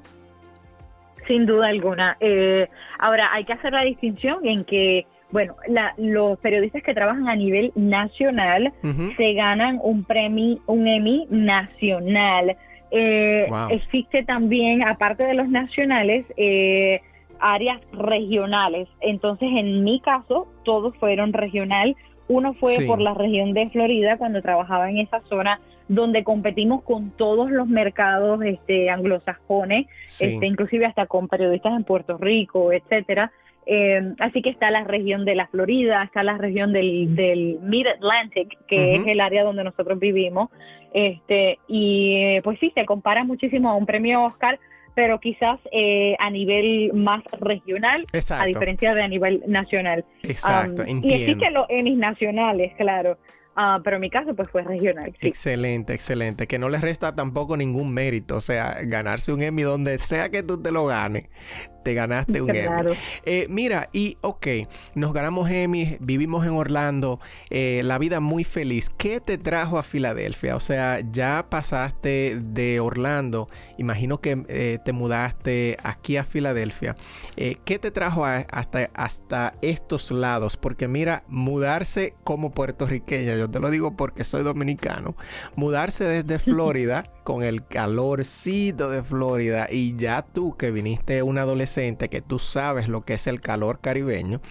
Sin 1.27 1.45
duda 1.45 1.67
alguna. 1.67 2.17
Eh, 2.19 2.67
ahora, 2.97 3.29
hay 3.33 3.43
que 3.43 3.53
hacer 3.53 3.73
la 3.73 3.83
distinción 3.83 4.45
en 4.47 4.63
que, 4.63 5.05
bueno, 5.31 5.55
los 5.97 6.39
periodistas 6.39 6.81
que 6.81 6.93
trabajan 6.93 7.27
a 7.29 7.35
nivel 7.35 7.71
nacional 7.75 8.73
se 9.15 9.33
ganan 9.33 9.79
un 9.83 10.03
premio, 10.03 10.57
un 10.65 10.87
Emmy 10.87 11.27
nacional. 11.29 12.57
Existe 13.69 14.23
también, 14.23 14.81
aparte 14.81 15.27
de 15.27 15.35
los 15.35 15.47
nacionales, 15.49 16.25
eh, 16.35 17.01
áreas 17.39 17.79
regionales. 17.91 18.87
Entonces, 19.01 19.49
en 19.51 19.83
mi 19.83 19.99
caso, 20.01 20.47
todos 20.63 20.95
fueron 20.97 21.33
regional. 21.33 21.95
Uno 22.29 22.53
fue 22.53 22.77
por 22.85 23.01
la 23.01 23.15
región 23.15 23.53
de 23.53 23.69
Florida 23.71 24.17
cuando 24.17 24.41
trabajaba 24.41 24.89
en 24.89 24.99
esa 24.99 25.19
zona 25.21 25.59
donde 25.87 26.23
competimos 26.23 26.83
con 26.83 27.09
todos 27.09 27.49
los 27.49 27.67
mercados 27.67 28.39
este, 28.43 28.91
anglosajones, 28.91 29.87
este, 30.05 30.45
inclusive 30.45 30.85
hasta 30.85 31.07
con 31.07 31.27
periodistas 31.27 31.75
en 31.75 31.83
Puerto 31.83 32.17
Rico, 32.17 32.71
etcétera. 32.71 33.31
Eh, 33.65 34.13
así 34.19 34.43
que 34.43 34.51
está 34.51 34.69
la 34.69 34.83
región 34.83 35.25
de 35.25 35.33
la 35.33 35.47
Florida, 35.47 36.03
está 36.03 36.21
la 36.21 36.37
región 36.37 36.71
del, 36.71 37.15
del 37.15 37.57
Mid 37.63 37.87
Atlantic, 37.87 38.55
que 38.67 38.95
es 38.95 39.07
el 39.07 39.19
área 39.19 39.43
donde 39.43 39.63
nosotros 39.63 39.99
vivimos. 39.99 40.51
Este, 40.93 41.57
y 41.67 42.39
pues 42.41 42.59
sí, 42.59 42.71
se 42.75 42.85
compara 42.85 43.23
muchísimo 43.23 43.69
a 43.71 43.75
un 43.75 43.87
premio 43.87 44.23
Oscar, 44.23 44.59
pero 44.99 45.17
quizás 45.21 45.61
eh, 45.71 46.17
a 46.19 46.29
nivel 46.29 46.91
más 46.93 47.23
regional, 47.39 48.05
a 48.31 48.45
diferencia 48.45 48.93
de 48.93 49.01
a 49.01 49.07
nivel 49.07 49.41
nacional. 49.47 50.03
Exacto, 50.23 50.81
um, 50.81 51.01
Y 51.01 51.13
existen 51.13 51.53
los 51.53 51.65
Emmys 51.69 51.97
nacionales, 51.97 52.73
claro. 52.75 53.17
Ah, 53.55 53.79
pero 53.81 53.95
en 53.95 54.01
mi 54.01 54.09
caso, 54.09 54.35
pues 54.35 54.49
fue 54.49 54.61
regional. 54.63 55.13
Excelente, 55.21 55.93
excelente. 55.93 56.47
Que 56.47 56.59
no 56.59 56.67
le 56.67 56.79
resta 56.79 57.15
tampoco 57.15 57.55
ningún 57.55 57.93
mérito. 57.93 58.35
O 58.35 58.41
sea, 58.41 58.75
ganarse 58.83 59.31
un 59.31 59.41
Emmy 59.41 59.61
donde 59.61 59.99
sea 59.99 60.27
que 60.27 60.43
tú 60.43 60.61
te 60.61 60.69
lo 60.69 60.85
ganes, 60.85 61.29
te 61.83 61.93
ganaste 61.93 62.41
un 62.41 62.55
Emmy. 62.55 62.93
Eh, 63.25 63.47
mira, 63.49 63.89
y 63.93 64.17
ok, 64.21 64.47
nos 64.95 65.13
ganamos 65.13 65.49
Emmy, 65.49 65.97
vivimos 65.99 66.45
en 66.45 66.51
Orlando, 66.51 67.19
eh, 67.49 67.81
la 67.83 67.97
vida 67.97 68.19
muy 68.19 68.43
feliz. 68.43 68.89
¿Qué 68.97 69.19
te 69.19 69.37
trajo 69.37 69.77
a 69.77 69.83
Filadelfia? 69.83 70.55
O 70.55 70.59
sea, 70.59 70.99
ya 71.11 71.45
pasaste 71.49 72.37
de 72.41 72.79
Orlando, 72.79 73.49
imagino 73.77 74.19
que 74.19 74.43
eh, 74.47 74.79
te 74.83 74.93
mudaste 74.93 75.77
aquí 75.83 76.17
a 76.17 76.23
Filadelfia. 76.23 76.95
¿Qué 77.35 77.79
te 77.79 77.91
trajo 77.91 78.25
hasta, 78.25 78.89
hasta 78.93 79.53
estos 79.61 80.11
lados? 80.11 80.57
Porque 80.57 80.87
mira, 80.87 81.23
mudarse 81.27 82.13
como 82.23 82.51
puertorriqueña, 82.51 83.35
yo 83.35 83.49
te 83.49 83.59
lo 83.59 83.69
digo 83.69 83.95
porque 83.95 84.23
soy 84.23 84.43
dominicano, 84.43 85.15
mudarse 85.55 86.03
desde 86.05 86.39
Florida 86.39 87.03
con 87.29 87.43
el 87.43 87.63
calorcito 87.63 88.89
de 88.89 89.03
Florida 89.03 89.67
y 89.69 89.95
ya 89.95 90.23
tú 90.23 90.57
que 90.57 90.71
viniste 90.71 91.21
un 91.21 91.37
adolescente 91.37 92.09
que 92.09 92.21
tú 92.21 92.39
sabes 92.39 92.87
lo 92.87 93.01
que 93.01 93.13
es 93.13 93.27
el 93.27 93.39
calor 93.39 93.81
caribeño, 93.81 94.41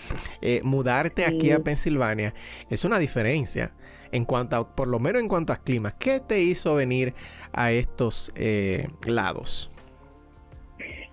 eh, 0.42 0.60
mudarte 0.62 1.26
aquí 1.26 1.50
a 1.50 1.58
Pensilvania 1.58 2.34
es 2.70 2.84
una 2.84 3.00
diferencia 3.00 3.72
en 4.12 4.24
cuanto 4.24 4.54
a, 4.54 4.76
por 4.76 4.86
lo 4.86 5.00
menos 5.00 5.20
en 5.20 5.26
cuanto 5.26 5.52
a 5.52 5.56
clima. 5.56 5.98
¿Qué 5.98 6.20
te 6.20 6.40
hizo 6.40 6.76
venir 6.76 7.14
a 7.52 7.72
estos 7.72 8.30
eh, 8.36 8.86
lados? 9.08 9.72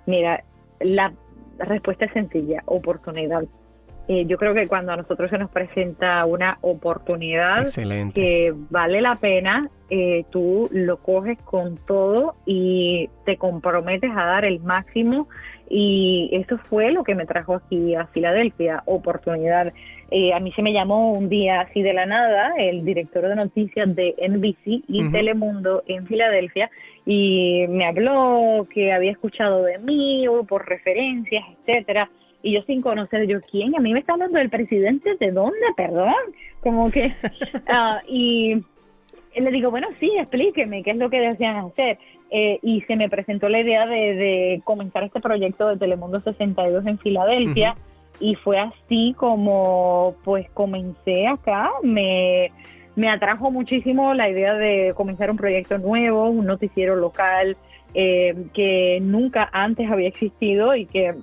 Mira, 0.05 0.43
la 0.81 1.15
respuesta 1.57 2.05
es 2.05 2.13
sencilla, 2.13 2.61
oportunidad. 2.67 3.43
Eh, 4.07 4.27
yo 4.27 4.37
creo 4.37 4.53
que 4.53 4.67
cuando 4.67 4.91
a 4.91 4.97
nosotros 4.97 5.31
se 5.31 5.39
nos 5.39 5.49
presenta 5.49 6.23
una 6.25 6.59
oportunidad 6.61 7.65
que 8.13 8.53
vale 8.69 9.01
la 9.01 9.15
pena, 9.15 9.71
eh, 9.89 10.25
tú 10.31 10.67
lo 10.71 10.97
coges 10.97 11.37
con 11.43 11.77
todo 11.85 12.35
y 12.45 13.09
te 13.25 13.37
comprometes 13.37 14.11
a 14.11 14.25
dar 14.25 14.45
el 14.45 14.59
máximo. 14.59 15.27
Y 15.69 16.29
eso 16.31 16.57
fue 16.57 16.91
lo 16.91 17.03
que 17.03 17.15
me 17.15 17.25
trajo 17.25 17.55
aquí 17.55 17.95
a 17.95 18.05
Filadelfia, 18.07 18.83
oportunidad. 18.85 19.73
Eh, 20.11 20.33
a 20.33 20.39
mí 20.39 20.51
se 20.51 20.61
me 20.61 20.73
llamó 20.73 21.13
un 21.13 21.29
día 21.29 21.61
así 21.61 21.81
de 21.81 21.93
la 21.93 22.05
nada 22.05 22.53
el 22.59 22.85
director 22.85 23.27
de 23.27 23.35
noticias 23.35 23.95
de 23.95 24.13
NBC 24.29 24.83
y 24.87 25.11
Telemundo 25.11 25.83
en 25.87 26.05
Filadelfia 26.05 26.69
y 27.05 27.65
me 27.69 27.85
habló 27.85 28.67
que 28.71 28.91
había 28.91 29.11
escuchado 29.11 29.63
de 29.63 29.79
mí 29.79 30.25
por 30.47 30.67
referencias, 30.67 31.43
etcétera. 31.59 32.09
Y 32.43 32.53
yo 32.53 32.61
sin 32.67 32.81
conocer 32.81 33.25
yo 33.25 33.41
quién, 33.49 33.75
a 33.75 33.79
mí 33.79 33.91
me 33.93 33.99
está 33.99 34.13
hablando 34.13 34.37
del 34.37 34.51
presidente, 34.51 35.15
¿de 35.19 35.31
dónde? 35.31 35.57
Perdón, 35.75 36.13
como 36.61 36.91
que, 36.91 37.07
uh, 37.07 37.99
y 38.07 38.63
le 39.43 39.51
digo, 39.51 39.71
bueno, 39.71 39.87
sí, 39.99 40.11
explíqueme 40.17 40.83
qué 40.83 40.91
es 40.91 40.97
lo 40.97 41.09
que 41.09 41.19
desean 41.19 41.57
hacer. 41.57 41.97
Eh, 42.31 42.59
y 42.61 42.81
se 42.81 42.95
me 42.95 43.09
presentó 43.09 43.49
la 43.49 43.59
idea 43.59 43.85
de, 43.85 44.61
comenzar 44.63 45.03
este 45.03 45.19
proyecto 45.19 45.67
de 45.67 45.77
Telemundo 45.77 46.19
62 46.21 46.85
en 46.85 46.97
Filadelfia. 46.97 47.75
Y 48.19 48.35
fue 48.35 48.59
así 48.59 49.13
como 49.17 50.15
pues 50.23 50.49
comencé 50.51 51.27
acá, 51.27 51.69
me, 51.83 52.49
me 52.95 53.09
atrajo 53.09 53.51
muchísimo 53.51 54.13
la 54.13 54.29
idea 54.29 54.55
de 54.55 54.93
comenzar 54.95 55.29
un 55.29 55.37
proyecto 55.37 55.77
nuevo, 55.77 56.29
un 56.29 56.45
noticiero 56.45 56.95
local 56.95 57.57
eh, 57.93 58.33
que 58.53 58.99
nunca 59.01 59.49
antes 59.51 59.89
había 59.91 60.07
existido 60.07 60.75
y 60.75 60.85
que 60.85 61.13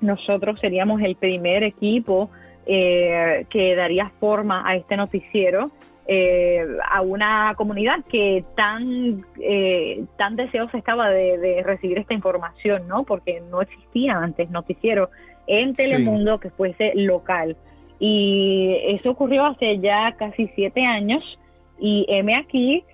nosotros 0.00 0.58
seríamos 0.60 1.00
el 1.02 1.16
primer 1.16 1.62
equipo 1.62 2.30
eh, 2.66 3.46
que 3.50 3.74
daría 3.74 4.10
forma 4.20 4.62
a 4.66 4.76
este 4.76 4.96
noticiero 4.96 5.70
eh, 6.06 6.66
a 6.90 7.00
una 7.00 7.54
comunidad 7.56 8.04
que 8.10 8.44
tan 8.56 9.24
eh, 9.40 10.04
tan 10.16 10.36
deseosa 10.36 10.76
estaba 10.76 11.10
de, 11.10 11.62
recibir 11.64 11.98
esta 11.98 12.14
información, 12.14 12.88
¿no? 12.88 13.04
Porque 13.04 13.42
no 13.50 13.62
existía 13.62 14.18
antes 14.18 14.50
noticiero 14.50 15.10
en 15.46 15.74
Telemundo 15.74 16.40
que 16.40 16.50
fuese 16.50 16.92
local. 16.94 17.56
Y 17.98 18.76
eso 18.88 19.10
ocurrió 19.10 19.44
hace 19.46 19.78
ya 19.78 20.16
casi 20.18 20.48
siete 20.56 20.84
años 20.84 21.22
y 21.78 22.04
M 22.08 22.34
aquí 22.34 22.84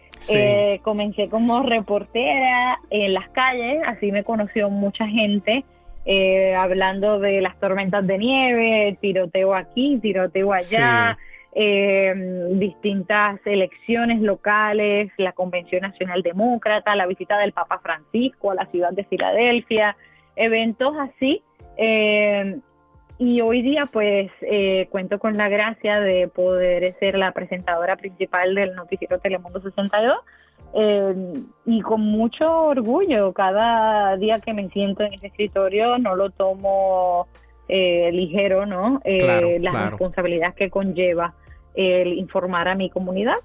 comencé 0.83 1.29
como 1.29 1.63
reportera 1.63 2.79
en 2.91 3.15
las 3.15 3.29
calles, 3.31 3.83
así 3.87 4.11
me 4.11 4.25
conoció 4.25 4.69
mucha 4.69 5.07
gente 5.07 5.65
eh, 6.11 6.55
hablando 6.55 7.19
de 7.19 7.43
las 7.43 7.61
tormentas 7.61 8.07
de 8.07 8.17
nieve, 8.17 8.97
tiroteo 8.99 9.55
aquí, 9.55 9.99
tiroteo 10.01 10.55
allá, 10.55 11.19
eh, 11.53 12.15
distintas 12.53 13.41
elecciones 13.45 14.21
locales, 14.21 15.11
la 15.17 15.33
Convención 15.33 15.83
Nacional 15.83 16.23
Demócrata, 16.23 16.95
la 16.95 17.07
visita 17.07 17.39
del 17.39 17.53
Papa 17.53 17.79
Francisco 17.81 18.51
a 18.51 18.55
la 18.55 18.67
ciudad 18.67 18.93
de 18.93 19.05
Filadelfia, 19.05 19.97
eventos 20.37 20.95
así. 20.99 21.43
Eh, 21.77 22.59
y 23.21 23.41
hoy 23.41 23.63
día 23.63 23.85
pues 23.93 24.31
cuento 24.91 25.19
con 25.19 25.37
la 25.37 25.49
gracia 25.49 25.99
de 25.99 26.29
poder 26.29 26.95
ser 27.01 27.19
la 27.19 27.33
presentadora 27.33 27.97
principal 27.97 28.55
del 28.55 28.77
noticiero 28.77 29.19
Telemundo 29.19 29.61
62 29.61 30.19
eh, 30.75 31.15
y 31.65 31.81
con 31.81 32.03
mucho 32.03 32.67
orgullo, 32.67 33.33
cada 33.33 34.17
día 34.17 34.39
que 34.39 34.53
me 34.53 34.69
siento 34.69 35.03
en 35.03 35.15
ese 35.15 35.29
escritorio 35.29 35.99
no 35.99 36.15
lo 36.15 36.31
tomo 36.31 37.27
eh, 37.69 38.11
ligero, 38.13 38.67
¿no? 38.67 39.01
Eh, 39.05 39.59
la 39.61 39.91
responsabilidad 39.91 40.55
que 40.55 40.71
conlleva 40.71 41.35
el 41.75 42.15
informar 42.15 42.69
a 42.69 42.75
mi 42.75 42.91
comunidad. 42.91 43.37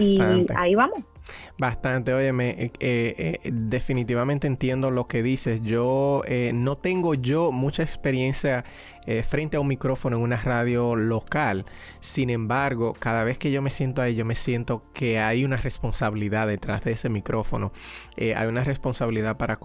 Y 0.00 0.18
ahí 0.56 0.74
vamos. 0.74 1.00
Bastante, 1.58 2.12
óyeme, 2.12 2.72
definitivamente 3.44 4.46
entiendo 4.46 4.90
lo 4.90 5.06
que 5.06 5.22
dices. 5.22 5.62
Yo 5.62 6.22
no 6.54 6.76
tengo 6.76 7.14
yo 7.14 7.52
mucha 7.52 7.82
experiencia 7.82 8.64
eh, 9.10 9.22
frente 9.22 9.56
a 9.56 9.60
un 9.60 9.68
micrófono 9.68 10.18
en 10.18 10.22
una 10.22 10.36
radio 10.36 10.94
local. 10.94 11.64
Sin 11.98 12.28
embargo, 12.28 12.92
cada 12.98 13.24
vez 13.24 13.38
que 13.38 13.50
yo 13.50 13.62
me 13.62 13.70
siento 13.70 14.02
ahí, 14.02 14.14
yo 14.14 14.26
me 14.26 14.34
siento 14.34 14.82
que 14.92 15.18
hay 15.18 15.46
una 15.46 15.56
responsabilidad 15.56 16.46
detrás 16.46 16.84
de 16.84 16.92
ese 16.92 17.08
micrófono. 17.08 17.72
Eh, 18.18 18.34
hay 18.34 18.48
una 18.48 18.64
responsabilidad 18.64 19.38
para, 19.38 19.58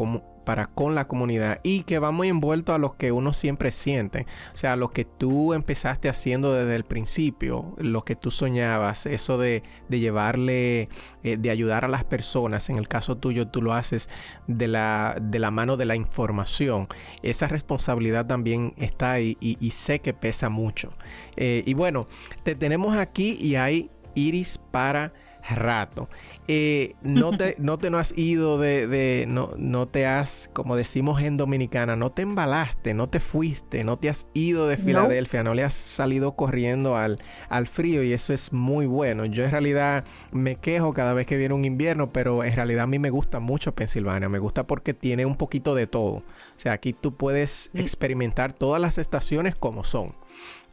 para 0.46 0.68
con 0.68 0.96
la 0.96 1.10
comunidad 1.10 1.60
y 1.62 1.84
que 1.84 2.00
va 2.00 2.12
muy 2.12 2.30
envuelto 2.30 2.74
a 2.74 2.78
lo 2.78 2.96
que 2.96 3.12
uno 3.12 3.34
siempre 3.34 3.72
siente. 3.72 4.28
O 4.54 4.58
sea, 4.58 4.78
lo 4.78 4.92
que 4.92 5.04
tú 5.04 5.54
empezaste 5.54 6.08
haciendo 6.08 6.54
desde 6.54 6.78
el 6.78 6.86
principio, 6.86 7.74
lo 7.80 8.06
que 8.06 8.16
tú 8.16 8.32
soñabas, 8.32 9.06
eso 9.06 9.38
de, 9.38 9.62
llevarle, 9.90 10.88
eh, 11.24 11.36
de 11.36 11.50
ayudar 11.50 11.84
a 11.84 11.90
las 11.90 12.06
personas. 12.06 12.70
En 12.70 12.78
el 12.78 12.88
caso 12.88 13.18
tuyo, 13.18 13.50
tú 13.50 13.62
lo 13.62 13.74
haces 13.74 14.08
de 14.48 14.70
la 14.70 15.52
mano 15.52 15.76
de 15.76 15.84
la 15.84 15.98
información. 15.98 16.88
Esa 17.24 17.50
responsabilidad 17.50 18.26
también 18.26 18.74
está 18.78 19.12
ahí 19.12 19.33
y, 19.40 19.72
sé 19.72 20.00
que 20.00 20.14
pesa 20.14 20.50
mucho. 20.50 20.94
Eh, 21.36 21.64
y 21.66 21.74
bueno, 21.74 22.06
te 22.44 22.56
tenemos 22.56 22.96
aquí 22.98 23.38
y 23.40 23.56
hay 23.56 23.90
iris 24.16 24.60
para 24.72 25.14
rato. 25.50 26.10
Eh, 26.48 26.96
no, 27.02 27.32
te, 27.32 27.56
no 27.58 27.78
te 27.78 27.90
no 27.90 27.98
has 27.98 28.18
ido 28.18 28.58
de, 28.58 29.26
no, 29.28 29.52
no 29.58 29.88
te 29.88 30.06
has, 30.06 30.50
como 30.54 30.76
decimos 30.76 31.22
en 31.22 31.38
Dominicana, 31.38 31.96
no 31.96 32.12
te 32.12 32.22
embalaste, 32.22 32.94
no 32.94 33.08
te 33.08 33.20
fuiste, 33.20 33.84
no 33.84 33.98
te 33.98 34.10
has 34.10 34.28
ido 34.34 34.68
de 34.68 34.78
Filadelfia, 34.78 35.44
no, 35.44 35.54
le 35.54 35.64
has 35.64 35.74
salido 35.74 36.36
corriendo 36.36 36.98
al, 36.98 37.20
al 37.50 37.68
frío 37.68 38.04
y 38.04 38.14
eso 38.14 38.34
es 38.34 38.52
muy 38.52 38.86
bueno. 38.86 39.26
Yo 39.26 39.44
en 39.44 39.52
realidad 39.52 40.04
me 40.32 40.56
quejo 40.56 40.94
cada 40.94 41.14
vez 41.14 41.26
que 41.26 41.38
viene 41.38 41.54
un 41.54 41.66
invierno, 41.66 42.12
pero 42.12 42.44
en 42.44 42.56
realidad 42.56 42.84
a 42.84 42.88
mí 42.88 43.00
me 43.00 43.10
gusta 43.10 43.40
mucho 43.40 43.74
Pensilvania, 43.74 44.28
me 44.28 44.40
gusta 44.40 44.68
porque 44.68 44.94
tiene 44.94 45.26
un 45.26 45.36
poquito 45.36 45.76
de 45.76 45.88
todo. 45.88 46.16
O 46.16 46.24
sea, 46.58 46.74
aquí 46.74 46.94
tú 46.94 47.16
puedes 47.16 47.72
experimentar 47.74 48.54
todas 48.54 48.82
las 48.82 48.98
estaciones 48.98 49.56
como 49.56 49.84
son. 49.84 50.14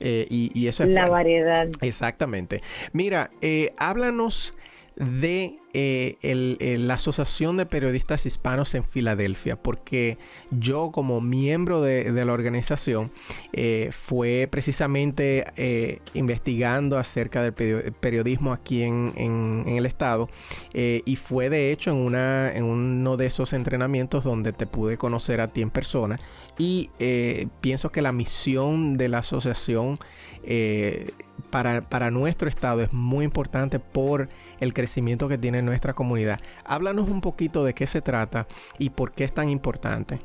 Eh, 0.00 0.26
y, 0.30 0.66
eso 0.66 0.82
es... 0.84 0.88
La 0.88 1.08
variedad. 1.08 1.68
Exactamente. 1.82 2.62
Mira, 2.92 3.30
eh, 3.40 3.74
háblanos 3.76 4.54
de 4.96 5.56
eh, 5.72 6.76
la 6.78 6.94
Asociación 6.94 7.56
de 7.56 7.64
Periodistas 7.64 8.26
Hispanos 8.26 8.74
en 8.74 8.84
Filadelfia, 8.84 9.56
porque 9.56 10.18
yo 10.50 10.90
como 10.92 11.22
miembro 11.22 11.80
de, 11.80 12.12
la 12.12 12.32
organización 12.32 13.10
eh, 13.52 13.90
fue 13.92 14.46
precisamente 14.50 15.46
eh, 15.56 16.00
investigando 16.12 16.98
acerca 16.98 17.42
del 17.42 17.54
periodismo 17.94 18.52
aquí 18.52 18.82
en, 18.82 19.64
el 19.66 19.86
estado 19.86 20.28
y 20.74 21.16
fue 21.16 21.48
de 21.48 21.72
hecho 21.72 21.90
en, 21.90 21.96
una, 21.96 22.52
en 22.54 22.64
uno 22.64 23.16
de 23.16 23.26
esos 23.26 23.52
entrenamientos 23.52 24.24
donde 24.24 24.52
te 24.52 24.66
pude 24.66 24.96
conocer 24.96 25.40
a 25.40 25.48
ti 25.48 25.62
en 25.62 25.70
persona 25.70 26.18
y 26.60 26.90
pienso 27.60 27.90
que 27.90 28.02
la 28.02 28.12
misión 28.12 28.98
de 28.98 29.08
la 29.08 29.18
asociación 29.18 29.98
para, 31.50 31.80
para 31.80 32.10
nuestro 32.10 32.48
estado 32.48 32.82
es 32.82 32.92
muy 32.92 33.24
importante 33.24 33.78
por 33.78 34.28
el 34.60 34.74
crecimiento 34.74 35.26
que 35.26 35.38
tiene 35.38 35.62
nuestra 35.62 35.94
comunidad. 35.94 36.38
Háblanos 36.64 37.08
un 37.08 37.22
poquito 37.22 37.64
de 37.64 37.72
qué 37.72 37.86
se 37.86 38.02
trata 38.02 38.46
y 38.78 38.90
por 38.90 39.12
qué 39.12 39.24
es 39.24 39.32
tan 39.32 39.48
importante. 39.48 40.18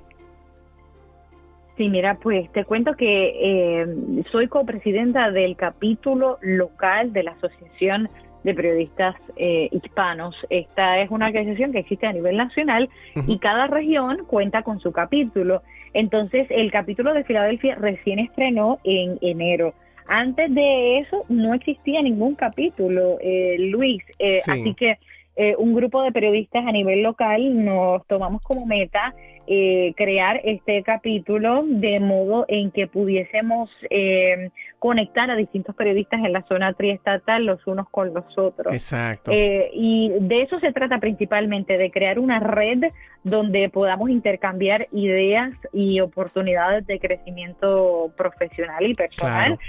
Sí, 1.77 1.89
mira, 1.89 2.17
pues 2.21 2.49
te 2.53 2.63
cuento 2.63 2.95
que 2.95 3.81
eh, 3.81 4.23
soy 4.31 4.47
copresidenta 4.47 5.31
del 5.31 5.57
capítulo 5.57 6.38
local 6.41 7.11
de 7.11 7.23
la 7.23 7.31
Asociación 7.31 8.09
de 8.45 8.53
Periodistas 8.53 9.15
eh, 9.35 9.69
Hispanos. 9.71 10.35
Esta 10.51 11.01
es 11.01 11.09
una 11.09 11.25
organización 11.25 11.71
que 11.71 11.79
existe 11.79 12.05
a 12.05 12.13
nivel 12.13 12.37
nacional 12.37 12.89
y 13.27 13.39
cada 13.39 13.65
región 13.65 14.19
cuenta 14.27 14.61
con 14.61 14.79
su 14.79 14.91
capítulo. 14.91 15.63
Entonces, 15.93 16.45
el 16.51 16.71
capítulo 16.71 17.13
de 17.13 17.23
Filadelfia 17.23 17.75
recién 17.75 18.19
estrenó 18.19 18.79
en 18.83 19.17
enero. 19.21 19.73
Antes 20.07 20.53
de 20.53 20.99
eso 20.99 21.25
no 21.27 21.55
existía 21.55 22.03
ningún 22.03 22.35
capítulo, 22.35 23.17
eh, 23.19 23.55
Luis, 23.57 24.03
eh, 24.19 24.41
así 24.47 24.75
que 24.75 24.99
eh, 25.35 25.55
un 25.57 25.73
grupo 25.73 26.03
de 26.03 26.11
periodistas 26.11 26.65
a 26.65 26.71
nivel 26.71 27.01
local 27.01 27.65
nos 27.65 28.05
tomamos 28.05 28.41
como 28.43 28.67
meta 28.67 29.15
eh, 29.47 29.93
crear 29.95 30.41
este 30.43 30.81
capítulo 30.81 31.63
de 31.65 31.99
modo 31.99 32.45
en 32.47 32.71
que 32.71 32.87
pudiésemos 32.87 33.69
eh, 33.89 34.49
conectar 34.79 35.29
a 35.29 35.35
distintos 35.35 35.75
periodistas 35.75 36.19
en 36.23 36.33
la 36.33 36.41
zona 36.47 36.73
triestatal 36.73 37.45
los 37.45 37.65
unos 37.67 37.87
con 37.89 38.13
los 38.13 38.25
otros. 38.37 38.73
Exacto. 38.73 39.31
Eh, 39.31 39.69
y 39.73 40.11
de 40.19 40.41
eso 40.41 40.59
se 40.59 40.71
trata 40.73 40.97
principalmente, 40.97 41.77
de 41.77 41.91
crear 41.91 42.17
una 42.17 42.39
red 42.39 42.85
donde 43.23 43.69
podamos 43.69 44.09
intercambiar 44.09 44.87
ideas 44.91 45.53
y 45.71 45.99
oportunidades 45.99 46.87
de 46.87 46.99
crecimiento 46.99 48.11
profesional 48.17 48.85
y 48.85 48.93
personal, 48.95 49.59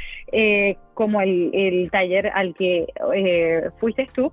como 0.94 1.20
el, 1.20 1.50
el, 1.52 1.90
taller 1.90 2.28
al 2.34 2.54
que 2.54 2.86
fuiste 3.78 4.06
tú. 4.14 4.32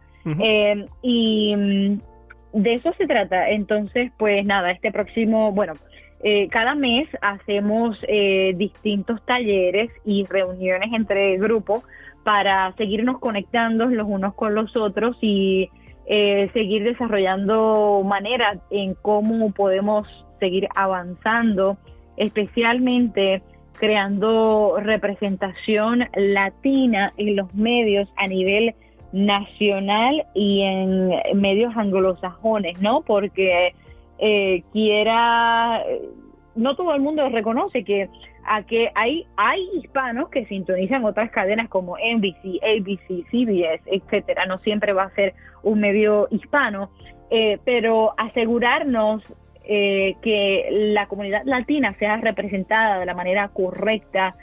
y 1.01 1.99
de 2.53 2.75
eso 2.75 2.93
se 2.97 3.07
trata. 3.07 3.49
Entonces, 3.49 4.11
pues 4.17 4.45
nada, 4.45 4.71
este 4.71 4.91
próximo, 4.91 5.51
bueno, 5.51 5.73
eh, 6.23 6.47
cada 6.49 6.75
mes 6.75 7.09
hacemos 7.21 7.97
eh, 8.07 8.53
distintos 8.55 9.21
talleres 9.25 9.91
y 10.05 10.25
reuniones 10.25 10.93
entre 10.93 11.37
grupos 11.37 11.83
para 12.23 12.71
seguirnos 12.77 13.19
conectando 13.19 13.87
los 13.87 14.07
unos 14.07 14.33
con 14.33 14.55
los 14.55 14.77
otros 14.77 15.17
y 15.19 15.69
eh, 16.05 16.49
seguir 16.53 16.83
desarrollando 16.83 18.03
maneras 18.05 18.59
en 18.69 18.93
cómo 18.93 19.51
podemos 19.51 20.07
seguir 20.39 20.69
avanzando, 20.75 21.77
especialmente 22.15 23.41
creando 23.77 24.77
representación 24.79 26.07
latina 26.15 27.11
en 27.17 27.35
los 27.35 27.53
medios 27.53 28.07
a 28.15 28.27
nivel 28.27 28.75
nacional 29.13 30.25
y 30.33 30.61
en 30.61 31.39
medios 31.39 31.77
anglosajones, 31.77 32.81
¿no? 32.81 33.01
Porque 33.01 33.73
eh, 34.17 34.63
quiera, 34.73 35.83
no 36.55 36.75
todo 36.75 36.93
el 36.95 37.01
mundo 37.01 37.29
reconoce 37.29 37.83
que 37.83 38.09
a 38.45 38.63
que 38.63 38.91
hay 38.95 39.25
hay 39.37 39.61
hispanos 39.75 40.29
que 40.29 40.45
sintonizan 40.47 41.05
otras 41.05 41.31
cadenas 41.31 41.69
como 41.69 41.95
NBC, 41.97 42.59
ABC, 42.61 43.25
CBS, 43.29 43.81
etcétera. 43.85 44.45
No 44.47 44.57
siempre 44.59 44.91
va 44.93 45.03
a 45.03 45.09
ser 45.11 45.33
un 45.61 45.79
medio 45.79 46.27
hispano, 46.31 46.89
eh, 47.29 47.59
pero 47.63 48.13
asegurarnos 48.17 49.23
eh, 49.63 50.15
que 50.21 50.67
la 50.71 51.07
comunidad 51.07 51.43
latina 51.45 51.95
sea 51.99 52.17
representada 52.17 52.99
de 52.99 53.05
la 53.05 53.13
manera 53.13 53.47
correcta 53.47 54.35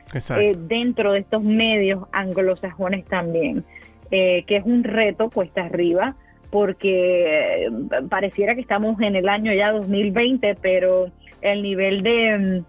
dentro 0.60 1.12
de 1.12 1.20
estos 1.20 1.42
medios 1.42 2.04
anglosajones 2.12 3.04
también. 3.04 3.64
Eh, 4.12 4.44
que 4.48 4.56
es 4.56 4.64
un 4.64 4.82
reto 4.82 5.30
cuesta 5.30 5.66
arriba, 5.66 6.16
porque 6.50 7.66
eh, 7.66 7.70
pareciera 8.08 8.56
que 8.56 8.60
estamos 8.60 9.00
en 9.00 9.14
el 9.14 9.28
año 9.28 9.52
ya 9.54 9.70
2020, 9.70 10.56
pero 10.60 11.06
el 11.42 11.62
nivel 11.62 12.02
de, 12.02 12.64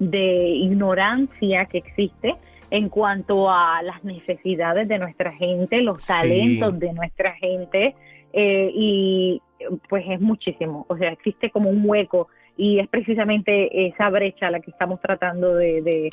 de 0.00 0.48
ignorancia 0.48 1.66
que 1.66 1.78
existe 1.78 2.34
en 2.70 2.88
cuanto 2.88 3.48
a 3.48 3.82
las 3.82 4.02
necesidades 4.02 4.88
de 4.88 4.98
nuestra 4.98 5.32
gente, 5.32 5.80
los 5.80 6.04
talentos 6.04 6.76
de 6.78 6.92
nuestra 6.92 7.34
gente, 7.34 7.94
eh, 8.32 8.70
y 8.74 9.42
pues 9.88 10.04
es 10.08 10.20
muchísimo, 10.20 10.86
o 10.88 10.96
sea, 10.96 11.12
existe 11.12 11.50
como 11.50 11.70
un 11.70 11.82
hueco 11.84 12.28
y 12.60 12.78
es 12.78 12.88
precisamente 12.88 13.86
esa 13.86 14.10
brecha 14.10 14.50
la 14.50 14.60
que 14.60 14.70
estamos 14.70 15.00
tratando 15.00 15.54
de, 15.54 15.80
de, 15.80 16.10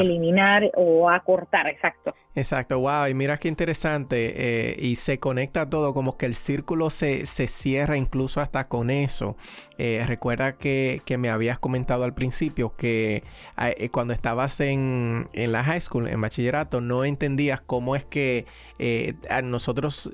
eliminar 0.00 0.70
o 0.74 1.10
acortar, 1.10 1.66
exacto. 1.66 2.14
Exacto, 2.36 2.78
wow, 2.78 3.08
y 3.08 3.14
mira 3.14 3.36
qué 3.36 3.48
interesante, 3.48 4.32
eh, 4.36 4.76
y 4.78 4.94
se 4.94 5.18
conecta 5.18 5.68
todo, 5.68 5.92
como 5.92 6.16
que 6.16 6.26
el 6.26 6.36
círculo 6.36 6.88
se, 6.88 7.26
se 7.26 7.48
cierra 7.48 7.96
incluso 7.96 8.40
hasta 8.40 8.68
con 8.68 8.90
eso. 8.90 9.36
Eh, 9.76 10.04
recuerda 10.06 10.52
que, 10.52 11.02
que, 11.04 11.18
me 11.18 11.30
habías 11.30 11.58
comentado 11.58 12.04
al 12.04 12.14
principio 12.14 12.76
que 12.76 13.24
eh, 13.58 13.88
cuando 13.90 14.12
estabas 14.12 14.60
en, 14.60 15.26
en, 15.32 15.50
la 15.50 15.64
high 15.64 15.80
school, 15.80 16.06
en 16.06 16.20
bachillerato, 16.20 16.80
no 16.80 17.04
entendías 17.04 17.60
cómo 17.60 17.96
es 17.96 18.04
que 18.04 18.46
nosotros 19.42 20.10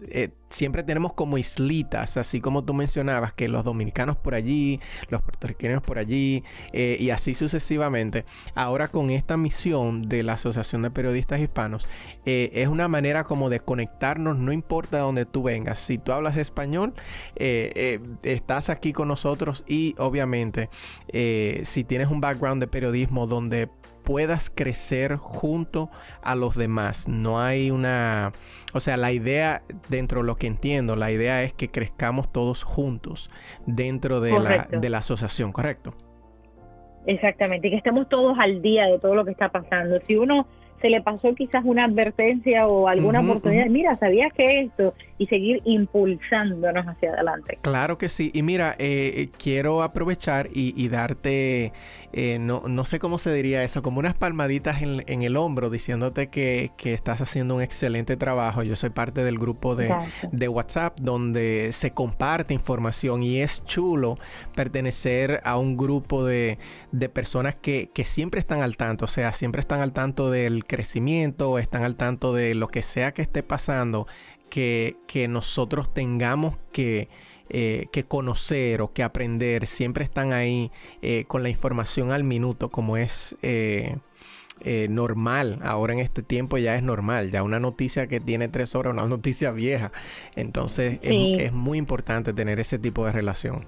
siempre 0.49 0.83
tenemos 0.83 1.13
como 1.13 1.39
islitas, 1.39 2.17
así 2.17 2.41
como 2.41 2.65
tú 2.65 2.75
mencionabas, 2.75 3.33
que 3.33 3.49
los 3.49 3.65
dominicanos 3.65 4.17
por 4.17 4.35
allí, 4.35 4.81
los 5.09 5.23
puertorriqueños 5.23 5.83
por 5.83 5.99
allí, 5.99 6.45
y 6.73 7.11
así 7.11 7.35
sucesivamente. 7.35 8.25
Ahora 8.55 8.89
con 8.89 9.11
esta 9.11 9.37
misión 9.37 10.03
de 10.03 10.23
la 10.23 10.35
Asociación 10.35 10.83
de 10.83 10.91
Periodistas 10.91 11.41
Hispanos, 11.41 11.89
eh, 12.25 12.51
es 12.55 12.69
una 12.69 12.89
manera 12.89 13.25
como 13.25 13.51
de 13.51 13.61
conectarnos, 13.61 14.37
no 14.37 14.53
importa 14.53 14.99
dónde 14.99 15.25
tú 15.25 15.43
vengas. 15.43 15.79
Si 15.79 15.99
tú 15.99 16.13
hablas 16.13 16.37
español, 16.37 16.95
eh, 17.37 17.73
eh, 17.75 18.01
estás 18.23 18.71
aquí 18.71 18.93
con 18.93 19.09
nosotros 19.09 19.65
y 19.67 19.95
obviamente 19.99 20.69
si 21.65 21.85
tienes 21.85 22.09
un 22.09 22.21
background 22.21 22.61
de 22.61 22.67
periodismo 22.67 23.27
donde 23.27 23.69
puedas 24.09 24.49
crecer 24.49 25.17
junto 25.17 25.91
a 26.23 26.35
los 26.35 26.57
demás. 26.57 27.09
No 27.09 27.43
hay 27.43 27.71
una, 27.71 28.33
o 28.73 28.81
sea, 28.81 28.97
la 28.97 29.13
idea 29.13 29.61
dentro 29.91 30.23
de 30.23 30.27
lo 30.27 30.37
que 30.37 30.47
entiendo, 30.47 30.97
la 30.97 31.13
idea 31.13 31.43
es 31.43 31.53
que 31.53 31.69
crezcamos 31.69 32.33
todos 32.33 32.63
juntos 32.63 33.29
dentro 33.67 34.23
de, 34.23 34.41
la, 34.41 34.67
de 34.71 34.89
la 34.89 34.99
asociación, 34.99 35.53
¿correcto? 35.53 35.93
Exactamente, 37.05 37.69
y 37.69 37.71
que 37.73 37.77
estemos 37.77 38.09
todos 38.09 38.39
al 38.39 38.63
día 38.63 38.87
de 38.87 38.99
todo 38.99 39.15
lo 39.15 39.27
que 39.27 39.33
está 39.33 39.51
pasando. 39.51 40.01
Si 40.07 40.17
uno 40.17 40.47
se 40.81 40.89
le 40.89 41.03
pasó 41.03 41.35
quizás 41.35 41.63
una 41.67 41.85
advertencia 41.85 42.67
o 42.67 42.89
alguna 42.89 43.21
oportunidad, 43.21 43.67
mira, 43.67 43.95
¿sabías 43.97 44.33
que 44.33 44.63
esto? 44.63 44.95
Y 45.19 45.25
seguir 45.25 45.61
impulsándonos 45.65 46.87
hacia 46.87 47.13
adelante. 47.13 47.59
Claro 47.63 47.99
que 47.99 48.09
sí. 48.09 48.31
Y 48.33 48.43
mira, 48.43 48.77
eh, 48.79 49.13
eh, 49.17 49.29
quiero 49.37 49.83
aprovechar 49.83 50.49
y, 50.53 50.89
darte, 50.89 51.73
eh, 52.13 52.39
no, 52.41 52.63
no 52.69 52.85
sé 52.85 52.99
cómo 52.99 53.19
se 53.19 53.33
diría 53.33 53.65
eso, 53.65 53.83
como 53.83 53.99
unas 53.99 54.15
palmaditas 54.15 54.81
en, 54.83 55.23
el 55.23 55.37
hombro 55.37 55.71
diciéndote 55.71 56.29
que, 56.29 56.71
que, 56.77 56.95
estás 56.95 57.21
haciendo 57.21 57.57
un 57.57 57.63
excelente 57.63 58.17
trabajo. 58.17 58.63
Yo 58.63 58.77
soy 58.77 58.91
parte 58.91 59.25
del 59.25 59.39
grupo 59.39 59.75
de, 59.75 59.95
de, 60.31 60.49
WhatsApp 60.49 60.99
donde 61.01 61.71
se 61.73 61.91
comparte 61.91 62.55
información 62.55 63.23
y 63.23 63.41
es 63.41 63.65
chulo 63.65 64.19
pertenecer 64.55 65.41
a 65.45 65.59
un 65.59 65.77
grupo 65.77 66.25
de, 66.25 66.59
de 66.93 67.09
personas 67.09 67.57
que, 67.57 67.91
que 67.93 68.05
siempre 68.05 68.41
están 68.41 68.63
al 68.63 68.77
tanto, 68.77 69.05
o 69.05 69.09
sea, 69.09 69.33
siempre 69.33 69.61
están 69.61 69.81
al 69.81 69.93
tanto 69.93 70.31
del 70.31 70.65
crecimiento, 70.65 71.59
están 71.59 71.83
al 71.83 71.97
tanto 71.97 72.33
de 72.33 72.55
lo 72.55 72.69
que 72.69 72.83
sea 72.83 73.13
que 73.13 73.23
esté 73.23 73.43
pasando, 73.43 74.07
que, 74.49 74.97
nosotros 75.29 75.93
tengamos 75.93 76.57
que, 76.73 77.09
eh, 77.49 77.87
que, 77.93 78.05
conocer 78.05 78.83
o 78.83 78.93
que 78.93 79.03
aprender, 79.03 79.67
siempre 79.67 80.05
están 80.05 80.33
ahí 80.33 80.71
eh, 81.03 81.25
con 81.27 81.43
la 81.43 81.49
información 81.49 82.13
al 82.13 82.25
minuto, 82.25 82.71
como 82.71 82.97
es 82.97 83.37
eh, 83.43 83.97
normal. 84.89 85.59
Ahora 85.63 85.93
en 85.93 86.01
este 86.01 86.23
tiempo 86.23 86.59
ya 86.59 86.77
es 86.77 86.83
normal, 86.83 87.31
ya 87.31 87.43
una 87.43 87.61
noticia 87.61 88.07
que 88.07 88.21
tiene 88.21 88.49
tres 88.49 88.75
horas, 88.75 88.93
una 88.93 89.07
noticia 89.09 89.53
vieja. 89.53 89.93
Entonces 90.37 91.01
es, 91.03 91.41
es 91.41 91.53
muy 91.53 91.79
importante 91.79 92.33
tener 92.33 92.61
ese 92.61 92.79
tipo 92.79 93.07
de 93.07 93.13
relación. 93.13 93.67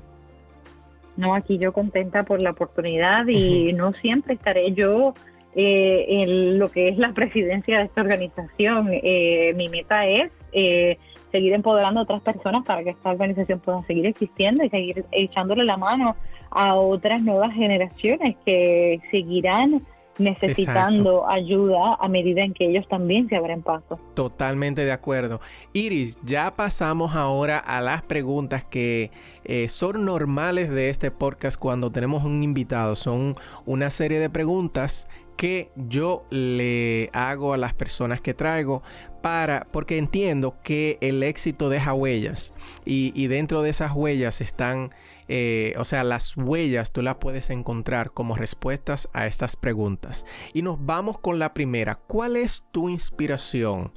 No, 1.16 1.34
aquí 1.34 1.58
yo 1.58 1.72
contenta 1.72 2.22
por 2.22 2.40
la 2.40 2.50
oportunidad 2.50 3.26
y 3.26 3.72
no 3.72 3.92
siempre 3.94 4.34
estaré 4.34 4.72
yo 4.72 5.12
eh, 5.54 6.06
en 6.08 6.58
lo 6.58 6.70
que 6.70 6.88
es 6.88 6.96
la 6.96 7.12
presidencia 7.12 7.78
de 7.78 7.84
esta 7.84 8.00
organización. 8.00 8.88
Eh, 8.90 9.52
mi 9.56 9.68
meta 9.68 10.06
es 10.06 10.30
eh, 10.52 10.98
seguir 11.30 11.52
empoderando 11.52 12.00
a 12.00 12.02
otras 12.04 12.22
personas 12.22 12.64
para 12.64 12.82
que 12.82 12.90
esta 12.90 13.10
organización 13.10 13.60
pueda 13.60 13.82
seguir 13.84 14.06
existiendo 14.06 14.64
y 14.64 14.70
seguir 14.70 15.04
echándole 15.12 15.64
la 15.64 15.76
mano 15.76 16.16
a 16.50 16.74
otras 16.74 17.22
nuevas 17.22 17.54
generaciones 17.54 18.36
que 18.44 19.00
seguirán 19.10 19.82
necesitando 20.20 21.28
ayuda 21.28 21.96
a 21.98 22.08
medida 22.08 22.42
en 22.42 22.52
que 22.52 22.66
ellos 22.66 22.86
también 22.88 23.28
se 23.28 23.36
abren 23.36 23.62
paso. 23.62 23.98
Totalmente 24.14 24.84
de 24.84 24.92
acuerdo. 24.92 25.40
Iris, 25.72 26.18
ya 26.22 26.54
pasamos 26.54 27.14
ahora 27.14 27.58
a 27.58 27.80
las 27.80 28.02
preguntas 28.02 28.64
que 28.64 29.10
eh, 29.44 29.68
son 29.68 30.04
normales 30.04 30.70
de 30.70 30.90
este 30.90 31.10
podcast 31.10 31.58
cuando 31.58 31.90
tenemos 31.90 32.24
un 32.24 32.42
invitado. 32.42 32.94
Son 32.94 33.34
una 33.66 33.90
serie 33.90 34.18
de 34.18 34.30
preguntas 34.30 35.08
que 35.40 35.70
yo 35.74 36.26
le 36.28 37.08
hago 37.14 37.54
a 37.54 37.56
las 37.56 37.72
personas 37.72 38.20
que 38.20 38.34
traigo 38.34 38.82
para, 39.22 39.66
porque 39.72 39.96
entiendo 39.96 40.56
que 40.62 40.98
el 41.00 41.22
éxito 41.22 41.70
deja 41.70 41.94
huellas 41.94 42.52
y, 42.84 43.10
y 43.14 43.26
dentro 43.28 43.62
de 43.62 43.70
esas 43.70 43.92
huellas 43.94 44.42
están 44.42 44.90
eh, 45.28 45.72
o 45.78 45.84
sea, 45.84 46.04
las 46.04 46.36
huellas 46.36 46.92
tú 46.92 47.00
las 47.00 47.14
puedes 47.14 47.48
encontrar 47.48 48.10
como 48.10 48.34
respuestas 48.34 49.08
a 49.14 49.26
estas 49.26 49.56
preguntas. 49.56 50.26
Y 50.52 50.60
nos 50.60 50.84
vamos 50.84 51.18
con 51.18 51.38
la 51.38 51.54
primera. 51.54 51.94
¿Cuál 51.94 52.36
es 52.36 52.66
tu 52.70 52.90
inspiración, 52.90 53.92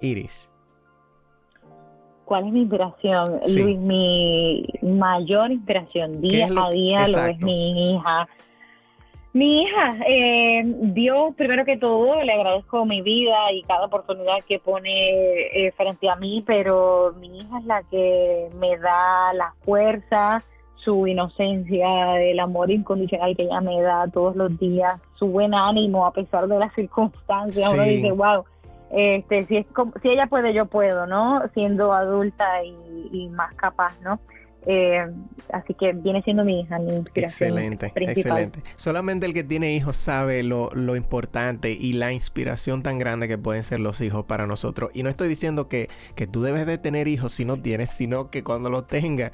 Iris? 0.00 0.50
¿Cuál 2.24 2.46
es 2.46 2.52
mi 2.52 2.62
inspiración? 2.62 3.40
Luis, 3.54 3.78
mi 3.78 4.66
mayor 4.82 5.52
inspiración 5.52 6.20
día 6.20 6.46
a 6.46 6.70
día 6.70 7.06
lo 7.06 7.26
es 7.26 7.38
mi 7.40 7.94
hija. 7.94 8.26
Mi 9.32 9.62
hija, 9.62 9.96
eh, 10.08 10.62
Dios, 10.64 11.34
primero 11.36 11.64
que 11.64 11.76
todo, 11.76 12.20
le 12.22 12.32
agradezco 12.32 12.84
mi 12.84 13.00
vida 13.00 13.52
y 13.52 13.62
cada 13.62 13.86
oportunidad 13.86 14.38
que 14.48 14.58
pone 14.58 14.88
eh, 15.52 15.72
frente 15.76 16.08
a 16.10 16.16
mí, 16.16 16.42
pero 16.44 17.14
mi 17.20 17.38
hija 17.38 17.58
es 17.60 17.64
la 17.64 17.82
que 17.84 18.48
me 18.58 18.76
da 18.78 19.32
la 19.34 19.54
fuerza, 19.64 20.42
su 20.74 21.06
inocencia, 21.06 22.20
el 22.20 22.40
amor 22.40 22.72
incondicional 22.72 23.36
que 23.36 23.44
ella 23.44 23.60
me 23.60 23.80
da 23.80 24.08
todos 24.08 24.34
los 24.34 24.58
días, 24.58 25.00
su 25.14 25.28
buen 25.28 25.54
ánimo 25.54 26.06
a 26.06 26.12
pesar 26.12 26.48
de 26.48 26.58
las 26.58 26.74
circunstancias. 26.74 27.72
Uno 27.72 27.84
dice, 27.84 28.10
wow, 28.10 28.44
este, 28.90 29.46
si, 29.46 29.58
es 29.58 29.66
si 30.02 30.08
ella 30.08 30.26
puede, 30.26 30.52
yo 30.52 30.66
puedo, 30.66 31.06
¿no? 31.06 31.42
Siendo 31.54 31.92
adulta 31.92 32.64
y, 32.64 33.08
y 33.12 33.28
más 33.28 33.54
capaz, 33.54 33.94
¿no? 34.00 34.18
Eh, 34.66 35.06
así 35.52 35.74
que 35.74 35.92
viene 35.92 36.22
siendo 36.22 36.44
mi 36.44 36.60
hija, 36.60 36.78
mi 36.78 36.92
inspiración. 36.92 37.50
Excelente, 37.50 37.92
excelente. 37.96 38.62
Solamente 38.76 39.26
el 39.26 39.32
que 39.32 39.42
tiene 39.42 39.74
hijos 39.74 39.96
sabe 39.96 40.42
lo, 40.42 40.70
lo, 40.74 40.96
importante 40.96 41.72
y 41.72 41.94
la 41.94 42.12
inspiración 42.12 42.82
tan 42.82 42.98
grande 42.98 43.26
que 43.26 43.38
pueden 43.38 43.64
ser 43.64 43.80
los 43.80 44.00
hijos 44.00 44.26
para 44.26 44.46
nosotros. 44.46 44.90
Y 44.92 45.02
no 45.02 45.08
estoy 45.08 45.28
diciendo 45.28 45.68
que, 45.68 45.88
que 46.14 46.26
tú 46.26 46.42
debes 46.42 46.66
de 46.66 46.76
tener 46.76 47.08
hijos 47.08 47.32
si 47.32 47.44
no 47.44 47.60
tienes, 47.60 47.90
sino 47.90 48.30
que 48.30 48.44
cuando 48.44 48.68
los 48.68 48.86
tengas 48.86 49.32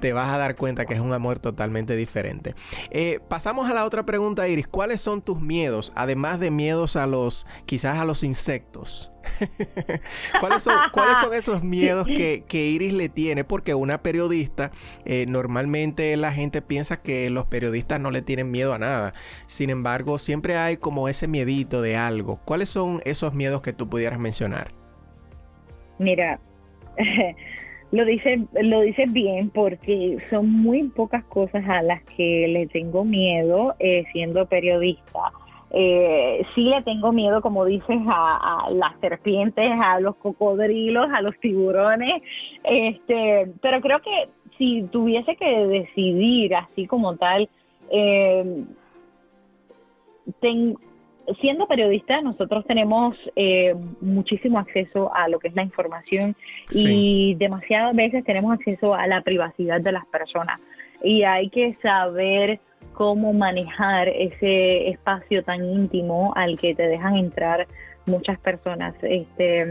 te 0.00 0.12
vas 0.12 0.32
a 0.32 0.38
dar 0.38 0.54
cuenta 0.54 0.86
que 0.86 0.94
es 0.94 1.00
un 1.00 1.12
amor 1.12 1.40
totalmente 1.40 1.96
diferente. 1.96 2.54
Eh, 2.90 3.20
pasamos 3.28 3.68
a 3.68 3.74
la 3.74 3.84
otra 3.84 4.04
pregunta, 4.04 4.46
Iris. 4.48 4.68
¿Cuáles 4.68 5.00
son 5.00 5.22
tus 5.22 5.40
miedos? 5.40 5.92
Además 5.96 6.38
de 6.38 6.50
miedos 6.50 6.96
a 6.96 7.06
los, 7.06 7.46
quizás 7.66 7.98
a 7.98 8.04
los 8.04 8.22
insectos. 8.22 9.10
¿Cuáles, 10.40 10.62
son, 10.62 10.74
¿Cuáles 10.92 11.18
son 11.18 11.34
esos 11.34 11.62
miedos 11.62 12.06
que, 12.06 12.44
Iris 12.50 12.92
le 12.92 13.08
tiene? 13.08 13.44
Porque 13.44 13.74
una 13.74 14.02
periodista, 14.02 14.70
eh, 15.04 15.26
normalmente 15.28 16.16
la 16.16 16.32
gente 16.32 16.62
piensa 16.62 17.00
que 17.00 17.30
los 17.30 17.46
periodistas 17.46 18.00
no 18.00 18.10
le 18.10 18.22
tienen 18.22 18.50
miedo 18.50 18.74
a 18.74 18.78
nada. 18.78 19.14
Sin 19.46 19.70
embargo, 19.70 20.18
siempre 20.18 20.56
hay 20.56 20.76
como 20.76 21.08
ese 21.08 21.28
miedito 21.28 21.82
de 21.82 21.96
algo. 21.96 22.40
¿Cuáles 22.44 22.68
son 22.68 23.00
esos 23.04 23.34
miedos 23.34 23.62
que 23.62 23.72
tú 23.72 23.88
pudieras 23.88 24.18
mencionar? 24.18 24.72
Mira, 25.98 26.40
lo 27.90 28.04
dices 28.04 28.40
lo 28.60 28.82
dice 28.82 29.06
bien 29.08 29.50
porque 29.50 30.18
son 30.30 30.50
muy 30.50 30.84
pocas 30.84 31.24
cosas 31.24 31.64
a 31.68 31.82
las 31.82 32.02
que 32.02 32.46
le 32.48 32.66
tengo 32.66 33.04
miedo 33.04 33.74
eh, 33.78 34.04
siendo 34.12 34.46
periodista 34.46 35.32
eh, 35.70 36.46
sí 36.54 36.62
le 36.62 36.82
tengo 36.82 37.12
miedo, 37.12 37.42
como 37.42 37.64
dices, 37.64 37.98
a, 38.08 38.68
las 38.72 38.98
serpientes, 39.00 39.70
a 39.80 40.00
los 40.00 40.16
cocodrilos, 40.16 41.08
a 41.12 41.20
los 41.20 41.38
tiburones, 41.40 42.22
este, 42.64 43.52
pero 43.60 43.80
creo 43.80 44.00
que 44.00 44.28
si 44.56 44.82
tuviese 44.84 45.36
que 45.36 45.66
decidir 45.66 46.54
así 46.54 46.86
como 46.86 47.16
tal, 47.16 47.48
eh, 47.90 48.64
siendo 51.40 51.66
periodista, 51.66 52.20
nosotros 52.22 52.64
tenemos 52.66 53.16
eh, 53.36 53.74
muchísimo 54.00 54.58
acceso 54.58 55.14
a 55.14 55.28
lo 55.28 55.38
que 55.38 55.48
es 55.48 55.54
la 55.54 55.62
información 55.62 56.34
y 56.72 57.34
demasiadas 57.34 57.94
veces 57.94 58.24
tenemos 58.24 58.52
acceso 58.54 58.94
a 58.94 59.06
la 59.06 59.22
privacidad 59.22 59.80
de 59.80 59.92
las 59.92 60.06
personas. 60.06 60.60
Y 61.02 61.22
hay 61.22 61.50
que 61.50 61.76
saber 61.82 62.60
cómo 62.98 63.32
manejar 63.32 64.08
ese 64.08 64.88
espacio 64.88 65.40
tan 65.44 65.64
íntimo 65.64 66.32
al 66.34 66.58
que 66.58 66.74
te 66.74 66.82
dejan 66.82 67.14
entrar 67.14 67.68
muchas 68.06 68.40
personas. 68.40 68.92
Este, 69.02 69.64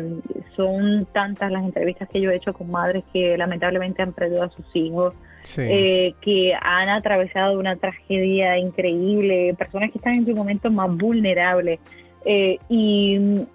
son 0.55 1.05
tantas 1.11 1.51
las 1.51 1.65
entrevistas 1.65 2.07
que 2.07 2.21
yo 2.21 2.31
he 2.31 2.37
hecho 2.37 2.53
con 2.53 2.71
madres 2.71 3.03
que 3.11 3.37
lamentablemente 3.37 4.01
han 4.01 4.13
perdido 4.13 4.43
a 4.43 4.49
sus 4.49 4.65
hijos, 4.73 5.13
eh, 5.57 6.13
que 6.21 6.53
han 6.53 6.87
atravesado 6.87 7.59
una 7.59 7.75
tragedia 7.75 8.57
increíble, 8.57 9.53
personas 9.57 9.91
que 9.91 9.97
están 9.97 10.13
en 10.13 10.25
su 10.25 10.33
momento 10.33 10.71
más 10.71 10.95
vulnerables. 10.95 11.81
Eh, 12.23 12.57
y 12.69 13.45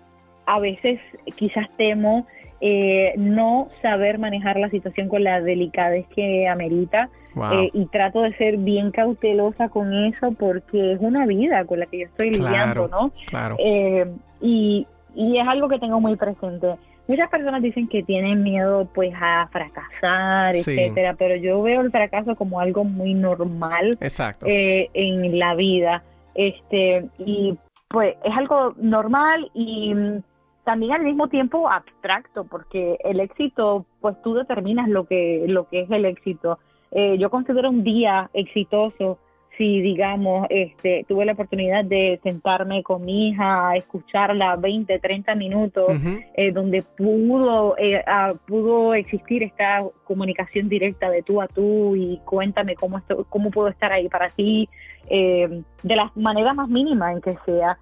a 0.44 0.60
veces 0.60 1.00
quizás 1.36 1.66
temo 1.78 2.26
eh, 2.60 3.14
no 3.16 3.70
saber 3.80 4.18
manejar 4.18 4.58
la 4.58 4.68
situación 4.68 5.08
con 5.08 5.24
la 5.24 5.40
delicadez 5.40 6.06
que 6.14 6.46
amerita 6.46 7.08
eh, 7.52 7.70
y 7.72 7.86
trato 7.86 8.22
de 8.22 8.34
ser 8.36 8.56
bien 8.58 8.90
cautelosa 8.90 9.68
con 9.68 9.92
eso 9.92 10.32
porque 10.32 10.92
es 10.92 11.00
una 11.00 11.26
vida 11.26 11.64
con 11.64 11.80
la 11.80 11.86
que 11.86 12.00
yo 12.00 12.06
estoy 12.06 12.30
lidiando, 12.30 12.88
¿no? 12.88 13.12
Claro. 13.26 13.56
Eh, 13.58 14.06
y, 14.40 14.86
y 15.14 15.38
es 15.38 15.46
algo 15.46 15.68
que 15.68 15.78
tengo 15.78 16.00
muy 16.00 16.16
presente. 16.16 16.76
Muchas 17.08 17.28
personas 17.30 17.62
dicen 17.62 17.88
que 17.88 18.02
tienen 18.02 18.42
miedo 18.42 18.88
pues 18.94 19.12
a 19.20 19.48
fracasar, 19.50 20.54
etcétera, 20.54 21.14
pero 21.18 21.36
yo 21.36 21.60
veo 21.60 21.80
el 21.80 21.90
fracaso 21.90 22.36
como 22.36 22.60
algo 22.60 22.84
muy 22.84 23.12
normal 23.14 23.98
Exacto. 24.00 24.46
Eh, 24.46 24.88
en 24.94 25.38
la 25.38 25.54
vida. 25.54 26.04
Este, 26.34 27.06
y 27.18 27.58
pues 27.88 28.14
es 28.24 28.36
algo 28.36 28.74
normal 28.78 29.50
y 29.52 29.92
mm, 29.92 30.22
también 30.64 30.92
al 30.92 31.02
mismo 31.02 31.28
tiempo 31.28 31.68
abstracto, 31.68 32.44
porque 32.44 32.96
el 33.04 33.20
éxito, 33.20 33.84
pues 34.00 34.16
tú 34.22 34.34
determinas 34.34 34.88
lo 34.88 35.04
que, 35.04 35.44
lo 35.48 35.68
que 35.68 35.80
es 35.82 35.90
el 35.90 36.04
éxito. 36.04 36.58
Eh, 36.94 37.16
yo 37.18 37.30
considero 37.30 37.70
un 37.70 37.82
día 37.82 38.28
exitoso 38.34 39.18
si, 39.56 39.82
digamos, 39.82 40.46
este, 40.48 41.04
tuve 41.06 41.26
la 41.26 41.32
oportunidad 41.32 41.84
de 41.84 42.18
sentarme 42.22 42.82
con 42.82 43.04
mi 43.04 43.28
hija, 43.28 43.76
escucharla 43.76 44.56
20, 44.56 44.98
30 44.98 45.34
minutos, 45.34 45.92
eh, 46.34 46.52
donde 46.52 46.82
pudo, 46.96 47.76
eh, 47.76 48.02
pudo 48.46 48.94
existir 48.94 49.42
esta 49.42 49.80
comunicación 50.04 50.70
directa 50.70 51.10
de 51.10 51.22
tú 51.22 51.42
a 51.42 51.48
tú 51.48 51.94
y 51.96 52.18
cuéntame 52.24 52.74
cómo, 52.76 52.96
esto, 52.96 53.26
cómo 53.28 53.50
puedo 53.50 53.68
estar 53.68 53.92
ahí 53.92 54.08
para 54.08 54.30
ti, 54.30 54.68
de 55.08 55.64
la 55.82 56.10
manera 56.14 56.54
más 56.54 56.70
mínima 56.70 57.12
en 57.12 57.20
que 57.20 57.36
sea. 57.44 57.78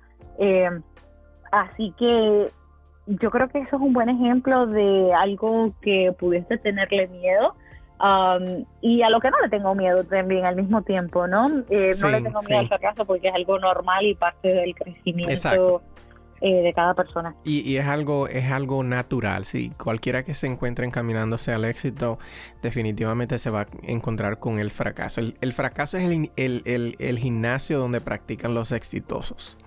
así 1.52 1.94
que 1.96 2.48
yo 3.06 3.30
creo 3.30 3.48
que 3.48 3.58
eso 3.58 3.76
es 3.76 3.82
un 3.82 3.92
buen 3.92 4.08
ejemplo 4.08 4.66
de 4.66 5.12
algo 5.14 5.72
que 5.80 6.12
pudiese 6.18 6.58
tenerle 6.58 7.06
miedo 7.08 7.54
Um, 8.00 8.64
y 8.80 9.02
a 9.02 9.10
lo 9.10 9.20
que 9.20 9.30
no 9.30 9.38
le 9.42 9.50
tengo 9.50 9.74
miedo 9.74 10.02
también 10.04 10.46
al 10.46 10.56
mismo 10.56 10.80
tiempo, 10.80 11.26
¿no? 11.26 11.62
Eh, 11.68 11.90
no 12.00 12.08
le 12.08 12.22
tengo 12.22 12.40
miedo 12.40 12.60
al 12.60 12.68
fracaso 12.68 13.04
porque 13.04 13.28
es 13.28 13.34
algo 13.34 13.58
normal 13.58 14.06
y 14.06 14.14
parte 14.14 14.54
del 14.54 14.74
crecimiento 14.74 15.82
eh, 16.40 16.62
de 16.62 16.72
cada 16.72 16.94
persona. 16.94 17.36
Y, 17.44 17.76
es 17.76 17.86
algo 17.86 18.26
es 18.26 18.50
algo 18.50 18.82
natural, 18.82 19.44
sí. 19.44 19.70
Cualquiera 19.76 20.24
que 20.24 20.32
se 20.32 20.46
encuentre 20.46 20.86
encaminándose 20.86 21.52
al 21.52 21.66
éxito 21.66 22.18
definitivamente 22.62 23.38
se 23.38 23.50
va 23.50 23.62
a 23.62 23.66
encontrar 23.82 24.38
con 24.38 24.60
el 24.60 24.70
fracaso. 24.70 25.20
El, 25.38 25.52
fracaso 25.52 25.98
es 25.98 26.30
el, 26.36 27.18
gimnasio 27.18 27.78
donde 27.78 28.00
practican 28.00 28.54
los 28.54 28.72
exitosos. 28.72 29.58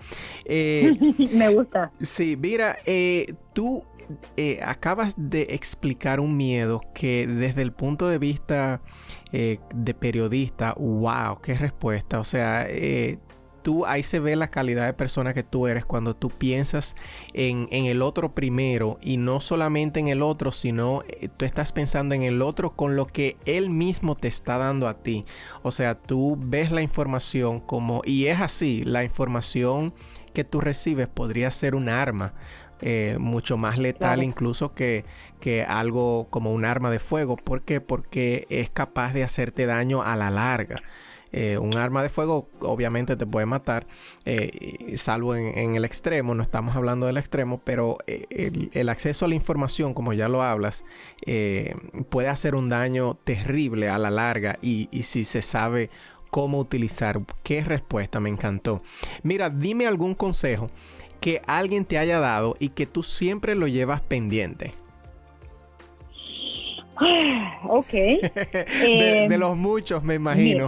Eh, 0.45 0.91
Me 1.33 1.49
gusta. 1.49 1.91
Sí, 2.01 2.35
mira, 2.35 2.77
tú 3.53 3.85
eh, 4.37 4.59
acabas 4.63 5.13
de 5.17 5.47
explicar 5.49 6.19
un 6.19 6.37
miedo 6.37 6.81
que 6.93 7.27
desde 7.27 7.61
el 7.61 7.71
punto 7.71 8.07
de 8.07 8.17
vista 8.17 8.81
eh, 9.31 9.59
de 9.73 9.93
periodista, 9.93 10.73
wow, 10.77 11.39
qué 11.41 11.57
respuesta. 11.57 12.19
O 12.19 12.23
sea, 12.23 12.65
eh, 12.69 13.19
tú, 13.61 13.85
ahí 13.85 14.03
se 14.03 14.19
ve 14.19 14.35
la 14.35 14.49
calidad 14.49 14.85
de 14.85 14.93
persona 14.93 15.33
que 15.33 15.43
tú 15.43 15.67
eres 15.67 15.85
cuando 15.85 16.15
tú 16.15 16.29
piensas 16.29 16.95
en, 17.33 17.67
el 17.71 18.01
otro 18.01 18.33
primero 18.35 18.99
y 19.01 19.17
no 19.17 19.39
solamente 19.39 19.99
en 19.99 20.07
el 20.07 20.21
otro, 20.21 20.51
sino 20.51 21.03
tú 21.37 21.45
estás 21.45 21.71
pensando 21.71 22.15
en 22.15 22.23
el 22.23 22.41
otro 22.41 22.75
con 22.75 22.95
lo 22.95 23.07
que 23.07 23.37
él 23.45 23.69
mismo 23.69 24.15
te 24.15 24.27
está 24.27 24.57
dando 24.57 24.87
a 24.87 25.01
ti. 25.01 25.25
O 25.61 25.71
sea, 25.71 25.95
tú 25.95 26.37
ves 26.39 26.71
la 26.71 26.81
información 26.81 27.59
como, 27.59 28.01
y 28.05 28.25
es 28.27 28.41
así, 28.41 28.83
la 28.85 29.03
información 29.03 29.93
que 30.33 30.43
tú 30.43 30.59
recibes 30.59 31.07
podría 31.07 31.51
ser 31.51 31.75
un 31.75 31.87
arma. 31.89 32.33
Eh, 32.81 33.15
mucho 33.17 33.55
más 33.55 33.77
letal 33.77 34.23
incluso 34.23 34.73
que, 34.73 35.05
que 35.39 35.63
algo 35.63 36.27
como 36.29 36.51
un 36.51 36.65
arma 36.65 36.91
de 36.91 36.99
fuego. 36.99 37.37
¿Por 37.37 37.61
qué? 37.61 37.79
Porque 37.79 38.45
es 38.49 38.69
capaz 38.69 39.13
de 39.13 39.23
hacerte 39.23 39.65
daño 39.65 40.03
a 40.03 40.15
la 40.15 40.29
larga. 40.29 40.81
Eh, 41.31 41.57
un 41.57 41.77
arma 41.77 42.03
de 42.03 42.09
fuego 42.09 42.47
obviamente 42.59 43.15
te 43.15 43.25
puede 43.25 43.47
matar, 43.47 43.87
eh, 44.23 44.93
salvo 44.97 45.35
en, 45.35 45.75
el 45.75 45.83
extremo, 45.83 46.35
no 46.35 46.43
estamos 46.43 46.75
hablando 46.75 47.07
del 47.07 47.17
extremo, 47.17 47.59
pero 47.63 47.97
el, 48.05 48.89
acceso 48.89 49.25
a 49.25 49.27
la 49.27 49.33
información, 49.33 49.95
como 49.95 50.13
ya 50.13 50.27
lo 50.27 50.43
hablas, 50.43 50.83
puede 52.09 52.27
hacer 52.27 52.53
un 52.53 52.69
daño 52.69 53.15
terrible 53.23 53.89
a 53.89 53.97
la 53.97 54.11
larga 54.11 54.59
y, 54.61 54.89
y 54.91 55.03
si 55.03 55.23
se 55.23 55.41
sabe 55.41 55.89
cómo 56.33 56.57
utilizar. 56.57 57.21
Qué 57.43 57.63
respuesta, 57.63 58.19
me 58.19 58.27
encantó. 58.27 58.81
Mira, 59.21 59.51
dime 59.51 59.85
algún 59.85 60.15
consejo 60.15 60.67
que 61.23 61.41
alguien 61.47 61.85
te 61.85 61.97
haya 61.97 62.19
dado 62.19 62.57
y 62.59 62.69
que 62.69 62.85
tú 62.85 63.01
siempre 63.01 63.55
lo 63.55 63.67
llevas 63.67 64.01
pendiente. 64.01 64.73
ok. 67.63 67.91
de, 67.91 69.23
em, 69.23 69.39
los 69.39 69.55
muchos, 69.55 70.03
me 70.03 70.15
imagino. 70.15 70.67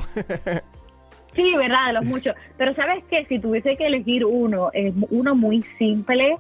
sí, 1.33 1.57
verdad, 1.57 1.87
de 1.87 1.93
los 1.93 2.05
muchos. 2.05 2.35
Pero 2.55 2.73
sabes 2.73 3.03
que 3.03 3.25
si 3.25 3.37
tuviese 3.37 3.75
que 3.75 3.85
elegir 3.85 4.23
uno, 4.23 4.69
es 4.71 4.93
uno 5.09 5.35
muy 5.35 5.61
simple 5.77 6.37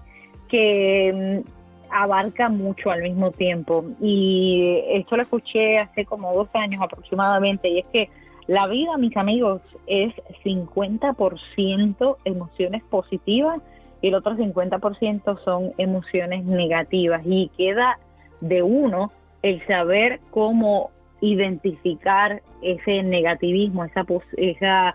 que 0.47 1.09
em, 1.09 1.43
abarca 1.91 2.47
mucho 2.47 2.91
al 2.91 3.01
mismo 3.01 3.31
tiempo. 3.31 3.83
Y 3.99 4.79
esto 4.93 5.17
lo 5.17 5.23
escuché 5.23 5.77
hace 5.77 6.05
como 6.05 6.33
dos 6.33 6.47
años 6.55 6.81
aproximadamente, 6.81 7.67
y 7.67 7.79
es 7.79 7.85
que 7.91 8.09
la 8.47 8.65
vida, 8.67 8.95
mis 8.95 9.17
amigos, 9.17 9.61
es 9.87 10.13
50% 10.45 12.15
emociones 12.23 12.81
positivas 12.83 13.59
y 14.05 14.09
el 14.09 14.13
otro 14.13 14.35
50% 14.35 15.39
son 15.43 15.73
emociones 15.79 16.45
negativas. 16.45 17.23
Y 17.25 17.49
queda 17.57 17.97
de 18.39 18.61
uno 18.61 19.11
el 19.41 19.65
saber 19.65 20.19
cómo 20.29 20.91
identificar 21.21 22.43
ese 22.61 23.01
negativismo, 23.01 23.83
esa, 23.83 24.05
esa 24.37 24.93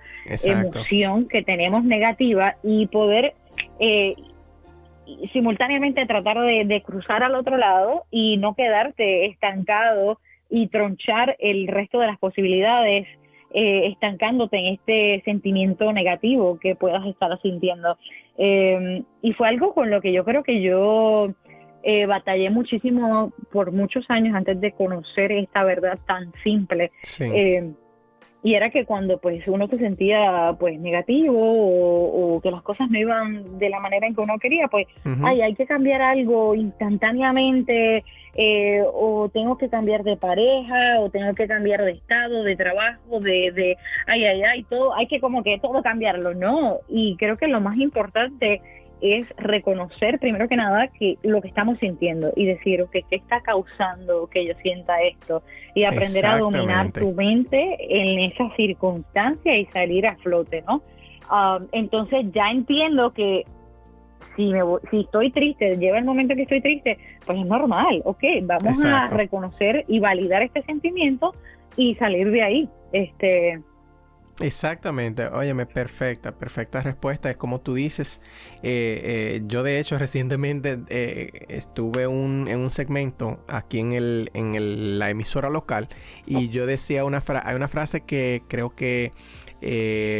emoción 0.52 1.26
que 1.26 1.42
tenemos 1.42 1.82
negativa 1.82 2.54
y 2.62 2.86
poder 2.86 3.34
eh, 3.80 4.14
simultáneamente 5.32 6.06
tratar 6.06 6.38
de, 6.40 6.82
cruzar 6.86 7.24
al 7.24 7.34
otro 7.34 7.56
lado 7.56 8.04
y 8.12 8.36
no 8.36 8.54
quedarte 8.54 9.26
estancado 9.26 10.20
y 10.48 10.68
tronchar 10.68 11.34
el 11.40 11.66
resto 11.66 11.98
de 11.98 12.06
las 12.06 12.18
posibilidades 12.20 13.08
eh, 13.52 13.88
estancándote 13.88 14.56
en 14.56 14.74
este 14.74 15.22
sentimiento 15.24 15.92
negativo 15.92 16.61
que 16.61 16.76
puedas 16.76 17.04
estar 17.06 17.36
sintiendo. 17.42 17.98
Eh, 18.43 19.03
y 19.20 19.32
fue 19.34 19.49
algo 19.49 19.74
con 19.74 19.91
lo 19.91 20.01
que 20.01 20.14
yo 20.14 20.24
creo 20.24 20.43
que 20.43 20.62
yo 20.62 21.28
eh, 21.82 22.07
batallé 22.07 22.49
muchísimo 22.49 23.34
por 23.53 23.70
muchos 23.70 24.07
años 24.09 24.34
antes 24.34 24.59
de 24.59 24.72
conocer 24.72 25.30
esta 25.30 25.62
verdad 25.62 25.99
tan 26.07 26.32
simple. 26.43 26.91
Eh, 27.20 27.70
y 28.43 28.55
era 28.55 28.70
que 28.70 28.86
cuando 28.86 29.18
pues 29.18 29.47
uno 29.47 29.66
se 29.68 29.76
sentía 29.78 30.55
pues 30.59 30.80
negativo 30.80 31.38
o, 31.38 32.41
que 32.41 32.51
las 32.51 32.62
cosas 32.62 32.88
no 32.91 32.99
iban 32.99 33.59
de 33.59 33.68
la 33.68 33.80
manera 33.80 34.07
en 34.07 34.14
que 34.14 34.20
uno 34.22 34.38
quería, 34.38 34.68
pues 34.68 34.86
ay, 35.22 35.43
hay 35.43 35.55
que 35.55 35.66
cambiar 35.66 36.01
algo 36.01 36.55
instantáneamente 36.55 38.03
eh, 38.34 38.82
o 38.95 39.28
tengo 39.28 39.59
que 39.59 39.68
cambiar 39.68 40.05
de 40.05 40.16
pareja 40.16 41.01
o 41.01 41.11
tengo 41.11 41.34
que 41.34 41.47
cambiar 41.47 41.84
de 41.84 41.93
estado, 41.93 42.43
de 42.45 42.57
trabajo, 42.57 43.20
de, 43.20 43.53
de 43.53 43.76
ay, 44.07 44.24
ay, 44.24 44.43
ay, 44.43 44.62
todo, 44.64 44.95
hay 44.95 45.07
que 45.07 45.20
como 45.20 45.43
que 45.43 45.59
todo 45.59 45.82
cambiarlo, 45.82 46.32
¿no? 46.34 46.78
Y 46.88 47.16
creo 47.16 47.36
que 47.36 47.49
lo 47.49 47.61
más 47.61 47.76
importante 47.76 48.62
es 49.01 49.26
reconocer 49.36 50.18
primero 50.18 50.48
que 50.48 50.57
nada 50.57 50.88
que 50.88 51.18
lo 51.22 51.40
que 51.40 51.48
estamos 51.48 51.78
sintiendo 51.78 52.32
y 52.36 52.46
decir, 52.46 52.84
que 52.92 53.03
¿qué 53.03 53.16
está 53.16 53.40
causando 53.40 54.26
que 54.28 54.46
yo 54.46 54.55
sienta 54.62 55.01
esto? 55.03 55.42
Y 55.74 55.84
aprender 55.84 56.26
a 56.26 56.38
dominar 56.38 56.92
tu 56.92 57.12
mente 57.12 57.76
en 57.80 58.18
esa 58.30 58.55
circunstancia 58.57 59.57
y 59.57 59.66
salir 59.66 60.07
a 60.07 60.16
flote, 60.16 60.62
¿no? 60.62 60.82
Um, 61.30 61.66
entonces 61.72 62.26
ya 62.32 62.51
entiendo 62.51 63.11
que 63.11 63.44
si, 64.36 64.46
me, 64.46 64.61
si 64.90 65.01
estoy 65.01 65.30
triste, 65.30 65.76
lleva 65.76 65.98
el 65.98 66.05
momento 66.05 66.34
que 66.34 66.42
estoy 66.42 66.61
triste, 66.61 66.98
pues 67.24 67.38
es 67.38 67.46
normal, 67.46 68.03
ok, 68.05 68.22
vamos 68.42 68.84
a 68.84 69.09
reconocer 69.09 69.84
y 69.86 70.01
validar 70.01 70.42
este 70.42 70.62
sentimiento 70.62 71.32
y 71.76 71.94
salir 71.96 72.30
de 72.30 72.42
ahí. 72.42 72.68
Este, 72.92 73.61
Exactamente, 74.41 75.26
óyeme, 75.26 75.66
perfecta, 75.66 76.32
perfecta 76.32 76.82
respuesta. 76.82 77.30
Es 77.30 77.36
como 77.36 77.61
tú 77.61 77.74
dices, 77.74 78.20
eh, 78.62 79.01
eh, 79.03 79.43
yo 79.47 79.62
de 79.62 79.78
hecho 79.78 79.99
recientemente 79.99 80.80
eh, 80.88 81.47
estuve 81.49 82.05
en 82.05 82.59
un 82.59 82.70
segmento 82.70 83.45
aquí 83.49 83.80
en, 83.80 83.93
el, 83.93 84.30
en 84.34 84.99
la 84.99 85.11
emisora 85.11 85.51
local 85.51 85.88
y 86.26 86.49
yo 86.49 86.66
decía 86.66 87.05
una, 87.05 87.20
frase, 87.20 87.47
hay 87.49 87.55
una 87.55 87.68
frase 87.68 88.03
que 88.03 88.43
creo 88.49 88.74
que 88.74 89.12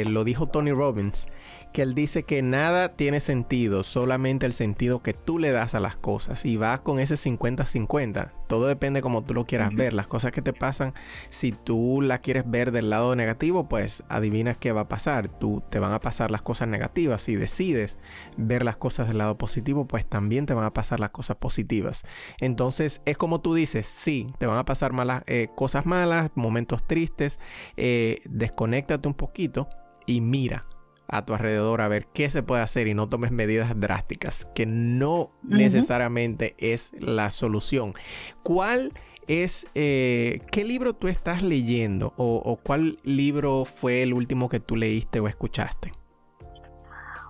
lo 0.07 0.25
dijo 0.25 0.49
Tony 0.49 0.73
Robbins 0.73 1.27
que 1.73 1.83
él 1.83 1.95
dice 1.95 2.25
que 2.25 2.43
nada 2.43 2.97
tiene 2.97 3.21
sentido, 3.21 3.83
solamente 3.83 4.47
el 4.47 4.53
sentido 4.53 5.03
que 5.03 5.13
tú 5.13 5.39
le 5.39 5.53
das 5.53 5.75
a 5.75 5.81
las 5.81 5.97
cosas. 5.97 6.45
Y 6.45 6.57
vas 6.57 6.81
con 6.81 6.99
ese 6.99 7.15
50-50. 7.15 8.33
Todo 8.49 8.67
depende 8.67 9.01
como 9.01 9.23
tú 9.23 9.35
lo 9.35 9.47
quieras 9.47 9.75
ver. 9.75 9.93
Las 9.93 10.09
cosas 10.09 10.33
que 10.33 10.43
te 10.43 10.53
pasan, 10.53 10.95
si 11.29 11.53
tú 11.53 12.01
las 12.03 12.21
quieres 12.21 12.51
ver 12.51 12.73
del 12.73 12.91
lado 12.91 13.15
negativo, 13.15 13.69
pues 13.69 14.03
adivinas 14.09 14.57
qué 14.57 14.73
va 14.73 14.83
a 14.83 14.89
pasar. 14.89 15.29
Tú 15.29 15.63
te 15.71 15.79
van 15.79 15.93
a 15.93 16.01
pasar 16.01 16.31
las 16.31 16.43
cosas 16.43 16.69
negativas. 16.69 17.23
Si 17.23 17.37
decides 17.37 17.99
ver 18.37 18.65
las 18.65 18.77
cosas 18.77 19.07
del 19.07 19.19
lado 19.19 19.39
positivo, 19.39 19.87
pues 19.87 20.05
también 20.05 20.47
te 20.47 20.55
van 20.55 20.65
a 20.65 20.75
pasar 20.75 20.99
las 20.99 21.11
cosas 21.11 21.37
positivas. 21.37 22.03
Entonces 22.41 23.03
es 23.05 23.17
como 23.17 23.41
tú 23.41 23.55
dices, 23.55 23.87
sí, 23.87 24.27
te 24.39 24.47
van 24.47 24.59
a 24.59 24.65
pasar 24.65 24.93
malas, 24.93 25.23
eh, 25.27 25.49
cosas 25.55 25.87
malas, 25.87 26.31
momentos 26.35 26.87
tristes. 26.87 27.39
Eh, 27.77 28.21
desconéctate 28.25 29.07
un 29.07 29.15
poquito 29.15 29.69
y 30.07 30.21
mira 30.21 30.65
a 31.11 31.25
tu 31.25 31.35
alrededor 31.35 31.81
a 31.81 31.89
ver 31.89 32.07
qué 32.07 32.29
se 32.31 32.43
puede 32.43 32.63
hacer 32.63 32.87
y 32.87 32.95
no 32.95 33.09
tomes 33.09 33.33
medidas 33.33 33.79
drásticas, 33.79 34.47
que 34.55 34.67
no 34.67 35.31
necesariamente 35.43 36.55
es 36.59 36.93
la 36.99 37.31
solución. 37.31 37.95
¿Cuál 38.43 38.93
es, 39.27 39.67
eh, 39.75 40.41
qué 40.51 40.65
libro 40.65 40.95
tú 40.95 41.09
estás 41.09 41.43
leyendo 41.43 42.13
o, 42.17 42.59
cuál 42.63 42.99
libro 43.05 43.65
fue 43.65 44.03
el 44.03 44.13
último 44.13 44.49
que 44.49 44.61
tú 44.61 44.77
leíste 44.77 45.21
o 45.21 45.29
escuchaste? 45.29 45.93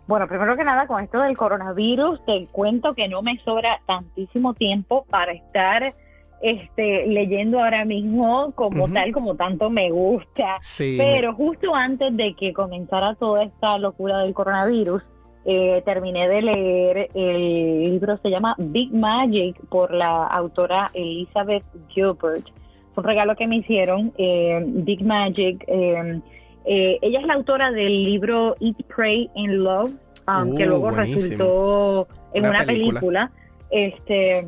Bueno, 0.06 0.26
primero 0.26 0.56
que 0.56 0.64
nada, 0.64 0.86
con 0.86 1.04
esto 1.04 1.20
del 1.20 1.36
coronavirus, 1.36 2.24
te 2.24 2.46
cuento 2.50 2.94
que 2.94 3.06
no 3.06 3.22
me 3.22 3.38
sobra 3.44 3.80
tantísimo 3.86 4.54
tiempo 4.54 5.04
para 5.08 5.32
estar 5.32 5.94
este, 6.40 7.06
leyendo 7.06 7.62
ahora 7.62 7.84
mismo 7.84 8.52
como 8.54 8.88
tal, 8.88 9.12
como 9.12 9.34
tanto 9.36 9.70
me 9.70 9.90
gusta. 9.90 10.58
Pero 10.78 11.34
justo 11.34 11.74
antes 11.74 12.16
de 12.16 12.34
que 12.34 12.52
comenzara 12.52 13.14
toda 13.14 13.44
esta 13.44 13.78
locura 13.78 14.18
del 14.18 14.32
coronavirus, 14.32 15.02
eh, 15.44 15.82
terminé 15.84 16.28
de 16.28 16.42
leer 16.42 17.08
el 17.14 17.82
libro, 17.82 18.16
se 18.18 18.30
llama 18.30 18.54
Big 18.58 18.92
Magic 18.92 19.56
por 19.68 19.92
la 19.92 20.26
autora 20.26 20.90
Elizabeth 20.94 21.64
Gilbert. 21.88 22.46
Fue 22.94 23.02
un 23.02 23.04
regalo 23.04 23.36
que 23.36 23.46
me 23.46 23.56
hicieron, 23.56 24.12
eh, 24.18 24.62
Big 24.66 25.04
Magic. 25.04 25.64
Eh, 25.68 26.98
ella 27.00 27.20
es 27.20 27.26
la 27.26 27.34
autora 27.34 27.70
del 27.70 28.04
libro 28.04 28.54
Eat, 28.60 28.76
Pray 28.94 29.30
and 29.34 29.54
Love, 29.54 29.92
um, 30.28 30.56
que 30.56 30.64
uh, 30.64 30.68
luego 30.68 30.90
resultó 30.90 32.06
en 32.34 32.46
una, 32.46 32.64
película. 32.64 33.30
Este, 33.70 34.46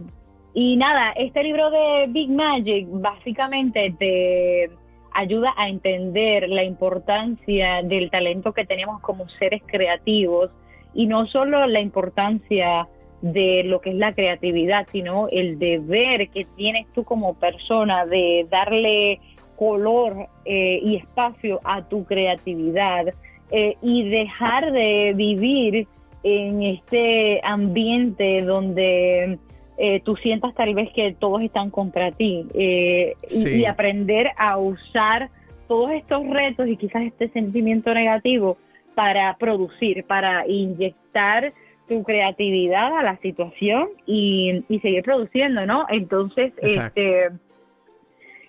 y 0.54 0.76
nada, 0.76 1.12
este 1.12 1.42
libro 1.42 1.70
de 1.70 2.06
Big 2.08 2.30
Magic 2.30 2.86
básicamente 2.90 3.94
te 3.98 4.70
ayuda 5.14 5.52
a 5.56 5.68
entender 5.68 6.48
la 6.48 6.64
importancia 6.64 7.82
del 7.82 8.10
talento 8.10 8.52
que 8.52 8.64
tenemos 8.64 9.00
como 9.00 9.28
seres 9.28 9.62
creativos 9.66 10.50
y 10.94 11.06
no 11.06 11.26
solo 11.26 11.66
la 11.66 11.80
importancia 11.80 12.86
de 13.22 13.62
lo 13.64 13.80
que 13.80 13.90
es 13.90 13.96
la 13.96 14.14
creatividad, 14.14 14.86
sino 14.90 15.28
el 15.28 15.58
deber 15.58 16.28
que 16.30 16.44
tienes 16.56 16.86
tú 16.92 17.04
como 17.04 17.34
persona 17.34 18.04
de 18.04 18.46
darle 18.50 19.20
color 19.56 20.28
eh, 20.44 20.80
y 20.82 20.96
espacio 20.96 21.60
a 21.64 21.88
tu 21.88 22.04
creatividad 22.04 23.14
eh, 23.50 23.76
y 23.80 24.08
dejar 24.08 24.72
de 24.72 25.12
vivir 25.14 25.86
en 26.24 26.62
este 26.62 27.40
ambiente 27.44 28.42
donde 28.42 29.38
eh, 29.84 30.00
tú 30.04 30.14
sientas 30.14 30.54
tal 30.54 30.76
vez 30.76 30.92
que 30.92 31.12
todos 31.18 31.42
están 31.42 31.70
contra 31.70 32.12
ti 32.12 32.46
eh, 32.54 33.14
y, 33.28 33.64
aprender 33.64 34.28
a 34.36 34.56
usar 34.56 35.28
todos 35.66 35.90
estos 35.90 36.24
retos 36.28 36.68
y 36.68 36.76
quizás 36.76 37.02
este 37.02 37.28
sentimiento 37.30 37.92
negativo 37.92 38.58
para 38.94 39.36
producir, 39.38 40.04
para 40.04 40.46
inyectar 40.46 41.52
tu 41.88 42.04
creatividad 42.04 42.96
a 42.96 43.02
la 43.02 43.16
situación 43.16 43.88
y, 44.06 44.64
seguir 44.80 45.02
produciendo, 45.02 45.66
¿no? 45.66 45.84
Entonces, 45.88 46.52
este 46.62 47.30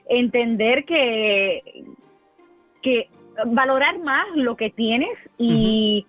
entender 0.07 0.85
que, 0.85 1.63
que 2.83 3.07
valorar 3.47 3.97
más 4.03 4.27
lo 4.35 4.55
que 4.55 4.69
tienes 4.69 5.17
y 5.39 6.05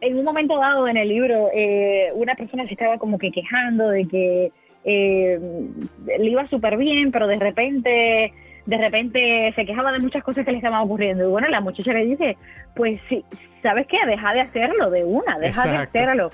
en 0.00 0.18
un 0.18 0.24
momento 0.24 0.58
dado 0.58 0.88
en 0.88 0.96
el 0.96 1.08
libro 1.08 1.48
eh, 1.54 2.10
una 2.14 2.34
persona 2.34 2.64
se 2.66 2.72
estaba 2.72 2.98
como 2.98 3.18
que 3.18 3.30
quejando 3.30 3.88
de 3.88 4.06
que 4.06 4.52
eh, 4.84 5.40
le 6.18 6.30
iba 6.30 6.46
súper 6.48 6.76
bien, 6.76 7.10
pero 7.10 7.26
de 7.26 7.36
repente 7.36 8.32
de 8.66 8.78
repente 8.78 9.52
se 9.54 9.64
quejaba 9.64 9.92
de 9.92 10.00
muchas 10.00 10.24
cosas 10.24 10.44
que 10.44 10.50
le 10.50 10.58
estaban 10.58 10.82
ocurriendo. 10.82 11.24
Y 11.24 11.30
bueno, 11.30 11.48
la 11.48 11.60
muchacha 11.60 11.92
le 11.92 12.04
dice, 12.04 12.36
pues 12.74 13.00
sí, 13.08 13.24
¿sabes 13.62 13.86
qué? 13.86 13.98
Deja 14.06 14.32
de 14.32 14.40
hacerlo 14.40 14.90
de 14.90 15.04
una, 15.04 15.38
deja 15.38 15.68
de 15.68 15.76
hacerlo. 15.76 16.30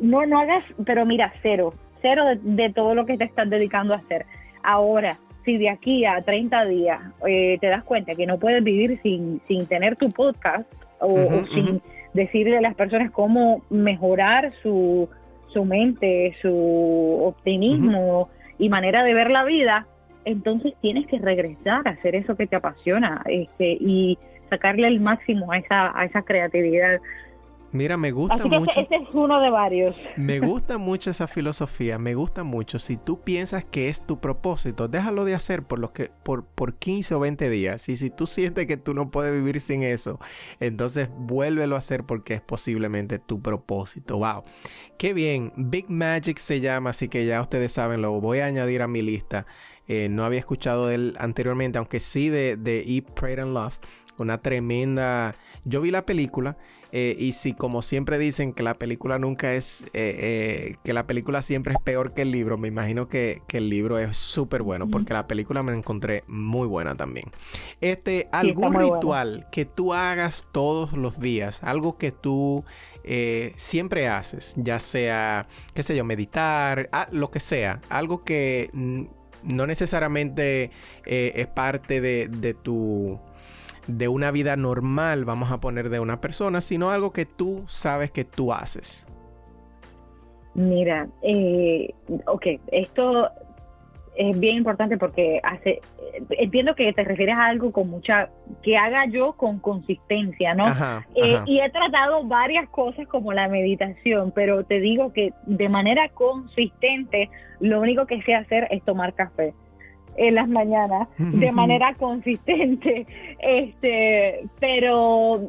No, 0.00 0.24
no 0.26 0.40
hagas, 0.40 0.64
pero 0.84 1.04
mira, 1.04 1.32
cero, 1.42 1.74
cero 2.00 2.24
de, 2.40 2.70
todo 2.70 2.94
lo 2.94 3.06
que 3.06 3.18
te 3.18 3.24
estás 3.24 3.48
dedicando 3.48 3.92
a 3.94 3.98
hacer. 3.98 4.24
Ahora, 4.62 5.18
si 5.44 5.58
de 5.58 5.68
aquí 5.68 6.06
a 6.06 6.20
30 6.20 6.64
días 6.64 7.00
eh, 7.26 7.58
te 7.60 7.66
das 7.68 7.84
cuenta 7.84 8.14
que 8.14 8.26
no 8.26 8.38
puedes 8.38 8.64
vivir 8.64 8.98
sin, 9.02 9.40
sin 9.46 9.66
tener 9.66 9.96
tu 9.96 10.08
podcast 10.08 10.64
o, 11.00 11.44
sin 11.54 11.82
decirle 12.14 12.58
a 12.58 12.60
las 12.60 12.74
personas 12.74 13.10
cómo 13.10 13.62
mejorar 13.70 14.52
su, 14.62 15.08
su 15.52 15.64
mente, 15.64 16.34
su 16.40 17.20
optimismo 17.22 18.30
y 18.58 18.68
manera 18.68 19.02
de 19.02 19.14
ver 19.14 19.30
la 19.30 19.44
vida, 19.44 19.86
entonces 20.24 20.74
tienes 20.80 21.06
que 21.06 21.18
regresar 21.18 21.86
a 21.86 21.90
hacer 21.90 22.14
eso 22.14 22.36
que 22.36 22.46
te 22.46 22.56
apasiona 22.56 23.22
este, 23.26 23.76
y 23.80 24.18
sacarle 24.48 24.88
el 24.88 25.00
máximo 25.00 25.52
a 25.52 25.58
esa, 25.58 25.98
a 25.98 26.04
esa 26.04 26.22
creatividad. 26.22 27.00
Mira, 27.74 27.96
me 27.96 28.12
gusta 28.12 28.46
mucho. 28.46 28.80
Ese 28.80 28.94
es 28.94 29.08
uno 29.12 29.40
de 29.40 29.50
varios. 29.50 29.96
Me 30.16 30.38
gusta 30.46 30.78
mucho 30.78 31.10
esa 31.10 31.26
filosofía, 31.26 31.98
me 31.98 32.14
gusta 32.14 32.44
mucho. 32.44 32.78
Si 32.78 32.96
tú 32.96 33.22
piensas 33.22 33.64
que 33.64 33.88
es 33.88 34.06
tu 34.06 34.20
propósito, 34.20 34.86
déjalo 34.86 35.24
de 35.24 35.34
hacer 35.34 35.64
por, 35.64 35.80
los 35.80 35.90
que, 35.90 36.12
por, 36.22 36.44
por 36.44 36.74
15 36.74 37.16
o 37.16 37.18
20 37.18 37.50
días. 37.50 37.88
Y 37.88 37.96
si 37.96 38.10
tú 38.10 38.26
sientes 38.28 38.68
que 38.68 38.76
tú 38.76 38.94
no 38.94 39.10
puedes 39.10 39.34
vivir 39.34 39.60
sin 39.60 39.82
eso, 39.82 40.20
entonces 40.60 41.08
vuélvelo 41.18 41.74
a 41.74 41.78
hacer 41.78 42.04
porque 42.04 42.34
es 42.34 42.40
posiblemente 42.40 43.18
tu 43.18 43.42
propósito. 43.42 44.18
Wow. 44.18 44.44
Qué 44.96 45.12
bien. 45.12 45.52
Big 45.56 45.90
Magic 45.90 46.38
se 46.38 46.60
llama, 46.60 46.90
así 46.90 47.08
que 47.08 47.26
ya 47.26 47.40
ustedes 47.40 47.72
saben, 47.72 48.02
lo 48.02 48.20
voy 48.20 48.38
a 48.38 48.46
añadir 48.46 48.82
a 48.82 48.86
mi 48.86 49.02
lista. 49.02 49.46
Eh, 49.88 50.08
no 50.08 50.24
había 50.24 50.38
escuchado 50.38 50.86
de 50.86 50.94
él 50.94 51.16
anteriormente, 51.18 51.78
aunque 51.78 51.98
sí 51.98 52.28
de, 52.28 52.56
de 52.56 52.84
Eat, 52.86 53.10
Pray 53.14 53.34
and 53.34 53.52
Love. 53.52 53.80
Una 54.16 54.40
tremenda... 54.40 55.34
Yo 55.64 55.80
vi 55.80 55.90
la 55.90 56.04
película 56.04 56.56
eh, 56.96 57.16
y 57.18 57.32
si 57.32 57.52
como 57.52 57.82
siempre 57.82 58.18
dicen 58.18 58.52
que 58.52 58.62
la 58.62 58.74
película 58.74 59.18
nunca 59.18 59.52
es... 59.54 59.84
Eh, 59.92 60.76
que 60.82 60.92
la 60.92 61.06
película 61.06 61.42
siempre 61.42 61.74
es 61.74 61.82
peor 61.82 62.14
que 62.14 62.22
el 62.22 62.30
libro, 62.30 62.56
me 62.56 62.68
imagino 62.68 63.08
que, 63.08 63.42
el 63.52 63.68
libro 63.68 63.98
es 63.98 64.16
súper 64.16 64.62
bueno 64.62 64.88
porque 64.88 65.12
la 65.12 65.26
película 65.26 65.62
me 65.62 65.72
la 65.72 65.78
encontré 65.78 66.24
muy 66.26 66.66
buena 66.66 66.96
también. 66.96 67.30
Este, 67.80 68.28
algún 68.32 68.74
ritual 68.74 69.46
que 69.52 69.64
tú 69.64 69.92
hagas 69.92 70.46
todos 70.52 70.92
los 70.92 71.20
días, 71.20 71.62
algo 71.62 71.98
que 71.98 72.12
tú... 72.12 72.64
siempre 73.56 74.08
haces, 74.08 74.54
ya 74.56 74.78
sea, 74.78 75.46
qué 75.74 75.82
sé 75.82 75.94
yo, 75.94 76.04
meditar, 76.04 76.88
ah, 76.92 77.06
lo 77.12 77.30
que 77.30 77.38
sea, 77.38 77.80
algo 77.90 78.24
que 78.24 78.70
no 79.44 79.66
necesariamente 79.66 80.70
eh, 81.04 81.32
es 81.36 81.46
parte 81.46 82.00
de, 82.00 82.54
tu 82.62 83.20
de 83.86 84.08
una 84.08 84.30
vida 84.30 84.56
normal, 84.56 85.24
vamos 85.24 85.50
a 85.50 85.60
poner 85.60 85.88
de 85.88 86.00
una 86.00 86.20
persona, 86.20 86.60
sino 86.60 86.90
algo 86.90 87.12
que 87.12 87.26
tú 87.26 87.64
sabes 87.66 88.10
que 88.10 88.24
tú 88.24 88.52
haces. 88.52 89.06
Mira, 90.54 91.08
eh, 91.22 91.92
ok, 92.26 92.46
esto 92.70 93.28
es 94.16 94.38
bien 94.38 94.56
importante 94.56 94.96
porque 94.96 95.40
hace, 95.42 95.80
entiendo 96.30 96.76
que 96.76 96.92
te 96.92 97.02
refieres 97.02 97.34
a 97.34 97.46
algo 97.46 97.72
con 97.72 97.90
mucha, 97.90 98.30
que 98.62 98.76
haga 98.76 99.06
yo 99.06 99.32
con 99.32 99.58
consistencia, 99.58 100.54
¿no? 100.54 100.66
Eh, 101.16 101.40
y 101.46 101.60
he 101.60 101.70
tratado 101.70 102.22
varias 102.24 102.68
cosas 102.68 103.08
como 103.08 103.32
la 103.32 103.48
meditación, 103.48 104.32
pero 104.32 104.64
te 104.64 104.78
digo 104.78 105.12
que 105.12 105.32
de 105.46 105.68
manera 105.68 106.08
consistente, 106.10 107.28
lo 107.58 107.80
único 107.80 108.06
que 108.06 108.22
sé 108.22 108.34
hacer 108.34 108.68
es 108.70 108.84
tomar 108.84 109.14
café 109.14 109.54
en 110.16 110.34
las 110.34 110.48
mañanas 110.48 111.08
de 111.18 111.52
manera 111.52 111.94
consistente, 111.94 113.06
este, 113.40 114.44
pero 114.60 115.40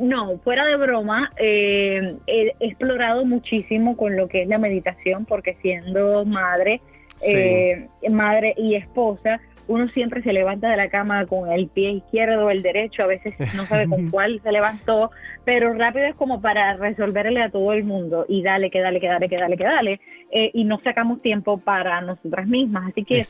no, 0.00 0.38
fuera 0.38 0.64
de 0.66 0.76
broma, 0.76 1.32
eh, 1.38 2.16
he 2.26 2.54
explorado 2.60 3.24
muchísimo 3.24 3.96
con 3.96 4.16
lo 4.16 4.28
que 4.28 4.42
es 4.42 4.48
la 4.48 4.58
meditación, 4.58 5.24
porque 5.24 5.56
siendo 5.62 6.24
madre, 6.24 6.80
eh, 7.26 7.88
madre 8.10 8.54
y 8.56 8.74
esposa, 8.74 9.40
uno 9.68 9.88
siempre 9.88 10.22
se 10.22 10.32
levanta 10.32 10.68
de 10.68 10.76
la 10.76 10.88
cama 10.88 11.26
con 11.26 11.52
el 11.52 11.68
pie 11.68 11.92
izquierdo 11.92 12.46
o 12.46 12.50
el 12.50 12.62
derecho, 12.62 13.02
a 13.02 13.06
veces 13.06 13.34
no 13.54 13.64
sabe 13.64 13.86
con 13.86 14.08
cuál 14.10 14.40
se 14.42 14.50
levantó, 14.50 15.10
pero 15.44 15.72
rápido 15.74 16.06
es 16.06 16.16
como 16.16 16.40
para 16.40 16.74
resolverle 16.76 17.42
a 17.42 17.50
todo 17.50 17.72
el 17.72 17.84
mundo 17.84 18.26
y 18.28 18.42
dale, 18.42 18.70
que 18.70 18.80
dale, 18.80 19.00
que 19.00 19.06
dale, 19.06 19.28
que 19.28 19.36
dale, 19.36 19.56
que 19.56 19.64
dale, 19.64 20.00
eh, 20.30 20.50
y 20.52 20.64
no 20.64 20.80
sacamos 20.82 21.22
tiempo 21.22 21.58
para 21.58 22.00
nosotras 22.00 22.46
mismas. 22.46 22.90
Así 22.90 23.04
que 23.04 23.22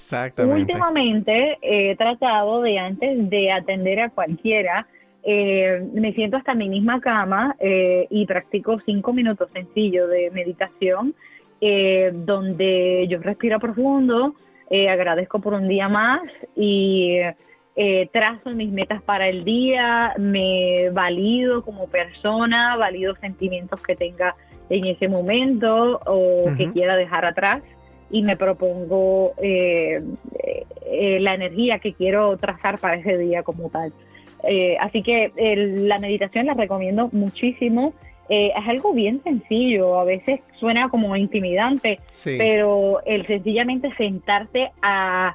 últimamente 0.44 1.58
he 1.60 1.96
tratado 1.96 2.62
de 2.62 2.78
antes 2.78 3.28
de 3.28 3.52
atender 3.52 4.00
a 4.00 4.10
cualquiera, 4.10 4.86
eh, 5.24 5.86
me 5.92 6.12
siento 6.14 6.36
hasta 6.36 6.54
mi 6.54 6.68
misma 6.68 7.00
cama 7.00 7.56
y 7.60 8.24
practico 8.26 8.80
cinco 8.86 9.12
minutos 9.12 9.50
sencillos 9.52 10.08
de 10.08 10.30
meditación 10.30 11.14
eh, 11.60 12.12
donde 12.14 13.08
yo 13.08 13.18
respiro 13.18 13.58
profundo, 13.58 14.34
eh, 14.70 14.88
agradezco 14.88 15.40
por 15.40 15.54
un 15.54 15.68
día 15.68 15.88
más 15.88 16.22
y 16.54 17.16
eh, 17.76 18.08
trazo 18.12 18.50
mis 18.50 18.70
metas 18.70 19.02
para 19.02 19.28
el 19.28 19.44
día, 19.44 20.14
me 20.18 20.90
valido 20.90 21.62
como 21.62 21.86
persona, 21.86 22.76
valido 22.76 23.14
sentimientos 23.16 23.80
que 23.82 23.96
tenga 23.96 24.34
en 24.68 24.84
ese 24.86 25.08
momento 25.08 26.00
o 26.06 26.52
que 26.56 26.70
quiera 26.72 26.96
dejar 26.96 27.24
atrás 27.24 27.62
y 28.10 28.22
me 28.22 28.36
propongo 28.36 29.34
la 29.40 31.34
energía 31.34 31.78
que 31.78 31.94
quiero 31.94 32.36
trazar 32.36 32.78
para 32.78 32.96
ese 32.96 33.16
día 33.16 33.42
como 33.42 33.70
tal. 33.70 33.92
así 34.80 35.02
que 35.02 35.32
la 35.86 35.98
meditación 35.98 36.46
la 36.46 36.54
recomiendo 36.54 37.08
muchísimo 37.12 37.94
eh, 38.28 38.52
es 38.56 38.68
algo 38.68 38.92
bien 38.92 39.22
sencillo, 39.22 39.98
a 39.98 40.04
veces 40.04 40.40
suena 40.58 40.88
como 40.88 41.16
intimidante, 41.16 42.00
pero 42.24 43.00
el 43.06 43.26
sencillamente 43.26 43.90
sentarte 43.96 44.70
a 44.82 45.34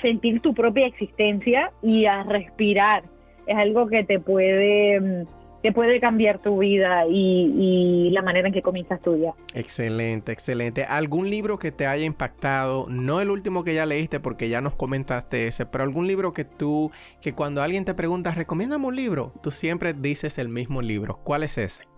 sentir 0.00 0.40
tu 0.40 0.54
propia 0.54 0.86
existencia 0.86 1.70
y 1.82 2.06
a 2.06 2.22
respirar 2.22 3.04
es 3.46 3.56
algo 3.56 3.86
que 3.88 4.04
te 4.04 4.18
puede 4.18 5.00
mm, 5.00 5.26
te 5.62 5.70
puede 5.72 6.00
cambiar 6.00 6.40
tu 6.40 6.58
vida 6.58 7.06
y, 7.08 8.10
la 8.10 8.20
manera 8.20 8.48
en 8.48 8.52
que 8.52 8.62
comienzas 8.62 9.00
tu 9.00 9.14
día. 9.14 9.32
Excelente, 9.54 10.32
excelente. 10.32 10.84
¿Algún 10.84 11.30
libro 11.30 11.58
que 11.58 11.70
te 11.70 11.86
haya 11.86 12.04
impactado? 12.04 12.86
No 12.90 13.20
el 13.20 13.30
último 13.30 13.62
que 13.64 13.72
ya 13.72 13.86
leíste 13.86 14.20
porque 14.20 14.48
ya 14.48 14.60
nos 14.60 14.74
comentaste 14.74 15.46
ese, 15.46 15.64
pero 15.64 15.84
algún 15.84 16.08
libro 16.08 16.32
que 16.32 16.44
tú, 16.44 16.90
que 17.20 17.32
cuando 17.32 17.62
alguien 17.62 17.84
te 17.84 17.94
pregunta, 17.94 18.32
recomiéndame 18.32 18.86
un 18.86 18.96
libro, 18.96 19.32
tú 19.40 19.50
siempre 19.50 19.94
dices 19.94 20.36
el 20.38 20.48
mismo 20.48 20.82
libro. 20.82 21.20
¿Cuál 21.22 21.44
es 21.44 21.56
ese? 21.56 21.91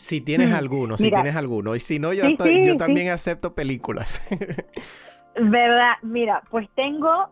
Si 0.00 0.22
tienes 0.22 0.48
mm, 0.48 0.54
alguno, 0.54 0.96
si 0.96 1.10
tienes 1.10 1.36
alguno. 1.36 1.76
Y 1.76 1.80
si 1.80 1.98
no, 1.98 2.14
yo, 2.14 2.24
yo 2.64 2.76
también 2.78 3.10
acepto 3.10 3.54
películas. 3.54 4.26
¿Verdad? 5.36 5.92
Mira, 6.02 6.42
pues 6.50 6.66
tengo, 6.74 7.28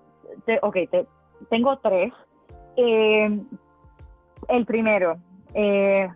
ok, 0.61 0.77
tengo 1.49 1.79
tres. 1.79 2.13
Eh, 2.77 3.41
el 4.49 4.67
primero, 4.67 5.17
eh, 5.55 6.09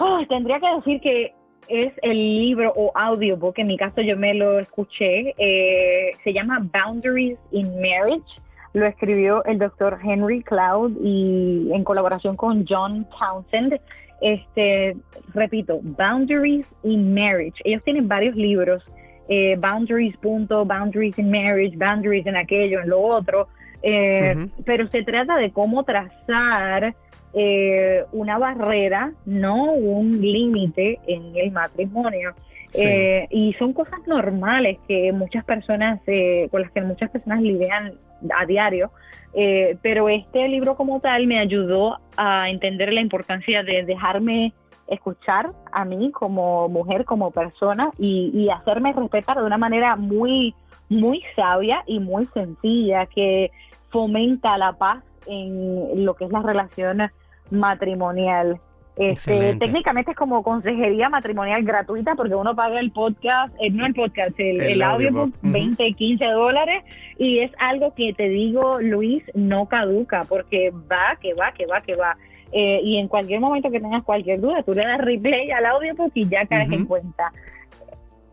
oh, 0.00 0.18
tendría 0.28 0.58
que 0.58 0.74
decir 0.74 1.00
que 1.00 1.34
es 1.68 1.92
el 2.02 2.16
libro 2.16 2.72
o 2.74 2.90
audiobook, 2.96 3.58
en 3.58 3.68
mi 3.68 3.76
caso 3.76 4.00
yo 4.00 4.16
me 4.16 4.34
lo 4.34 4.58
escuché, 4.58 5.34
eh, 5.38 6.12
se 6.24 6.32
llama 6.32 6.68
Boundaries 6.72 7.38
in 7.52 7.80
Marriage, 7.80 8.40
lo 8.72 8.86
escribió 8.86 9.44
el 9.44 9.58
doctor 9.58 9.98
Henry 10.02 10.42
Cloud 10.42 10.92
y 11.00 11.70
en 11.72 11.84
colaboración 11.84 12.36
con 12.36 12.66
John 12.68 13.06
Townsend 13.18 13.80
este, 14.20 14.96
repito, 15.34 15.80
Boundaries 15.82 16.66
in 16.82 17.14
Marriage. 17.14 17.60
Ellos 17.64 17.82
tienen 17.84 18.08
varios 18.08 18.36
libros, 18.36 18.82
eh, 19.28 19.56
Boundaries, 19.58 20.16
punto, 20.18 20.64
Boundaries 20.64 21.18
in 21.18 21.30
Marriage, 21.30 21.76
Boundaries 21.76 22.26
en 22.26 22.36
aquello, 22.36 22.80
en 22.80 22.88
lo 22.88 23.00
otro, 23.00 23.48
eh, 23.82 24.48
pero 24.64 24.86
se 24.88 25.02
trata 25.02 25.36
de 25.36 25.50
cómo 25.50 25.84
trazar 25.84 26.94
eh, 27.34 28.04
una 28.12 28.38
barrera, 28.38 29.12
no 29.26 29.72
un 29.72 30.20
límite 30.20 30.98
en 31.06 31.36
el 31.36 31.50
matrimonio. 31.52 32.34
Eh, 32.74 33.26
y 33.30 33.52
son 33.54 33.72
cosas 33.72 34.00
normales 34.06 34.78
que 34.86 35.12
muchas 35.12 35.44
personas, 35.44 36.00
eh, 36.06 36.48
con 36.50 36.62
las 36.62 36.70
que 36.70 36.82
muchas 36.82 37.10
personas 37.10 37.40
lidian 37.40 37.94
a 38.36 38.46
diario, 38.46 38.90
eh, 39.34 39.76
pero 39.82 40.08
este 40.08 40.48
libro 40.48 40.76
como 40.76 41.00
tal 41.00 41.26
me 41.26 41.38
ayudó 41.38 41.98
a 42.16 42.48
entender 42.50 42.92
la 42.92 43.00
importancia 43.00 43.62
de 43.62 43.84
dejarme 43.84 44.52
escuchar 44.88 45.50
a 45.72 45.84
mí 45.84 46.10
como 46.12 46.68
mujer, 46.68 47.04
como 47.04 47.30
persona 47.30 47.90
y, 47.98 48.48
hacerme 48.48 48.92
respetar 48.92 49.38
de 49.38 49.44
una 49.44 49.58
manera 49.58 49.96
muy, 49.96 50.54
muy 50.88 51.22
sabia 51.34 51.82
y 51.86 51.98
muy 51.98 52.26
sencilla 52.26 53.06
que 53.06 53.50
fomenta 53.90 54.56
la 54.56 54.72
paz 54.72 55.02
en 55.26 56.04
lo 56.04 56.14
que 56.14 56.24
es 56.24 56.30
la 56.30 56.42
relación 56.42 57.10
matrimonial. 57.50 58.60
Este, 58.96 59.56
técnicamente 59.56 60.12
es 60.12 60.16
como 60.16 60.42
consejería 60.42 61.10
matrimonial 61.10 61.62
gratuita 61.64 62.14
porque 62.14 62.34
uno 62.34 62.56
paga 62.56 62.80
el 62.80 62.90
podcast, 62.92 63.54
eh, 63.60 63.70
no 63.70 63.84
el 63.84 63.92
podcast, 63.92 64.32
el, 64.40 64.80
audiobook, 64.80 65.34
20, 65.42 65.92
15 65.92 66.24
dólares 66.24 66.82
y 67.18 67.40
es 67.40 67.52
algo 67.58 67.92
que 67.94 68.14
te 68.14 68.30
digo, 68.30 68.80
Luis, 68.80 69.22
no 69.34 69.66
caduca 69.66 70.24
porque 70.26 70.70
va, 70.70 71.18
que 71.20 71.34
va, 71.34 71.52
que 71.52 71.66
va, 71.66 71.82
que 71.82 71.94
va. 71.94 72.16
Eh, 72.52 72.80
y 72.82 72.96
en 72.96 73.08
cualquier 73.08 73.40
momento 73.40 73.70
que 73.70 73.80
tengas 73.80 74.02
cualquier 74.02 74.40
duda, 74.40 74.62
tú 74.62 74.72
le 74.72 74.86
das 74.86 74.98
replay 74.98 75.50
al 75.50 75.66
audiobook 75.66 76.12
y 76.14 76.26
ya 76.26 76.46
caes 76.46 76.70
en 76.72 76.86
cuenta. 76.86 77.32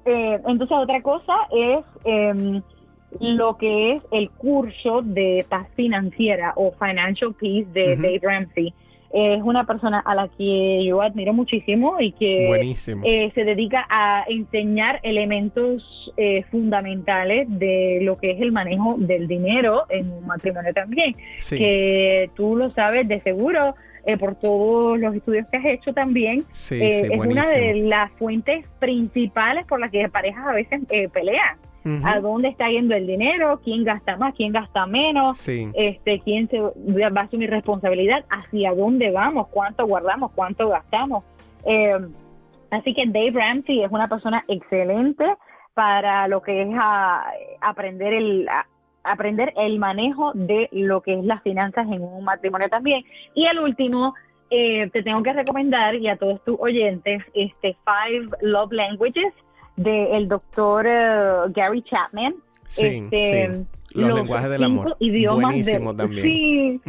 Eh, 0.05 0.39
entonces, 0.47 0.77
otra 0.77 1.01
cosa 1.01 1.33
es 1.51 1.81
em, 2.05 2.61
lo 3.19 3.57
que 3.57 3.93
es 3.93 4.03
el 4.11 4.29
curso 4.29 5.01
de 5.01 5.45
paz 5.49 5.67
financiera 5.75 6.53
o 6.55 6.71
Financial 6.71 7.33
Peace 7.33 7.67
de 7.73 7.95
Dave 7.97 8.19
Ramsey 8.21 8.73
es 9.13 9.43
una 9.43 9.65
persona 9.65 9.99
a 9.99 10.15
la 10.15 10.27
que 10.27 10.83
yo 10.85 11.01
admiro 11.03 11.33
muchísimo 11.33 12.01
y 12.01 12.13
que 12.13 12.49
eh, 13.03 13.31
se 13.35 13.43
dedica 13.43 13.85
a 13.87 14.23
enseñar 14.27 14.99
elementos 15.03 15.83
eh, 16.17 16.43
fundamentales 16.49 17.47
de 17.47 17.99
lo 18.01 18.17
que 18.17 18.31
es 18.31 18.41
el 18.41 18.51
manejo 18.51 18.95
del 18.97 19.27
dinero 19.27 19.83
en 19.89 20.11
un 20.11 20.25
matrimonio 20.25 20.73
también, 20.73 21.15
que 21.47 22.31
tú 22.35 22.55
lo 22.55 22.71
sabes 22.71 23.07
de 23.07 23.21
seguro. 23.21 23.75
Eh, 24.05 24.17
por 24.17 24.35
todos 24.35 24.99
los 24.99 25.15
estudios 25.15 25.47
que 25.49 25.55
has 25.55 25.65
hecho 25.65 25.93
también, 25.93 26.43
es 26.51 27.09
una 27.09 27.47
de 27.47 27.75
las 27.75 28.11
fuentes 28.19 28.65
principales 28.77 29.65
por 29.65 29.79
las 29.79 29.91
que 29.91 30.09
parejas 30.09 30.45
a 30.45 30.51
veces 30.51 30.81
pelean 31.13 31.57
a 32.03 32.19
dónde 32.19 32.49
está 32.49 32.69
yendo 32.69 32.95
el 32.95 33.07
dinero, 33.07 33.59
quién 33.63 33.83
gasta 33.83 34.15
más, 34.17 34.33
quién 34.35 34.53
gasta 34.53 34.85
menos, 34.85 35.47
este, 35.47 36.19
quién 36.21 36.47
se 36.49 36.59
va 36.59 37.21
a 37.21 37.23
asumir 37.23 37.49
responsabilidad, 37.49 38.23
hacia 38.29 38.73
dónde 38.73 39.11
vamos, 39.11 39.47
cuánto 39.49 39.85
guardamos, 39.85 40.31
cuánto 40.33 40.69
gastamos. 40.69 41.23
Eh, 41.65 41.97
así 42.71 42.93
que 42.93 43.05
Dave 43.05 43.31
Ramsey 43.31 43.83
es 43.83 43.91
una 43.91 44.07
persona 44.07 44.43
excelente 44.47 45.25
para 45.73 46.27
lo 46.27 46.41
que 46.41 46.61
es 46.61 46.69
aprender 47.61 48.13
el 48.13 48.47
aprender 49.03 49.53
el 49.57 49.79
manejo 49.79 50.31
de 50.33 50.69
lo 50.71 51.01
que 51.01 51.19
es 51.19 51.25
las 51.25 51.41
finanzas 51.43 51.85
en 51.91 52.01
un 52.01 52.23
matrimonio 52.23 52.69
también. 52.69 53.03
Y 53.33 53.45
el 53.45 53.59
último, 53.59 54.13
eh, 54.49 54.89
te 54.91 55.03
tengo 55.03 55.21
que 55.23 55.33
recomendar 55.33 55.95
y 55.95 56.07
a 56.07 56.15
todos 56.15 56.43
tus 56.43 56.57
oyentes 56.59 57.21
este 57.33 57.75
Five 57.83 58.29
Love 58.41 58.71
Languages 58.71 59.33
del 59.75 60.27
doctor 60.27 60.85
eh, 60.87 61.49
Gary 61.49 61.81
Chapman. 61.83 62.35
Sí, 62.67 63.03
este, 63.03 63.65
Los, 63.91 64.15
lenguajes 64.15 64.49
del 64.49 64.63
amor. 64.63 64.97
Buenísimo 64.99 65.95
también. 65.95 66.23
Sí. 66.23 66.81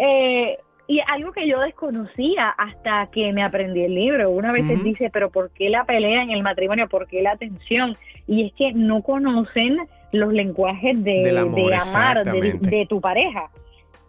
Eh, 0.00 0.58
y 0.86 1.00
algo 1.06 1.32
que 1.32 1.48
yo 1.48 1.60
desconocía 1.60 2.50
hasta 2.50 3.06
que 3.10 3.32
me 3.32 3.42
aprendí 3.42 3.82
el 3.82 3.94
libro. 3.94 4.30
Una 4.30 4.52
vez 4.52 4.66
dice, 4.82 5.08
pero 5.10 5.30
¿por 5.30 5.50
qué 5.50 5.70
la 5.70 5.84
pelea 5.84 6.22
en 6.22 6.30
el 6.30 6.42
matrimonio? 6.42 6.88
¿Por 6.88 7.06
qué 7.06 7.22
la 7.22 7.36
tensión? 7.36 7.96
Y 8.26 8.46
es 8.46 8.52
que 8.52 8.72
no 8.72 9.02
conocen 9.02 9.78
los 10.12 10.32
lenguajes 10.32 11.02
de, 11.02 11.30
amar 11.38 12.24
de, 12.24 12.86
tu 12.88 13.00
pareja 13.00 13.50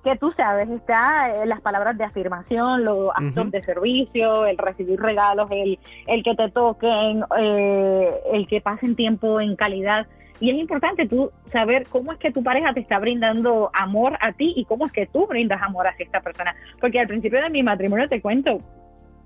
que 0.05 0.15
tú 0.15 0.31
sabes, 0.37 0.69
está 0.69 1.31
eh, 1.31 1.45
las 1.47 1.59
palabras 1.61 1.97
de 1.97 2.03
afirmación, 2.03 2.85
los 2.85 3.09
actos 3.13 3.49
de 3.51 3.61
servicio, 3.63 4.45
el 4.45 4.57
recibir 4.57 4.99
regalos, 4.99 5.49
el, 5.49 5.79
el 6.05 6.23
que 6.23 6.35
te 6.35 6.49
toquen, 6.51 7.23
eh, 7.37 8.09
el 8.31 8.47
que 8.47 8.61
pasen 8.61 8.95
tiempo 8.95 9.41
en 9.41 9.55
calidad. 9.55 10.05
Y 10.39 10.51
es 10.51 10.57
importante 10.57 11.07
tú 11.07 11.31
saber 11.51 11.87
cómo 11.89 12.11
es 12.11 12.19
que 12.19 12.31
tu 12.31 12.43
pareja 12.43 12.73
te 12.73 12.81
está 12.81 12.99
brindando 12.99 13.71
amor 13.73 14.17
a 14.21 14.31
ti 14.31 14.53
y 14.55 14.65
cómo 14.65 14.85
es 14.85 14.91
que 14.91 15.07
tú 15.07 15.25
brindas 15.25 15.61
amor 15.63 15.87
hacia 15.87 16.05
esta 16.05 16.21
persona. 16.21 16.55
Porque 16.79 16.99
al 16.99 17.07
principio 17.07 17.41
de 17.41 17.49
mi 17.49 17.63
matrimonio, 17.63 18.07
te 18.07 18.21
cuento, 18.21 18.59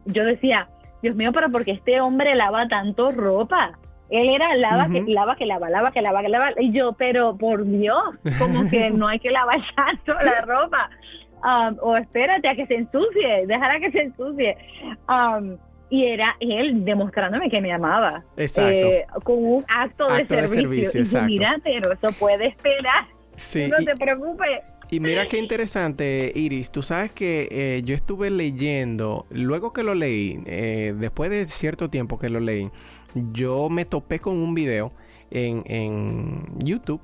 yo 0.06 0.24
decía, 0.24 0.70
Dios 1.02 1.16
mío, 1.16 1.32
pero 1.34 1.50
porque 1.52 1.72
este 1.72 2.00
hombre 2.00 2.36
lava 2.36 2.68
tanto 2.70 3.12
ropa? 3.12 3.78
Él 4.10 4.30
era 4.30 4.56
lava, 4.56 4.90
que 4.90 5.02
lava, 5.02 5.36
que 5.36 5.46
lava, 5.46 5.70
lava, 5.70 5.92
que 5.92 6.02
lava, 6.02 6.22
que 6.22 6.30
lava. 6.30 6.52
Y 6.60 6.72
yo, 6.72 6.94
pero 6.94 7.38
por 7.38 7.66
Dios, 7.66 8.18
como 8.40 8.70
que 8.70 8.90
no 8.90 9.08
hay 9.08 9.20
que 9.20 9.30
lavar 9.30 9.60
tanto 9.76 10.14
la 10.14 10.42
ropa. 10.42 10.90
Um, 11.42 11.78
o 11.82 11.96
espérate 11.96 12.50
a 12.50 12.56
que 12.56 12.66
se 12.66 12.76
ensucie, 12.76 13.46
dejar 13.48 13.80
que 13.80 13.92
se 13.92 14.02
ensucie. 14.02 14.58
Um, 15.08 15.58
y 15.90 16.06
era 16.06 16.36
él 16.40 16.86
demostrándome 16.86 17.50
que 17.50 17.62
me 17.62 17.72
amaba. 17.72 18.24
Exacto. 18.38 18.88
Eh, 18.88 19.06
con 19.24 19.38
un 19.38 19.66
acto, 19.68 20.08
de 20.08 20.48
servicio. 20.48 21.02
y 21.02 21.06
yo, 21.06 21.22
mira, 21.24 21.58
pero 21.64 21.94
eso 21.94 22.12
puede 22.20 22.48
esperar. 22.48 23.08
Sí, 23.36 23.68
no 23.68 23.78
te 23.78 23.96
preocupes. 23.96 24.62
Y 24.92 25.00
mira 25.00 25.28
qué 25.28 25.38
interesante, 25.38 26.32
Iris. 26.34 26.72
Tú 26.72 26.82
sabes 26.82 27.12
que 27.12 27.48
eh, 27.52 27.82
yo 27.84 27.94
estuve 27.94 28.32
leyendo, 28.32 29.28
luego 29.30 29.72
que 29.72 29.84
lo 29.84 29.94
leí, 29.94 30.42
eh, 30.48 30.96
después 30.98 31.30
de 31.30 31.48
cierto 31.48 31.90
tiempo 31.92 32.18
que 32.18 32.30
lo 32.30 32.40
leí, 32.40 32.72
yo 33.16 33.70
me 33.70 33.86
topé 33.86 34.20
con 34.20 34.38
un 34.38 34.54
video 34.54 34.92
en, 35.32 36.44
YouTube 36.58 37.02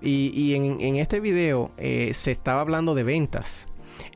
y, 0.00 0.54
en, 0.54 0.96
este 0.96 1.20
video 1.20 1.70
eh, 1.76 2.12
se 2.14 2.30
estaba 2.30 2.60
hablando 2.60 2.94
de 2.94 3.04
ventas. 3.04 3.66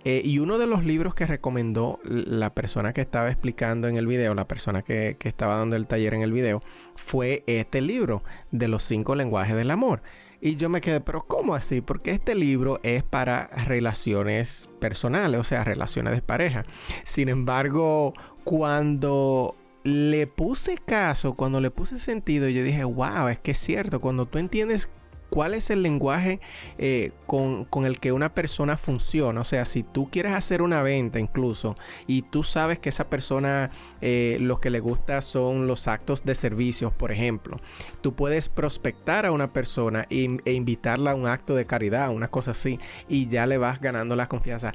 Eh, 0.05 0.22
y 0.24 0.41
uno 0.41 0.59
de 0.59 0.66
los 0.66 0.84
libros 0.84 1.14
que 1.14 1.26
recomendó 1.26 2.01
la 2.05 2.53
persona 2.53 2.93
que 2.93 3.01
estaba 3.01 3.30
explicando 3.30 3.89
en 3.89 3.97
el 3.97 4.07
video, 4.07 4.34
la 4.34 4.49
persona 4.49 4.82
que, 4.82 5.16
que 5.18 5.28
estaba 5.28 5.57
dando 5.57 5.76
el 5.76 5.86
taller 5.86 6.14
en 6.14 6.22
el 6.22 6.32
video, 6.32 6.61
fue 6.97 7.45
este 7.47 7.80
libro 7.80 8.22
de 8.51 8.68
los 8.68 8.82
cinco 8.82 9.14
lenguajes 9.14 9.57
del 9.57 9.70
amor. 9.70 10.03
Y 10.41 10.55
yo 10.55 10.68
me 10.68 10.80
quedé, 10.80 11.01
pero 11.01 11.22
¿cómo 11.22 11.55
así? 11.55 11.80
Porque 11.80 12.12
este 12.12 12.34
libro 12.34 12.78
es 12.84 13.03
para 13.03 13.49
relaciones 13.66 14.68
personales, 14.78 15.41
o 15.41 15.45
sea, 15.45 15.64
relaciones 15.64 16.12
de 16.14 16.22
pareja. 16.22 16.64
Sin 17.05 17.28
embargo, 17.28 18.14
cuando 18.45 19.57
le 19.84 20.26
puse 20.26 20.78
caso, 20.78 21.34
cuando 21.34 21.60
le 21.60 21.70
puse 21.70 21.98
sentido, 21.98 22.48
yo 22.48 22.62
dije, 22.62 22.84
wow, 22.84 23.28
es 23.28 23.38
que 23.38 23.52
es 23.52 23.58
cierto, 23.58 24.00
cuando 24.00 24.26
tú 24.26 24.38
entiendes 24.38 24.88
cuál 25.30 25.54
es 25.54 25.70
el 25.70 25.82
lenguaje 25.82 26.40
eh, 26.78 27.12
con, 27.26 27.66
el 27.84 28.00
que 28.00 28.12
una 28.12 28.34
persona 28.34 28.76
funciona. 28.76 29.40
O 29.40 29.44
sea, 29.44 29.64
si 29.64 29.82
tú 29.82 30.08
quieres 30.10 30.32
hacer 30.32 30.62
una 30.62 30.82
venta 30.82 31.18
incluso 31.18 31.76
y 32.06 32.22
tú 32.22 32.42
sabes 32.42 32.78
que 32.78 32.88
esa 32.88 33.08
persona 33.08 33.70
eh, 34.00 34.38
lo 34.40 34.60
que 34.60 34.70
le 34.70 34.80
gusta 34.80 35.20
son 35.20 35.66
los 35.66 35.88
actos 35.88 36.24
de 36.24 36.34
servicios, 36.34 36.92
por 36.92 37.12
ejemplo, 37.12 37.60
tú 38.00 38.14
puedes 38.14 38.48
prospectar 38.48 39.26
a 39.26 39.32
una 39.32 39.52
persona 39.52 40.06
e, 40.10 40.38
invitarla 40.46 41.12
a 41.12 41.14
un 41.14 41.26
acto 41.26 41.54
de 41.54 41.66
caridad, 41.66 42.10
una 42.10 42.28
cosa 42.28 42.52
así, 42.52 42.78
y 43.08 43.28
ya 43.28 43.46
le 43.46 43.58
vas 43.58 43.80
ganando 43.80 44.16
la 44.16 44.26
confianza. 44.26 44.72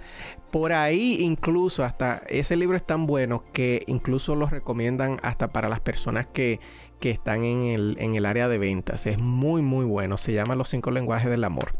Por 0.51 0.71
ahí 0.71 1.17
incluso 1.21 1.83
hasta 1.83 2.21
ese 2.27 2.55
libro 2.55 2.77
es 2.77 2.85
tan 2.85 3.07
bueno 3.07 3.43
que 3.53 3.83
incluso 3.87 4.35
lo 4.35 4.45
recomiendan 4.45 5.17
hasta 5.23 5.51
para 5.51 5.67
las 5.67 5.79
personas 5.79 6.27
que 6.27 6.59
que 7.03 7.09
están 7.09 7.43
en 7.43 7.63
el, 7.63 7.97
en 7.99 8.15
el 8.15 8.25
área 8.25 8.47
de 8.47 8.57
ventas. 8.57 9.05
Es 9.07 9.17
muy, 9.17 9.61
muy 9.61 9.83
bueno. 9.83 10.15
Se 10.15 10.31
llama 10.31 10.55
Los 10.55 10.69
cinco 10.69 10.89
lenguajes 10.89 11.29
del 11.29 11.43
amor. 11.43 11.73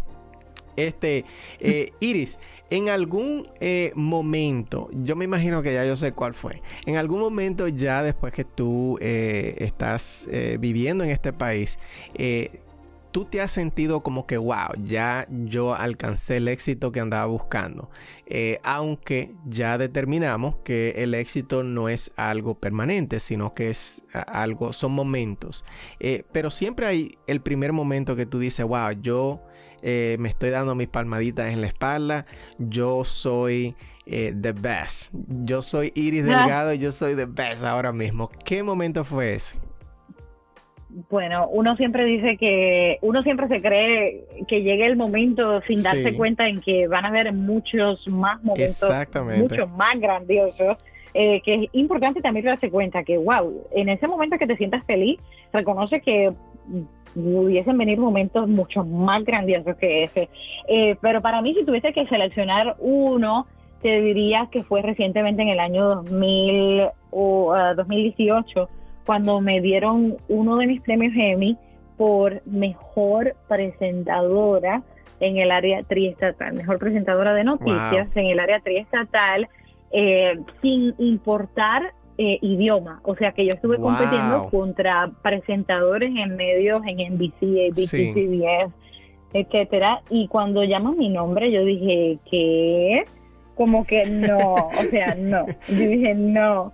Este, 0.76 1.24
eh, 1.61 1.93
Iris, 2.01 2.39
en 2.69 2.89
algún 2.89 3.47
eh, 3.61 3.93
momento, 3.95 4.89
yo 4.91 5.15
me 5.15 5.24
imagino 5.24 5.61
que 5.61 5.74
ya 5.74 5.86
yo 5.86 5.95
sé 5.95 6.11
cuál 6.11 6.34
fue. 6.34 6.61
En 6.86 6.97
algún 6.97 7.21
momento, 7.21 7.69
ya 7.69 8.03
después 8.03 8.34
que 8.34 8.43
tú 8.43 8.97
eh, 8.99 9.55
estás 9.59 10.28
viviendo 10.59 11.05
en 11.05 11.11
este 11.11 11.32
país, 11.32 11.80
tú 13.14 13.26
te 13.26 13.39
has 13.39 13.51
sentido 13.51 14.01
como 14.01 14.26
que, 14.26 14.38
wow, 14.38 14.74
ya 14.84 15.28
yo 15.30 15.76
alcancé 15.76 16.38
el 16.38 16.47
éxito 16.47 16.91
que 16.91 16.99
andaba 16.99 17.28
buscando. 17.28 17.89
Eh, 18.26 18.57
aunque 18.64 19.36
ya 19.45 19.78
determinamos 19.78 20.55
que 20.66 20.95
el 20.97 21.14
éxito 21.14 21.64
no 21.64 21.89
es 21.89 22.11
algo 22.18 22.55
permanente, 22.55 23.20
sino 23.20 23.53
que 23.53 23.70
es 23.70 24.03
algo, 24.11 24.74
son 24.74 24.93
momentos. 24.93 25.64
Eh, 25.99 26.24
pero 26.32 26.49
siempre 26.49 26.88
hay 26.88 27.18
el 27.28 27.39
primer 27.39 27.72
momento 27.72 28.16
que 28.16 28.26
tú 28.26 28.39
dices, 28.39 28.66
wow, 28.66 28.91
yo 28.99 29.41
eh, 29.84 30.18
me 30.20 30.28
estoy 30.28 30.49
dando 30.49 30.74
mis 30.74 30.88
palmaditas 30.88 31.53
en 31.53 31.61
la 31.61 31.68
espalda, 31.68 32.26
yo 32.57 33.03
soy... 33.03 33.76
the 34.05 34.51
best. 34.51 35.14
Yo 35.45 35.61
soy 35.61 35.93
Iris 35.95 36.26
Delgado, 36.26 36.74
yo 36.74 36.91
soy 36.91 37.16
the 37.16 37.26
best 37.26 37.64
ahora 37.64 37.93
mismo. 37.93 38.30
¿Qué 38.43 38.61
momento 38.61 39.05
fue 39.05 39.36
ese? 39.36 39.55
Bueno, 41.10 41.48
uno 41.50 41.76
siempre 41.76 42.06
dice 42.06 42.38
que 42.38 43.00
uno 43.02 43.24
siempre 43.24 43.48
se 43.48 43.62
cree 43.62 44.26
que 44.48 44.62
llegue 44.62 44.86
el 44.86 44.96
momento 44.96 45.62
sin 45.62 45.82
darse 45.82 46.16
cuenta 46.16 46.48
en 46.48 46.62
que 46.62 46.88
van 46.88 47.06
a 47.06 47.08
haber 47.08 47.34
muchos 47.34 48.08
más 48.08 48.44
momentos, 48.44 48.89
mucho 49.39 49.68
más 49.68 50.00
grandiosos 50.00 50.78
eh, 51.14 51.41
que 51.41 51.54
es 51.56 51.70
importante 51.74 52.22
también 52.22 52.46
darse 52.46 52.72
cuenta 52.72 53.04
que, 53.04 53.18
wow, 53.18 53.66
en 53.72 53.89
ese 53.89 54.08
momento 54.08 54.38
que 54.38 54.48
te 54.48 54.58
sientas 54.58 54.84
feliz, 54.86 55.20
reconoce 55.52 56.02
que 56.02 56.30
hubiesen 57.16 57.78
venir 57.78 58.00
momentos 58.00 58.48
mucho 58.50 58.84
más 58.84 59.24
grandiosos 59.24 59.76
que 59.78 60.04
ese. 60.04 60.30
Eh, 60.68 60.96
pero 61.02 61.22
para 61.22 61.41
mí, 61.41 61.54
si 61.54 61.64
tuviese 61.64 61.94
que 61.94 62.08
seleccionar 62.08 62.76
uno, 62.80 63.46
te 63.82 64.02
diría 64.02 64.48
que 64.52 64.64
fue 64.64 64.82
recientemente 64.82 65.44
en 65.44 65.50
el 65.50 65.60
año 65.60 65.88
2000 65.96 66.88
o 67.12 67.54
2018, 67.76 68.62
ah, 68.62 68.68
cuando 69.06 69.41
me 69.41 69.62
dieron 69.62 70.18
uno 70.28 70.58
de 70.58 70.68
mis 70.68 70.82
premios 70.82 71.14
Emmy 71.16 71.58
por 71.97 72.45
mejor 72.47 73.36
presentadora 73.47 74.84
en 75.20 75.38
el 75.38 75.51
área 75.51 75.82
triestatal, 75.84 76.54
mejor 76.54 76.80
presentadora 76.80 77.34
de 77.34 77.43
noticias 77.43 78.08
en 78.16 78.26
el 78.26 78.39
área 78.39 78.60
triestatal, 78.60 79.47
eh, 79.91 80.39
sin 80.62 80.93
importar 80.97 81.93
eh, 82.18 82.39
idioma. 82.41 82.99
O 83.04 83.16
sea 83.16 83.32
que 83.32 83.45
yo 83.45 83.54
estuve 83.54 83.78
compitiendo 83.78 84.49
contra 84.49 85.12
presentadores 85.22 86.12
en 86.16 86.36
medios 86.36 86.82
en 86.86 87.14
NBC, 87.14 87.72
ABC, 87.72 88.14
CBS, 88.14 88.74
etcétera. 89.34 90.01
Y 90.10 90.28
cuando 90.28 90.64
llaman 90.64 90.97
mi 90.97 91.10
nombre, 91.10 91.51
yo 91.51 91.64
dije, 91.64 92.20
¿qué? 92.30 93.06
Como 93.56 93.86
que 93.86 94.06
no, 94.06 94.56
o 94.56 94.84
sea, 94.89 95.16
no. 95.18 95.45
Yo 95.68 95.88
dije, 95.88 96.14
no. 96.16 96.74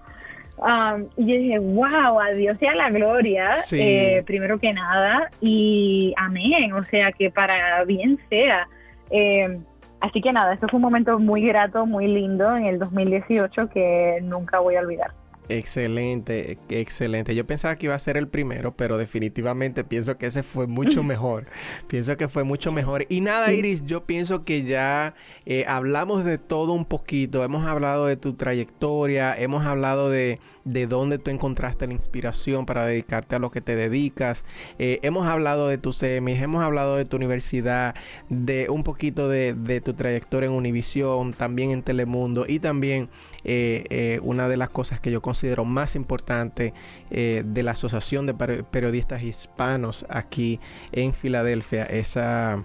Um, 0.60 1.07
y 1.16 1.26
yo 1.26 1.39
dije, 1.39 1.60
wow, 1.60 2.20
a 2.20 2.32
Dios 2.32 2.57
sea 2.60 2.76
la 2.76 2.89
gloria, 2.89 3.53
eh, 3.72 4.24
primero 4.26 4.60
que 4.60 4.74
nada, 4.74 5.30
y 5.39 6.14
amén, 6.18 6.74
o 6.74 6.84
sea, 6.84 7.14
que 7.14 7.32
para 7.32 7.84
bien 7.86 8.20
sea. 8.30 8.68
Eh, 9.10 9.57
así 10.01 10.22
que 10.22 10.34
nada, 10.34 10.53
esto 10.53 10.68
fue 10.68 10.78
un 10.78 10.84
momento 10.84 11.18
muy 11.18 11.43
grato, 11.47 11.86
muy 11.86 12.07
lindo 12.07 12.57
en 12.57 12.66
el 12.66 12.78
2018 12.78 13.70
que 13.70 14.20
nunca 14.22 14.60
voy 14.60 14.76
a 14.76 14.82
olvidar. 14.82 15.12
Excelente, 15.49 16.59
excelente. 16.69 17.33
Yo 17.33 17.47
pensaba 17.47 17.75
que 17.75 17.87
iba 17.87 17.95
a 17.95 17.99
ser 17.99 18.17
el 18.17 18.27
primero, 18.27 18.75
pero 18.75 18.99
definitivamente 18.99 19.83
pienso 19.83 20.15
que 20.19 20.27
ese 20.27 20.43
fue 20.43 20.67
mucho 20.67 21.03
mejor. 21.03 21.47
pienso 21.87 22.15
que 22.17 22.27
fue 22.27 22.43
mucho 22.43 22.71
mejor. 22.71 23.07
Y 23.09 23.21
nada, 23.21 23.51
Iris, 23.51 23.83
yo 23.83 24.05
pienso 24.05 24.45
que 24.45 24.63
ya 24.63 25.15
eh, 25.47 25.65
hablamos 25.67 26.23
de 26.23 26.37
todo 26.37 26.73
un 26.73 26.85
poquito. 26.85 27.43
Hemos 27.43 27.65
hablado 27.65 28.05
de 28.05 28.15
tu 28.15 28.33
trayectoria, 28.35 29.35
hemos 29.35 29.65
hablado 29.65 30.11
de, 30.11 30.39
de 30.69 30.87
dónde 30.87 31.17
tú 31.17 31.31
encontraste 31.31 31.87
la 31.87 31.93
inspiración 31.93 32.65
para 32.65 32.85
dedicarte 32.85 33.35
a 33.35 33.39
lo 33.39 33.49
que 33.51 33.61
te 33.61 33.75
dedicas. 33.75 34.45
Eh, 34.77 34.99
hemos 35.01 35.27
hablado 35.27 35.67
de 35.67 35.77
tus 35.77 35.97
semis, 35.97 36.41
hemos 36.41 36.63
hablado 36.63 36.95
de 36.95 37.05
tu 37.05 37.17
universidad, 37.17 37.95
de 38.29 38.67
un 38.69 38.83
poquito 38.83 39.29
de, 39.29 39.81
tu 39.83 39.93
trayectoria 39.93 40.47
en 40.47 40.53
Univisión, 40.53 41.33
también 41.33 41.71
en 41.71 41.83
Telemundo 41.83 42.45
y 42.47 42.59
también 42.59 43.09
eh, 43.43 44.19
una 44.23 44.47
de 44.47 44.57
las 44.57 44.69
cosas 44.69 44.99
que 44.99 45.11
yo 45.11 45.21
considero 45.21 45.65
más 45.65 45.95
importante 45.95 46.73
eh, 47.09 47.43
de 47.45 47.63
la 47.63 47.71
Asociación 47.71 48.25
de 48.25 48.33
Periodistas 48.33 49.23
Hispanos 49.23 50.05
aquí 50.09 50.59
en 50.91 51.13
Filadelfia, 51.13 51.85
esa, 51.85 52.63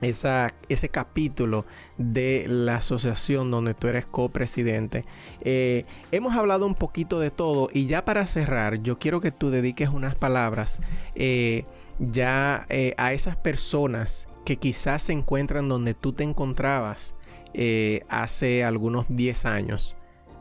esa, 0.00 0.54
ese 0.68 0.88
capítulo 0.88 1.64
de 1.98 2.46
la 2.48 2.76
asociación 2.76 3.50
donde 3.50 3.74
tú 3.74 3.88
eres 3.88 4.06
copresidente. 4.06 5.04
Eh, 5.40 5.84
hemos 6.10 6.36
hablado 6.36 6.66
un 6.66 6.74
poquito 6.74 7.20
de 7.20 7.30
todo 7.30 7.68
y 7.72 7.86
ya 7.86 8.04
para 8.04 8.26
cerrar, 8.26 8.82
yo 8.82 8.98
quiero 8.98 9.20
que 9.20 9.32
tú 9.32 9.50
dediques 9.50 9.88
unas 9.88 10.14
palabras 10.14 10.80
eh, 11.14 11.64
ya 11.98 12.66
a 12.96 13.12
esas 13.12 13.36
personas 13.36 14.26
que 14.44 14.56
quizás 14.56 15.02
se 15.02 15.12
encuentran 15.12 15.68
donde 15.68 15.94
tú 15.94 16.12
te 16.12 16.24
encontrabas 16.24 17.14
hace 18.08 18.64
algunos 18.64 19.06
10 19.08 19.44
años 19.44 19.96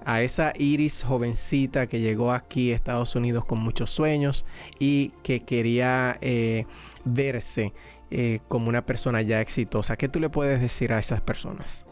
a 0.06 0.22
esa 0.22 0.54
Iris 0.58 1.04
jovencita 1.04 1.88
que 1.88 2.00
llegó 2.00 2.32
aquí 2.32 2.72
a 2.72 2.76
Estados 2.76 3.16
Unidos 3.16 3.45
con 3.45 3.60
muchos 3.60 3.89
sueños 3.89 4.45
y 4.80 5.10
que 5.24 5.41
quería 5.41 6.16
eh, 6.22 6.66
verse 7.06 7.74
eh, 8.12 8.39
como 8.47 8.70
una 8.70 8.86
persona 8.86 9.22
ya 9.22 9.41
exitosa. 9.41 9.95
¿Qué 9.97 10.10
tú 10.10 10.20
le 10.20 10.30
puedes 10.30 10.62
decir 10.62 10.93
a 10.93 11.00
esas 11.00 11.22
personas? 11.22 11.86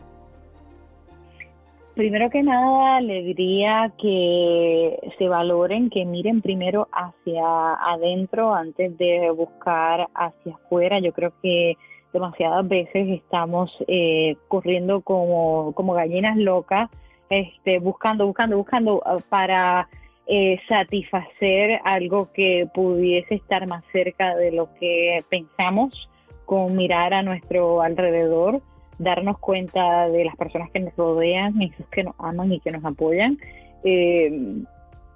Primero 1.95 2.29
que 2.29 2.43
nada, 2.43 3.01
le 3.01 3.23
diría 3.23 3.91
que 3.99 4.99
se 5.17 5.27
valoren, 5.27 5.89
que 5.89 6.05
miren 6.05 6.41
primero 6.41 6.87
hacia 6.91 7.73
adentro 7.91 8.53
antes 8.53 8.95
de 8.99 9.31
buscar 9.31 10.07
hacia 10.13 10.53
afuera. 10.53 10.99
Yo 10.99 11.11
creo 11.11 11.33
que 11.41 11.75
demasiadas 12.13 12.67
veces 12.67 13.09
estamos 13.09 13.71
eh, 13.87 14.37
corriendo 14.47 15.01
como, 15.01 15.73
como 15.73 15.93
gallinas 15.93 16.37
locas 16.37 16.89
este, 17.29 17.79
buscando, 17.79 18.25
buscando, 18.25 18.57
buscando 18.57 19.01
ah, 19.05 19.17
para 19.29 19.87
eh, 20.27 20.59
satisfacer 20.67 21.79
algo 21.83 22.31
que 22.33 22.67
pudiese 22.73 23.35
estar 23.35 23.67
más 23.67 23.83
cerca 23.91 24.35
de 24.35 24.51
lo 24.51 24.69
que 24.79 25.23
pensamos 25.29 26.09
con 26.45 26.75
mirar 26.75 27.13
a 27.13 27.23
nuestro 27.23 27.81
alrededor, 27.81 28.61
darnos 28.99 29.37
cuenta 29.39 30.09
de 30.09 30.25
las 30.25 30.35
personas 30.35 30.71
que 30.71 30.79
nos 30.79 30.95
rodean, 30.95 31.61
esos 31.61 31.85
que 31.87 32.03
nos 32.03 32.15
aman 32.19 32.51
y 32.51 32.59
que 32.59 32.71
nos 32.71 32.83
apoyan. 32.85 33.37
Eh, 33.83 34.63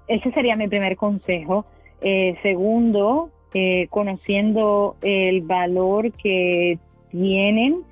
ese 0.08 0.32
sería 0.32 0.56
mi 0.56 0.68
primer 0.68 0.98
consejo. 0.98 1.66
Eh, 2.02 2.36
segundo, 2.42 3.30
conociendo 3.90 4.96
el 5.02 5.42
valor 5.42 6.12
que 6.14 6.80
tienen 7.12 7.84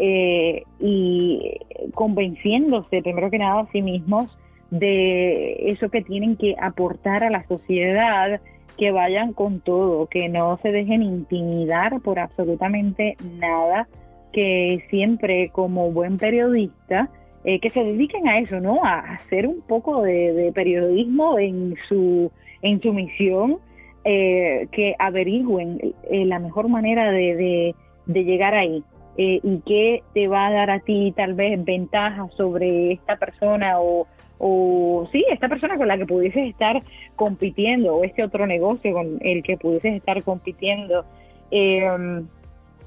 eh, 0.00 0.62
y 0.78 1.58
convenciéndose 1.92 3.02
primero 3.02 3.30
que 3.30 3.38
nada 3.38 3.62
a 3.62 3.72
sí 3.72 3.82
mismos 3.82 4.30
de 4.70 5.70
eso 5.70 5.88
que 5.88 6.02
tienen 6.02 6.36
que 6.36 6.54
aportar 6.60 7.24
a 7.24 7.30
la 7.30 7.44
sociedad, 7.48 8.40
que 8.76 8.92
vayan 8.92 9.32
con 9.32 9.60
todo, 9.60 10.06
que 10.06 10.28
no 10.28 10.56
se 10.58 10.70
dejen 10.70 11.02
intimidar 11.02 12.00
por 12.00 12.20
absolutamente 12.20 13.16
nada, 13.38 13.88
que 14.32 14.84
siempre 14.88 15.48
como 15.48 15.90
buen 15.90 16.16
periodista, 16.16 17.10
eh, 17.44 17.58
que 17.58 17.70
se 17.70 17.82
dediquen 17.82 18.28
a 18.28 18.38
eso, 18.38 18.60
¿no? 18.60 18.84
A 18.84 19.00
hacer 19.00 19.48
un 19.48 19.62
poco 19.62 20.02
de, 20.02 20.52
periodismo 20.54 21.40
en 21.40 21.74
su, 21.88 22.30
en 22.62 22.80
su 22.80 22.92
misión, 22.92 23.58
eh, 24.04 24.68
que 24.70 24.94
averigüen 24.98 25.80
la 26.08 26.38
mejor 26.38 26.68
manera 26.68 27.10
de 27.10 27.74
llegar 28.06 28.54
ahí. 28.54 28.84
Eh, 29.20 29.40
y 29.42 29.60
qué 29.66 30.04
te 30.14 30.28
va 30.28 30.46
a 30.46 30.52
dar 30.52 30.70
a 30.70 30.78
ti 30.78 31.12
tal 31.16 31.34
vez 31.34 31.64
ventajas 31.64 32.32
sobre 32.36 32.92
esta 32.92 33.16
persona 33.16 33.80
o, 33.80 34.06
o 34.38 35.08
sí, 35.10 35.24
esta 35.28 35.48
persona 35.48 35.76
con 35.76 35.88
la 35.88 35.98
que 35.98 36.06
pudieses 36.06 36.48
estar 36.48 36.80
compitiendo 37.16 37.96
o 37.96 38.04
este 38.04 38.22
otro 38.22 38.46
negocio 38.46 38.92
con 38.92 39.18
el 39.22 39.42
que 39.42 39.56
pudieses 39.56 39.94
estar 39.94 40.22
compitiendo. 40.22 41.04
Em, 41.50 42.28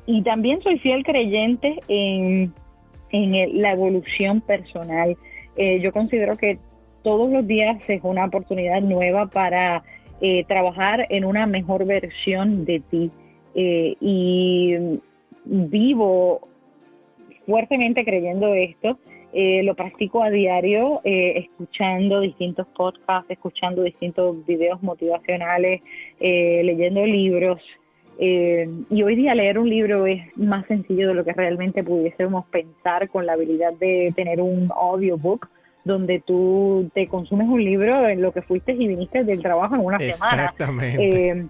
y 0.05 0.21
también 0.23 0.61
soy 0.61 0.79
fiel 0.79 1.03
creyente 1.03 1.81
en, 1.89 2.53
en 3.09 3.61
la 3.61 3.73
evolución 3.73 4.39
personal. 4.39 5.17
Eh, 5.57 5.81
yo 5.81 5.91
considero 5.91 6.37
que 6.37 6.59
todos 7.03 7.29
los 7.29 7.45
días 7.45 7.77
es 7.89 7.99
una 8.03 8.23
oportunidad 8.23 8.79
nueva 8.79 9.25
para 9.25 9.83
eh, 10.21 10.45
trabajar 10.45 11.07
en 11.09 11.25
una 11.25 11.45
mejor 11.45 11.83
versión 11.85 12.63
de 12.63 12.79
ti. 12.79 13.11
y 13.53 15.01
vivo 15.45 16.47
fuertemente 17.45 18.03
creyendo 18.05 18.53
esto. 18.53 18.97
Eh, 19.33 19.63
lo 19.63 19.75
practico 19.75 20.23
a 20.23 20.29
diario, 20.29 20.99
eh, 21.05 21.33
escuchando 21.37 22.19
distintos 22.19 22.67
podcasts, 22.75 23.31
escuchando 23.31 23.81
distintos 23.83 24.45
videos 24.45 24.83
motivacionales, 24.83 25.81
eh, 26.19 26.61
leyendo 26.63 27.05
libros. 27.05 27.61
y 28.19 29.01
hoy 29.01 29.15
día 29.15 29.33
leer 29.33 29.57
un 29.57 29.67
libro 29.67 30.05
es 30.05 30.21
más 30.37 30.67
sencillo 30.67 31.07
de 31.07 31.15
lo 31.15 31.23
que 31.23 31.33
realmente 31.33 31.83
pudiésemos 31.83 32.45
pensar 32.47 33.09
con 33.09 33.25
la 33.25 33.33
habilidad 33.33 33.73
de 33.79 34.13
tener 34.15 34.41
un 34.41 34.69
audiobook 34.75 35.49
donde 35.85 36.19
tú 36.19 36.91
te 36.93 37.07
consumes 37.07 37.47
un 37.47 37.63
libro 37.63 38.07
en 38.07 38.21
lo 38.21 38.31
que 38.31 38.43
fuiste 38.43 38.73
y 38.73 38.87
viniste 38.87 39.23
del 39.23 39.41
trabajo 39.41 39.73
en 39.73 39.81
una 39.81 39.97
semana. 39.97 40.43
Exactamente. 40.43 41.47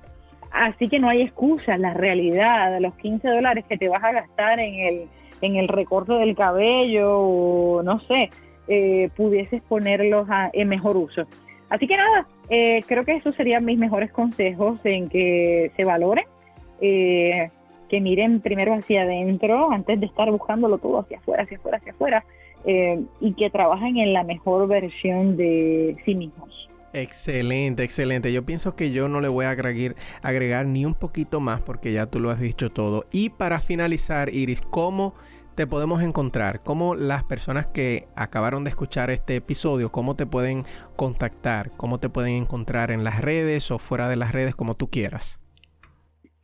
Así 0.52 0.90
que 0.90 1.00
no 1.00 1.10
hay 1.10 1.22
excusa, 1.22 1.78
la 1.78 1.94
realidad, 1.94 2.78
los 2.80 2.94
15 2.96 3.28
dólares 3.28 3.66
que 3.70 3.78
te 3.78 3.88
vas 3.88 4.04
a 4.04 4.12
gastar 4.12 4.60
en 4.60 4.76
el, 4.76 5.08
en 5.42 5.56
el 5.56 5.68
recorte 5.68 6.14
del 6.14 6.36
cabello 6.36 7.18
o 7.18 7.84
no 7.84 8.00
sé, 8.02 8.30
eh, 8.68 9.10
pudieses 9.16 9.62
ponerlos 9.64 10.28
en 10.54 10.68
mejor 10.68 10.98
uso. 10.98 11.24
Así 11.70 11.88
que 11.88 11.96
nada, 11.96 12.28
eh, 12.50 12.84
creo 12.86 13.06
que 13.06 13.14
esos 13.14 13.36
serían 13.36 13.64
mis 13.64 13.78
mejores 13.78 14.12
consejos 14.12 14.80
en 14.84 15.08
que 15.08 15.72
se 15.76 15.86
valoren, 15.86 16.26
eh, 16.82 17.50
que 17.90 18.02
miren 18.02 18.42
primero 18.42 18.74
hacia 18.74 19.04
adentro 19.04 19.72
antes 19.72 20.00
de 20.00 20.06
estar 20.06 20.30
buscándolo 20.32 20.78
todo 20.78 21.00
hacia 21.00 21.18
afuera, 21.18 21.44
hacia 21.44 21.58
afuera, 21.58 21.78
hacia 21.78 21.92
afuera, 21.94 22.26
y 22.64 23.34
que 23.34 23.50
trabajen 23.50 23.98
en 23.98 24.14
la 24.14 24.24
mejor 24.24 24.68
versión 24.68 25.36
de 25.36 25.98
sí 26.06 26.14
mismos. 26.14 26.70
Excelente, 26.94 27.84
excelente. 27.84 28.34
Yo 28.34 28.46
pienso 28.46 28.76
que 28.76 28.92
yo 28.92 29.08
no 29.08 29.22
le 29.22 29.30
voy 29.30 29.46
a 29.46 29.52
agregar, 29.52 29.96
agregar, 30.22 30.66
ni 30.66 30.86
un 30.86 30.94
poquito 30.94 31.40
más 31.40 31.62
porque 31.62 31.94
ya 31.94 32.06
tú 32.08 32.20
lo 32.20 32.30
has 32.30 32.40
dicho 32.40 32.70
todo. 32.70 33.06
Y 33.12 33.30
para 33.30 33.60
finalizar, 33.60 34.34
Iris, 34.34 34.62
¿cómo 34.62 35.14
te 35.56 35.68
podemos 35.68 36.02
encontrar? 36.04 36.64
¿Cómo 36.64 36.96
las 36.96 37.24
personas 37.24 37.70
que 37.70 38.08
acabaron 38.16 38.64
de 38.64 38.70
escuchar 38.72 39.10
este 39.10 39.38
episodio, 39.38 39.92
cómo 39.92 40.16
te 40.16 40.26
pueden 40.26 40.64
contactar? 40.98 41.72
¿Cómo 41.78 42.00
te 42.00 42.10
pueden 42.10 42.34
encontrar 42.34 42.92
en 42.92 43.04
las 43.04 43.22
redes 43.22 43.72
o 43.72 43.80
fuera 43.80 44.10
de 44.10 44.18
las 44.18 44.34
redes 44.34 44.56
como 44.56 44.76
tú 44.76 44.90
quieras? 44.90 45.40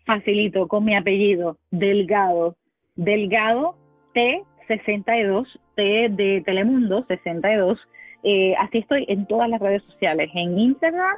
Facilito, 0.05 0.67
con 0.69 0.85
mi 0.85 0.95
apellido, 0.95 1.57
Delgado. 1.72 2.55
Delgado 2.95 3.76
T62, 4.15 5.45
T 5.76 5.84
de 6.11 6.41
Telemundo 6.45 7.05
62. 7.07 7.77
Eh, 8.23 8.53
así 8.60 8.80
estoy 8.80 9.06
en 9.07 9.26
todas 9.27 9.49
las 9.49 9.60
redes 9.60 9.84
sociales, 9.84 10.30
en 10.34 10.57
Instagram, 10.57 11.18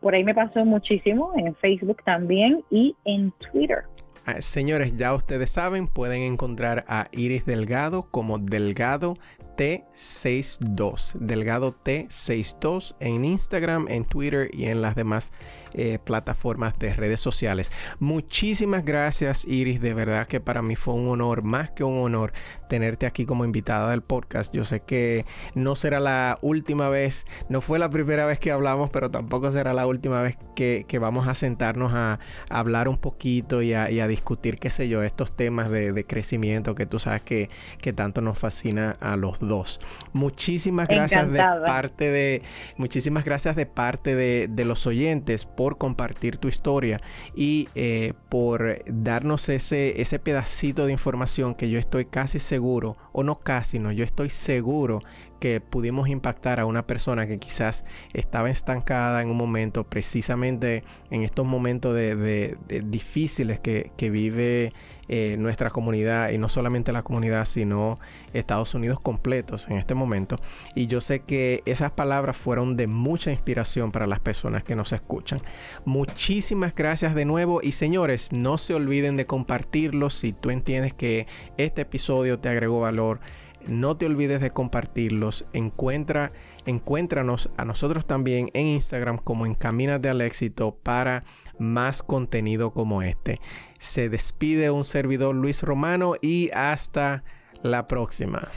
por 0.00 0.14
ahí 0.14 0.24
me 0.24 0.34
pasó 0.34 0.64
muchísimo, 0.64 1.32
en 1.36 1.54
Facebook 1.56 2.02
también 2.04 2.64
y 2.70 2.94
en 3.04 3.32
Twitter. 3.52 3.84
Ah, 4.26 4.40
señores, 4.40 4.96
ya 4.96 5.14
ustedes 5.14 5.50
saben, 5.50 5.86
pueden 5.86 6.22
encontrar 6.22 6.84
a 6.88 7.06
Iris 7.12 7.46
Delgado 7.46 8.06
como 8.10 8.38
Delgado 8.38 9.16
T62. 9.56 11.14
Delgado 11.18 11.74
T62 11.74 12.96
en 13.00 13.24
Instagram, 13.24 13.86
en 13.88 14.04
Twitter 14.04 14.48
y 14.52 14.66
en 14.66 14.82
las 14.82 14.94
demás 14.94 15.32
eh, 15.74 15.98
plataformas 16.02 16.78
de 16.78 16.94
redes 16.94 17.20
sociales. 17.20 17.72
Muchísimas 17.98 18.84
gracias 18.84 19.44
Iris, 19.44 19.80
de 19.80 19.94
verdad 19.94 20.26
que 20.26 20.40
para 20.40 20.62
mí 20.62 20.76
fue 20.76 20.94
un 20.94 21.08
honor, 21.08 21.42
más 21.42 21.70
que 21.70 21.84
un 21.84 21.98
honor, 21.98 22.32
tenerte 22.68 23.06
aquí 23.06 23.26
como 23.26 23.44
invitada 23.44 23.90
del 23.90 24.02
podcast. 24.02 24.54
Yo 24.54 24.64
sé 24.64 24.80
que 24.80 25.26
no 25.54 25.74
será 25.74 26.00
la 26.00 26.38
última 26.42 26.88
vez, 26.88 27.26
no 27.48 27.60
fue 27.60 27.78
la 27.78 27.90
primera 27.90 28.26
vez 28.26 28.38
que 28.38 28.50
hablamos, 28.50 28.90
pero 28.90 29.10
tampoco 29.10 29.50
será 29.50 29.72
la 29.72 29.86
última 29.86 30.22
vez 30.22 30.38
que, 30.54 30.86
vamos 31.00 31.28
a 31.28 31.34
sentarnos 31.34 31.92
a, 31.94 32.18
hablar 32.50 32.88
un 32.88 32.98
poquito 32.98 33.62
y 33.62 33.72
a, 33.74 33.86
discutir, 34.06 34.58
qué 34.58 34.70
sé 34.70 34.88
yo, 34.88 35.02
estos 35.02 35.34
temas 35.34 35.70
de, 35.70 36.04
crecimiento 36.06 36.74
que 36.74 36.86
tú 36.86 36.98
sabes 36.98 37.22
que, 37.22 37.50
que 37.80 37.92
tanto 37.92 38.20
nos 38.20 38.38
fascina 38.38 38.96
a 39.00 39.16
los 39.16 39.38
dos 39.38 39.80
Muchísimas 40.12 40.88
gracias 40.88 41.30
de 41.30 41.38
parte 41.38 42.10
de, 42.10 42.42
muchísimas 42.76 43.24
gracias 43.24 43.56
de 43.56 43.66
parte 43.66 44.14
de, 44.14 44.64
los 44.64 44.86
oyentes 44.86 45.46
por 45.60 45.76
compartir 45.76 46.38
tu 46.38 46.48
historia 46.48 47.02
y 47.36 47.68
eh, 47.74 48.14
por 48.30 48.82
darnos 48.86 49.50
ese, 49.50 50.00
ese 50.00 50.18
pedacito 50.18 50.86
de 50.86 50.92
información 50.92 51.54
que 51.54 51.68
yo 51.68 51.78
estoy 51.78 52.06
casi 52.06 52.38
seguro, 52.38 52.96
o 53.12 53.24
no 53.24 53.38
casi, 53.38 53.78
no, 53.78 53.92
yo 53.92 54.02
estoy 54.02 54.30
seguro 54.30 55.00
que 55.40 55.60
pudimos 55.60 56.08
impactar 56.08 56.60
a 56.60 56.66
una 56.66 56.86
persona 56.86 57.26
que 57.26 57.38
quizás 57.38 57.84
estaba 58.12 58.50
estancada 58.50 59.22
en 59.22 59.30
un 59.30 59.36
momento, 59.36 59.84
precisamente 59.84 60.84
en 61.10 61.22
estos 61.22 61.46
momentos 61.46 61.94
de, 61.94 62.56
difíciles 62.84 63.58
que, 63.58 64.10
vive 64.10 64.72
eh, 65.08 65.36
nuestra 65.38 65.70
comunidad 65.70 66.30
y 66.30 66.38
no 66.38 66.48
solamente 66.48 66.92
la 66.92 67.02
comunidad, 67.02 67.44
sino 67.44 67.98
Estados 68.32 68.74
Unidos 68.74 69.00
completos 69.00 69.66
en 69.68 69.76
este 69.76 69.94
momento. 69.94 70.36
Y 70.74 70.86
yo 70.86 71.00
sé 71.00 71.20
que 71.20 71.62
esas 71.64 71.90
palabras 71.92 72.36
fueron 72.36 72.76
de 72.76 72.86
mucha 72.86 73.32
inspiración 73.32 73.92
para 73.92 74.06
las 74.06 74.20
personas 74.20 74.62
que 74.62 74.76
nos 74.76 74.92
escuchan. 74.92 75.40
Muchísimas 75.84 76.74
gracias 76.74 77.14
de 77.14 77.24
nuevo 77.24 77.60
y 77.62 77.72
señores, 77.72 78.32
no 78.32 78.58
se 78.58 78.74
olviden 78.74 79.16
de 79.16 79.26
compartirlo 79.26 80.10
si 80.10 80.32
tú 80.32 80.50
entiendes 80.50 80.92
que 80.92 81.26
este 81.56 81.82
episodio 81.82 82.38
te 82.38 82.48
agregó 82.48 82.80
valor 82.80 83.20
no 83.66 83.96
te 83.96 84.06
olvides 84.06 84.40
de 84.40 84.50
compartirlos. 84.50 85.46
Encuentra, 85.52 86.32
encuéntranos 86.66 87.50
a 87.56 87.64
nosotros 87.64 88.06
también 88.06 88.50
en 88.54 88.66
Instagram 88.66 89.18
como 89.18 89.46
Encamínate 89.46 90.08
al 90.08 90.20
Éxito 90.20 90.76
para 90.82 91.24
más 91.58 92.02
contenido 92.02 92.72
como 92.72 93.02
este. 93.02 93.40
Se 93.78 94.08
despide 94.08 94.70
un 94.70 94.84
servidor 94.84 95.34
Luis 95.34 95.62
Romano 95.62 96.14
y 96.20 96.50
hasta 96.52 97.24
la 97.62 97.86
próxima. 97.86 98.48